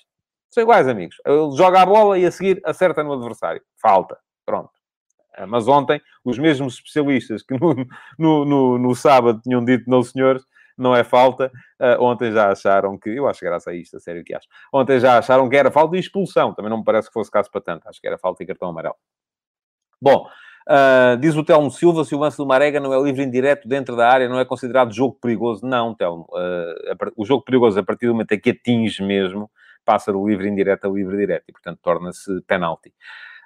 São 0.51 0.63
iguais, 0.63 0.87
amigos. 0.87 1.17
Ele 1.27 1.51
joga 1.57 1.83
a 1.83 1.87
bola 1.87 2.19
e 2.19 2.25
a 2.25 2.31
seguir 2.31 2.61
acerta 2.65 3.03
no 3.03 3.13
adversário. 3.13 3.61
Falta. 3.81 4.17
Pronto. 4.47 4.71
Ah, 5.37 5.47
mas 5.47 5.67
ontem, 5.67 6.01
os 6.25 6.39
mesmos 6.39 6.75
especialistas 6.75 7.43
que 7.43 7.59
no, 7.59 7.75
no, 8.19 8.45
no, 8.45 8.79
no 8.79 8.95
sábado 8.95 9.41
tinham 9.43 9.65
dito, 9.65 9.91
não 9.91 10.03
senhores, 10.03 10.45
não 10.77 10.95
é 10.95 11.05
falta, 11.05 11.51
uh, 11.81 12.03
ontem 12.03 12.33
já 12.33 12.51
acharam 12.51 12.99
que, 12.99 13.11
eu 13.11 13.29
acho 13.29 13.41
que 13.41 13.47
graças 13.47 13.69
a 13.69 13.75
isto, 13.75 13.97
a 13.97 14.01
sério 14.01 14.25
que 14.25 14.35
acho, 14.35 14.47
ontem 14.73 14.99
já 14.99 15.19
acharam 15.19 15.49
que 15.49 15.57
era 15.57 15.71
falta 15.71 15.97
e 15.97 16.01
expulsão, 16.01 16.53
também 16.53 16.71
não 16.71 16.79
me 16.79 16.85
parece 16.85 17.09
que 17.09 17.15
fosse 17.15 17.31
caso 17.31 17.51
para 17.51 17.61
tanto, 17.61 17.89
acho 17.89 18.01
que 18.01 18.07
era 18.07 18.19
falta 18.19 18.43
e 18.43 18.47
cartão 18.47 18.69
amarelo. 18.69 18.97
Bom, 20.01 20.27
uh, 20.69 21.17
diz 21.19 21.37
o 21.37 21.45
Telmo 21.45 21.71
Silva, 21.71 22.05
se 22.05 22.15
o 22.15 22.19
lance 22.19 22.37
do 22.37 22.47
Marega 22.47 22.81
não 22.81 22.93
é 22.93 23.03
livre 23.03 23.23
indireto 23.23 23.69
dentro 23.69 23.97
da 23.97 24.09
área, 24.09 24.29
não 24.29 24.39
é 24.39 24.45
considerado 24.45 24.93
jogo 24.93 25.17
perigoso. 25.21 25.67
Não, 25.67 25.95
Telmo, 25.95 26.27
uh, 26.31 27.13
o 27.17 27.25
jogo 27.25 27.45
perigoso, 27.45 27.79
a 27.79 27.83
partir 27.83 28.07
do 28.07 28.13
momento 28.13 28.33
em 28.33 28.41
que 28.41 28.51
atinge 28.51 29.03
mesmo, 29.03 29.51
passa 29.85 30.13
do 30.13 30.27
livre 30.27 30.49
indireto 30.49 30.87
a 30.87 30.91
livre 30.91 31.17
direto 31.17 31.45
e, 31.49 31.53
portanto, 31.53 31.79
torna-se 31.83 32.41
penalti. 32.43 32.93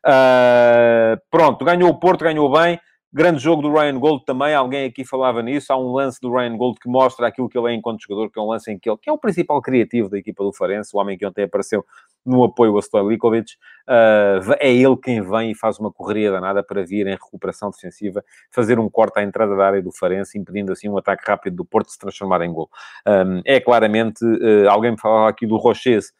Uh, 0.04 1.20
pronto, 1.30 1.64
ganhou 1.64 1.90
o 1.90 1.98
Porto, 1.98 2.24
ganhou 2.24 2.50
bem. 2.50 2.80
Grande 3.10 3.38
jogo 3.38 3.62
do 3.62 3.72
Ryan 3.72 3.98
Gold 3.98 4.22
também, 4.26 4.54
alguém 4.54 4.84
aqui 4.84 5.02
falava 5.02 5.42
nisso. 5.42 5.72
Há 5.72 5.78
um 5.78 5.92
lance 5.92 6.20
do 6.20 6.30
Ryan 6.30 6.54
Gold 6.58 6.78
que 6.78 6.90
mostra 6.90 7.26
aquilo 7.26 7.48
que 7.48 7.56
ele 7.56 7.72
é 7.72 7.74
enquanto 7.74 8.02
jogador, 8.02 8.30
que 8.30 8.38
é 8.38 8.42
um 8.42 8.48
lance 8.48 8.70
em 8.70 8.78
que 8.78 8.88
ele, 8.88 8.98
que 9.00 9.08
é 9.08 9.12
o 9.12 9.16
principal 9.16 9.62
criativo 9.62 10.10
da 10.10 10.18
equipa 10.18 10.44
do 10.44 10.52
Farense, 10.52 10.90
o 10.94 10.98
homem 11.00 11.16
que 11.16 11.24
ontem 11.24 11.44
apareceu 11.44 11.82
no 12.24 12.44
apoio 12.44 12.76
a 12.76 12.82
Stojlikovic. 12.82 13.52
Uh, 13.88 14.52
é 14.60 14.70
ele 14.70 14.96
quem 15.02 15.22
vem 15.22 15.52
e 15.52 15.54
faz 15.54 15.78
uma 15.78 15.90
correria 15.90 16.30
danada 16.30 16.62
para 16.62 16.84
vir 16.84 17.06
em 17.06 17.12
recuperação 17.12 17.70
defensiva, 17.70 18.22
fazer 18.54 18.78
um 18.78 18.90
corte 18.90 19.18
à 19.18 19.22
entrada 19.22 19.56
da 19.56 19.66
área 19.66 19.80
do 19.80 19.90
Farense, 19.90 20.38
impedindo 20.38 20.70
assim 20.70 20.90
um 20.90 20.98
ataque 20.98 21.24
rápido 21.26 21.56
do 21.56 21.64
Porto 21.64 21.90
se 21.90 21.98
transformar 21.98 22.42
em 22.42 22.52
gol. 22.52 22.68
Um, 23.06 23.40
é 23.46 23.58
claramente, 23.58 24.22
uh, 24.22 24.68
alguém 24.68 24.90
me 24.90 25.00
falava 25.00 25.30
aqui 25.30 25.46
do 25.46 25.56
Roches, 25.56 26.08
uh, 26.08 26.12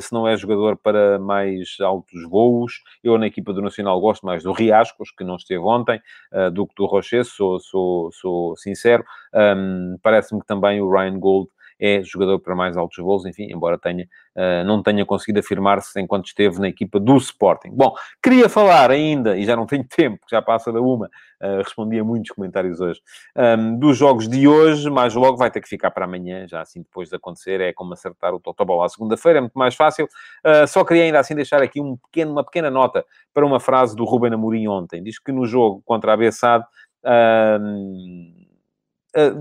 se 0.00 0.12
não 0.12 0.26
é 0.26 0.36
jogador 0.36 0.76
para 0.76 1.18
mais 1.18 1.76
altos 1.80 2.22
voos. 2.28 2.82
Eu, 3.02 3.18
na 3.18 3.26
equipa 3.26 3.52
do 3.52 3.62
Nacional, 3.62 4.00
gosto 4.00 4.26
mais 4.26 4.42
do 4.42 4.52
Riascos, 4.52 5.10
que 5.10 5.24
não 5.24 5.36
esteve 5.36 5.60
ontem, 5.60 6.00
uh, 6.32 6.50
do 6.50 6.66
que 6.66 6.74
do 6.76 6.86
Roches, 6.86 7.28
sou, 7.28 7.58
sou, 7.60 8.10
sou 8.12 8.56
sincero. 8.56 9.04
Um, 9.34 9.96
Parece-me 10.02 10.40
que 10.40 10.46
também 10.46 10.80
o 10.80 10.90
Ryan 10.90 11.18
Gold 11.18 11.48
é 11.78 12.02
jogador 12.02 12.38
para 12.38 12.54
mais 12.54 12.76
altos 12.76 12.96
voos, 12.98 13.26
enfim, 13.26 13.48
embora 13.50 13.78
tenha, 13.78 14.04
uh, 14.34 14.64
não 14.64 14.82
tenha 14.82 15.04
conseguido 15.04 15.40
afirmar-se 15.40 16.00
enquanto 16.00 16.26
esteve 16.26 16.58
na 16.58 16.68
equipa 16.68 16.98
do 16.98 17.16
Sporting. 17.16 17.70
Bom, 17.70 17.94
queria 18.22 18.48
falar 18.48 18.90
ainda, 18.90 19.36
e 19.36 19.44
já 19.44 19.54
não 19.54 19.66
tenho 19.66 19.84
tempo, 19.88 20.20
já 20.30 20.40
passa 20.40 20.72
da 20.72 20.80
uma, 20.80 21.06
uh, 21.06 21.58
respondi 21.58 21.98
a 21.98 22.04
muitos 22.04 22.30
comentários 22.30 22.80
hoje, 22.80 23.00
um, 23.58 23.78
dos 23.78 23.96
jogos 23.96 24.28
de 24.28 24.48
hoje, 24.48 24.88
mas 24.90 25.14
logo 25.14 25.36
vai 25.36 25.50
ter 25.50 25.60
que 25.60 25.68
ficar 25.68 25.90
para 25.90 26.06
amanhã, 26.06 26.46
já 26.48 26.62
assim 26.62 26.82
depois 26.82 27.10
de 27.10 27.16
acontecer, 27.16 27.60
é 27.60 27.72
como 27.72 27.92
acertar 27.92 28.34
o 28.34 28.40
Totobol 28.40 28.82
à 28.82 28.88
segunda-feira, 28.88 29.38
é 29.38 29.42
muito 29.42 29.58
mais 29.58 29.74
fácil. 29.74 30.06
Uh, 30.44 30.66
só 30.66 30.84
queria 30.84 31.04
ainda 31.04 31.18
assim 31.18 31.34
deixar 31.34 31.62
aqui 31.62 31.80
um 31.80 31.96
pequeno, 31.96 32.32
uma 32.32 32.44
pequena 32.44 32.70
nota 32.70 33.04
para 33.34 33.44
uma 33.44 33.60
frase 33.60 33.94
do 33.94 34.04
Ruben 34.04 34.32
Amorim 34.32 34.66
ontem. 34.66 35.02
Diz 35.02 35.18
que 35.18 35.30
no 35.30 35.46
jogo 35.46 35.82
contra 35.84 36.12
a 36.12 36.16
Bessade, 36.16 36.64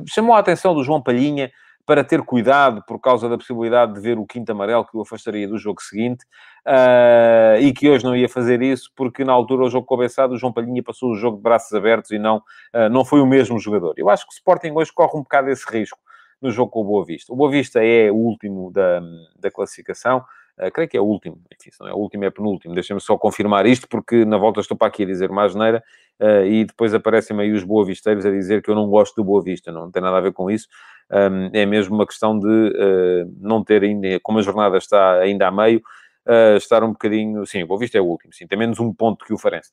chamou 0.08 0.36
a 0.36 0.40
atenção 0.40 0.74
do 0.74 0.84
João 0.84 1.02
Palhinha 1.02 1.52
para 1.86 2.04
ter 2.04 2.22
cuidado 2.24 2.84
por 2.88 3.00
causa 3.00 3.30
da 3.30 3.38
possibilidade 3.38 3.94
de 3.94 4.00
ver 4.00 4.18
o 4.18 4.26
quinto 4.26 4.52
amarelo 4.52 4.86
que 4.86 4.98
o 4.98 5.02
afastaria 5.02 5.48
do 5.48 5.58
jogo 5.58 5.82
seguinte 5.82 6.26
uh, 6.66 7.60
e 7.62 7.72
que 7.72 7.90
hoje 7.90 8.04
não 8.04 8.16
ia 8.16 8.28
fazer 8.28 8.62
isso 8.62 8.92
porque 8.96 9.24
na 9.24 9.34
altura 9.34 9.66
o 9.66 9.70
jogo 9.70 9.86
começado 9.86 10.32
o 10.32 10.38
João 10.38 10.52
Palhinha 10.52 10.82
passou 10.82 11.12
o 11.12 11.16
jogo 11.16 11.38
de 11.38 11.44
braços 11.44 11.72
abertos 11.74 12.12
e 12.12 12.18
não, 12.18 12.38
uh, 12.38 12.90
não 12.90 13.06
foi 13.06 13.22
o 13.22 13.26
mesmo 13.26 13.60
jogador. 13.60 13.94
Eu 13.98 14.10
acho 14.10 14.26
que 14.26 14.34
o 14.34 14.36
Sporting 14.36 14.72
hoje 14.72 14.92
corre 14.94 15.18
um 15.18 15.22
bocado 15.22 15.50
esse 15.50 15.66
risco 15.72 16.00
no 16.42 16.52
jogo 16.52 16.72
com 16.72 16.82
o 16.82 16.86
Boa 16.86 17.06
Vista. 17.06 17.32
O 17.32 17.36
Boa 17.36 17.52
Vista 17.52 17.84
é 17.84 18.12
o 18.12 18.16
último 18.16 18.72
da, 18.72 19.02
da 19.40 19.52
classificação, 19.52 20.24
Uh, 20.58 20.72
creio 20.72 20.88
que 20.88 20.96
é 20.96 21.02
o 21.02 21.04
último, 21.04 21.38
enfim, 21.54 21.70
se 21.70 21.82
não 21.82 21.90
é 21.90 21.94
o 21.94 21.98
último, 21.98 22.24
é 22.24 22.30
penúltimo. 22.30 22.74
Deixem-me 22.74 23.02
só 23.02 23.18
confirmar 23.18 23.66
isto, 23.66 23.88
porque 23.90 24.24
na 24.24 24.38
volta 24.38 24.62
estou 24.62 24.78
para 24.78 24.88
aqui 24.88 25.04
a 25.04 25.06
dizer 25.06 25.30
mais 25.30 25.54
neira 25.54 25.84
uh, 26.20 26.46
e 26.46 26.64
depois 26.64 26.94
aparecem 26.94 27.38
aí 27.40 27.52
os 27.52 27.64
boavisteiros 27.64 28.26
a 28.26 28.32
dizer 28.32 28.62
que 28.62 28.70
eu 28.70 28.76
não 28.76 28.88
gosto 28.88 29.16
do 29.16 29.24
Boa 29.24 29.44
Vista. 29.44 29.72
Não 29.72 29.92
tem 29.92 30.02
nada 30.02 30.18
a 30.18 30.22
ver 30.22 30.32
com 30.32 30.50
isso. 30.50 30.68
Um, 31.12 31.50
é 31.54 31.66
mesmo 31.66 31.96
uma 31.96 32.06
questão 32.06 32.38
de 32.38 32.48
uh, 32.48 33.36
não 33.40 33.64
ter 33.64 33.84
ainda, 33.84 34.20
como 34.22 34.40
a 34.40 34.42
jornada 34.42 34.78
está 34.78 35.20
ainda 35.20 35.48
a 35.48 35.52
meio, 35.52 35.82
uh, 36.26 36.58
estar 36.58 36.84
um 36.84 36.92
bocadinho. 36.92 37.46
Sim, 37.46 37.64
o 37.64 37.68
Boa 37.68 37.80
Vista 37.80 37.98
é 37.98 38.02
o 38.02 38.06
último, 38.06 38.34
sim, 38.34 38.48
tem 38.48 38.58
menos 38.58 38.80
um 38.80 38.94
ponto 38.94 39.26
que 39.26 39.34
o 39.34 39.38
Farense. 39.38 39.72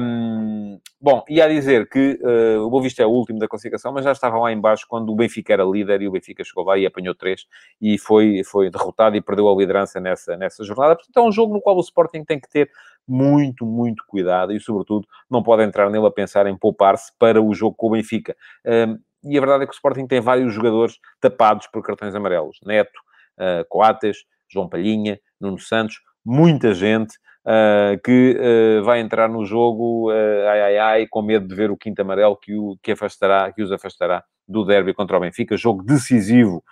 Um, 0.00 0.78
bom, 1.00 1.24
ia 1.28 1.44
a 1.44 1.48
dizer 1.48 1.88
que 1.88 2.20
uh, 2.22 2.60
o 2.60 2.70
Boa 2.70 2.82
Vista 2.82 3.02
é 3.02 3.06
o 3.06 3.10
último 3.10 3.38
da 3.38 3.48
classificação, 3.48 3.92
mas 3.92 4.04
já 4.04 4.12
estava 4.12 4.38
lá 4.38 4.52
embaixo 4.52 4.86
quando 4.88 5.12
o 5.12 5.16
Benfica 5.16 5.52
era 5.52 5.64
líder 5.64 6.02
e 6.02 6.08
o 6.08 6.12
Benfica 6.12 6.44
chegou 6.44 6.64
lá 6.64 6.78
e 6.78 6.86
apanhou 6.86 7.14
três 7.14 7.46
e 7.80 7.98
foi, 7.98 8.42
foi 8.44 8.70
derrotado 8.70 9.16
e 9.16 9.20
perdeu 9.20 9.48
a 9.48 9.54
liderança 9.56 10.00
nessa, 10.00 10.36
nessa 10.36 10.64
jornada. 10.64 10.96
Portanto, 10.96 11.16
é 11.16 11.22
um 11.22 11.32
jogo 11.32 11.52
no 11.52 11.60
qual 11.60 11.76
o 11.76 11.80
Sporting 11.80 12.24
tem 12.24 12.40
que 12.40 12.48
ter 12.48 12.70
muito, 13.06 13.66
muito 13.66 14.02
cuidado 14.06 14.52
e, 14.52 14.60
sobretudo, 14.60 15.06
não 15.30 15.42
pode 15.42 15.62
entrar 15.62 15.90
nele 15.90 16.06
a 16.06 16.10
pensar 16.10 16.46
em 16.46 16.56
poupar-se 16.56 17.12
para 17.18 17.40
o 17.42 17.52
jogo 17.54 17.76
com 17.76 17.88
o 17.88 17.90
Benfica. 17.90 18.34
Um, 18.64 18.98
e 19.24 19.36
a 19.36 19.40
verdade 19.40 19.64
é 19.64 19.66
que 19.66 19.72
o 19.72 19.74
Sporting 19.74 20.06
tem 20.06 20.20
vários 20.20 20.52
jogadores 20.52 20.98
tapados 21.20 21.66
por 21.66 21.82
cartões 21.82 22.14
amarelos. 22.14 22.58
Neto, 22.64 22.98
uh, 23.38 23.64
Coates, 23.68 24.18
João 24.48 24.68
Palhinha, 24.68 25.18
Nuno 25.40 25.58
Santos, 25.58 26.00
muita 26.24 26.74
gente 26.74 27.16
uh, 27.46 28.00
que 28.02 28.38
uh, 28.38 28.84
vai 28.84 29.00
entrar 29.00 29.28
no 29.28 29.44
jogo, 29.44 30.10
ai, 30.10 30.60
ai, 30.60 30.78
ai, 30.78 31.06
com 31.08 31.22
medo 31.22 31.48
de 31.48 31.54
ver 31.54 31.70
o 31.70 31.76
quinto 31.76 32.00
amarelo 32.02 32.36
que, 32.36 32.54
o, 32.54 32.76
que, 32.82 32.92
afastará, 32.92 33.52
que 33.52 33.62
os 33.62 33.72
afastará 33.72 34.22
do 34.46 34.64
derby 34.64 34.92
contra 34.92 35.16
o 35.16 35.20
Benfica. 35.20 35.56
Jogo 35.56 35.82
decisivo 35.82 36.62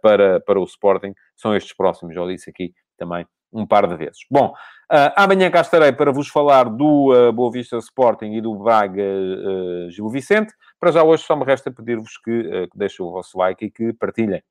para, 0.00 0.40
para 0.40 0.60
o 0.60 0.64
Sporting. 0.64 1.12
São 1.34 1.54
estes 1.54 1.74
próximos, 1.74 2.14
já 2.14 2.24
disse 2.26 2.48
aqui 2.48 2.72
também 2.96 3.26
um 3.56 3.66
par 3.66 3.86
de 3.86 3.96
vezes. 3.96 4.18
Bom, 4.30 4.48
uh, 4.48 5.12
amanhã 5.16 5.50
cá 5.50 5.62
estarei 5.62 5.92
para 5.92 6.12
vos 6.12 6.28
falar 6.28 6.64
do 6.64 7.12
uh, 7.12 7.32
Boa 7.32 7.50
Vista 7.50 7.76
Sporting 7.78 8.32
e 8.34 8.40
do 8.40 8.54
Braga 8.54 9.02
uh, 9.02 9.90
Gil 9.90 10.08
Vicente. 10.08 10.52
Para 10.78 10.92
já 10.92 11.02
hoje 11.02 11.22
só 11.24 11.34
me 11.34 11.44
resta 11.44 11.70
pedir-vos 11.70 12.18
que, 12.18 12.40
uh, 12.40 12.68
que 12.70 12.78
deixem 12.78 13.04
o 13.04 13.10
vosso 13.10 13.38
like 13.38 13.64
e 13.64 13.70
que 13.70 13.92
partilhem 13.94 14.42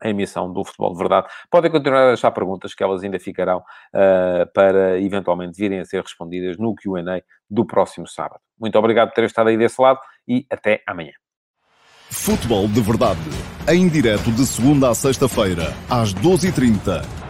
a 0.00 0.08
emissão 0.08 0.52
do 0.52 0.64
Futebol 0.64 0.92
de 0.92 0.98
Verdade. 0.98 1.28
Podem 1.50 1.70
continuar 1.70 2.04
a 2.04 2.08
deixar 2.08 2.30
perguntas 2.30 2.74
que 2.74 2.82
elas 2.82 3.02
ainda 3.02 3.18
ficarão 3.18 3.58
uh, 3.58 4.52
para 4.52 5.00
eventualmente 5.00 5.56
virem 5.56 5.80
a 5.80 5.84
ser 5.84 6.02
respondidas 6.02 6.56
no 6.58 6.74
Q&A 6.74 7.22
do 7.48 7.64
próximo 7.64 8.06
sábado. 8.06 8.40
Muito 8.58 8.78
obrigado 8.78 9.08
por 9.08 9.14
terem 9.14 9.26
estado 9.26 9.48
aí 9.48 9.56
desse 9.56 9.80
lado 9.80 10.00
e 10.26 10.46
até 10.50 10.82
amanhã. 10.86 11.12
Futebol 12.10 12.68
de 12.68 12.80
Verdade, 12.80 13.20
em 13.68 13.88
direto 13.88 14.30
de 14.30 14.46
segunda 14.46 14.90
a 14.90 14.94
sexta-feira, 14.94 15.72
às 15.90 16.14
12h30 16.14 17.23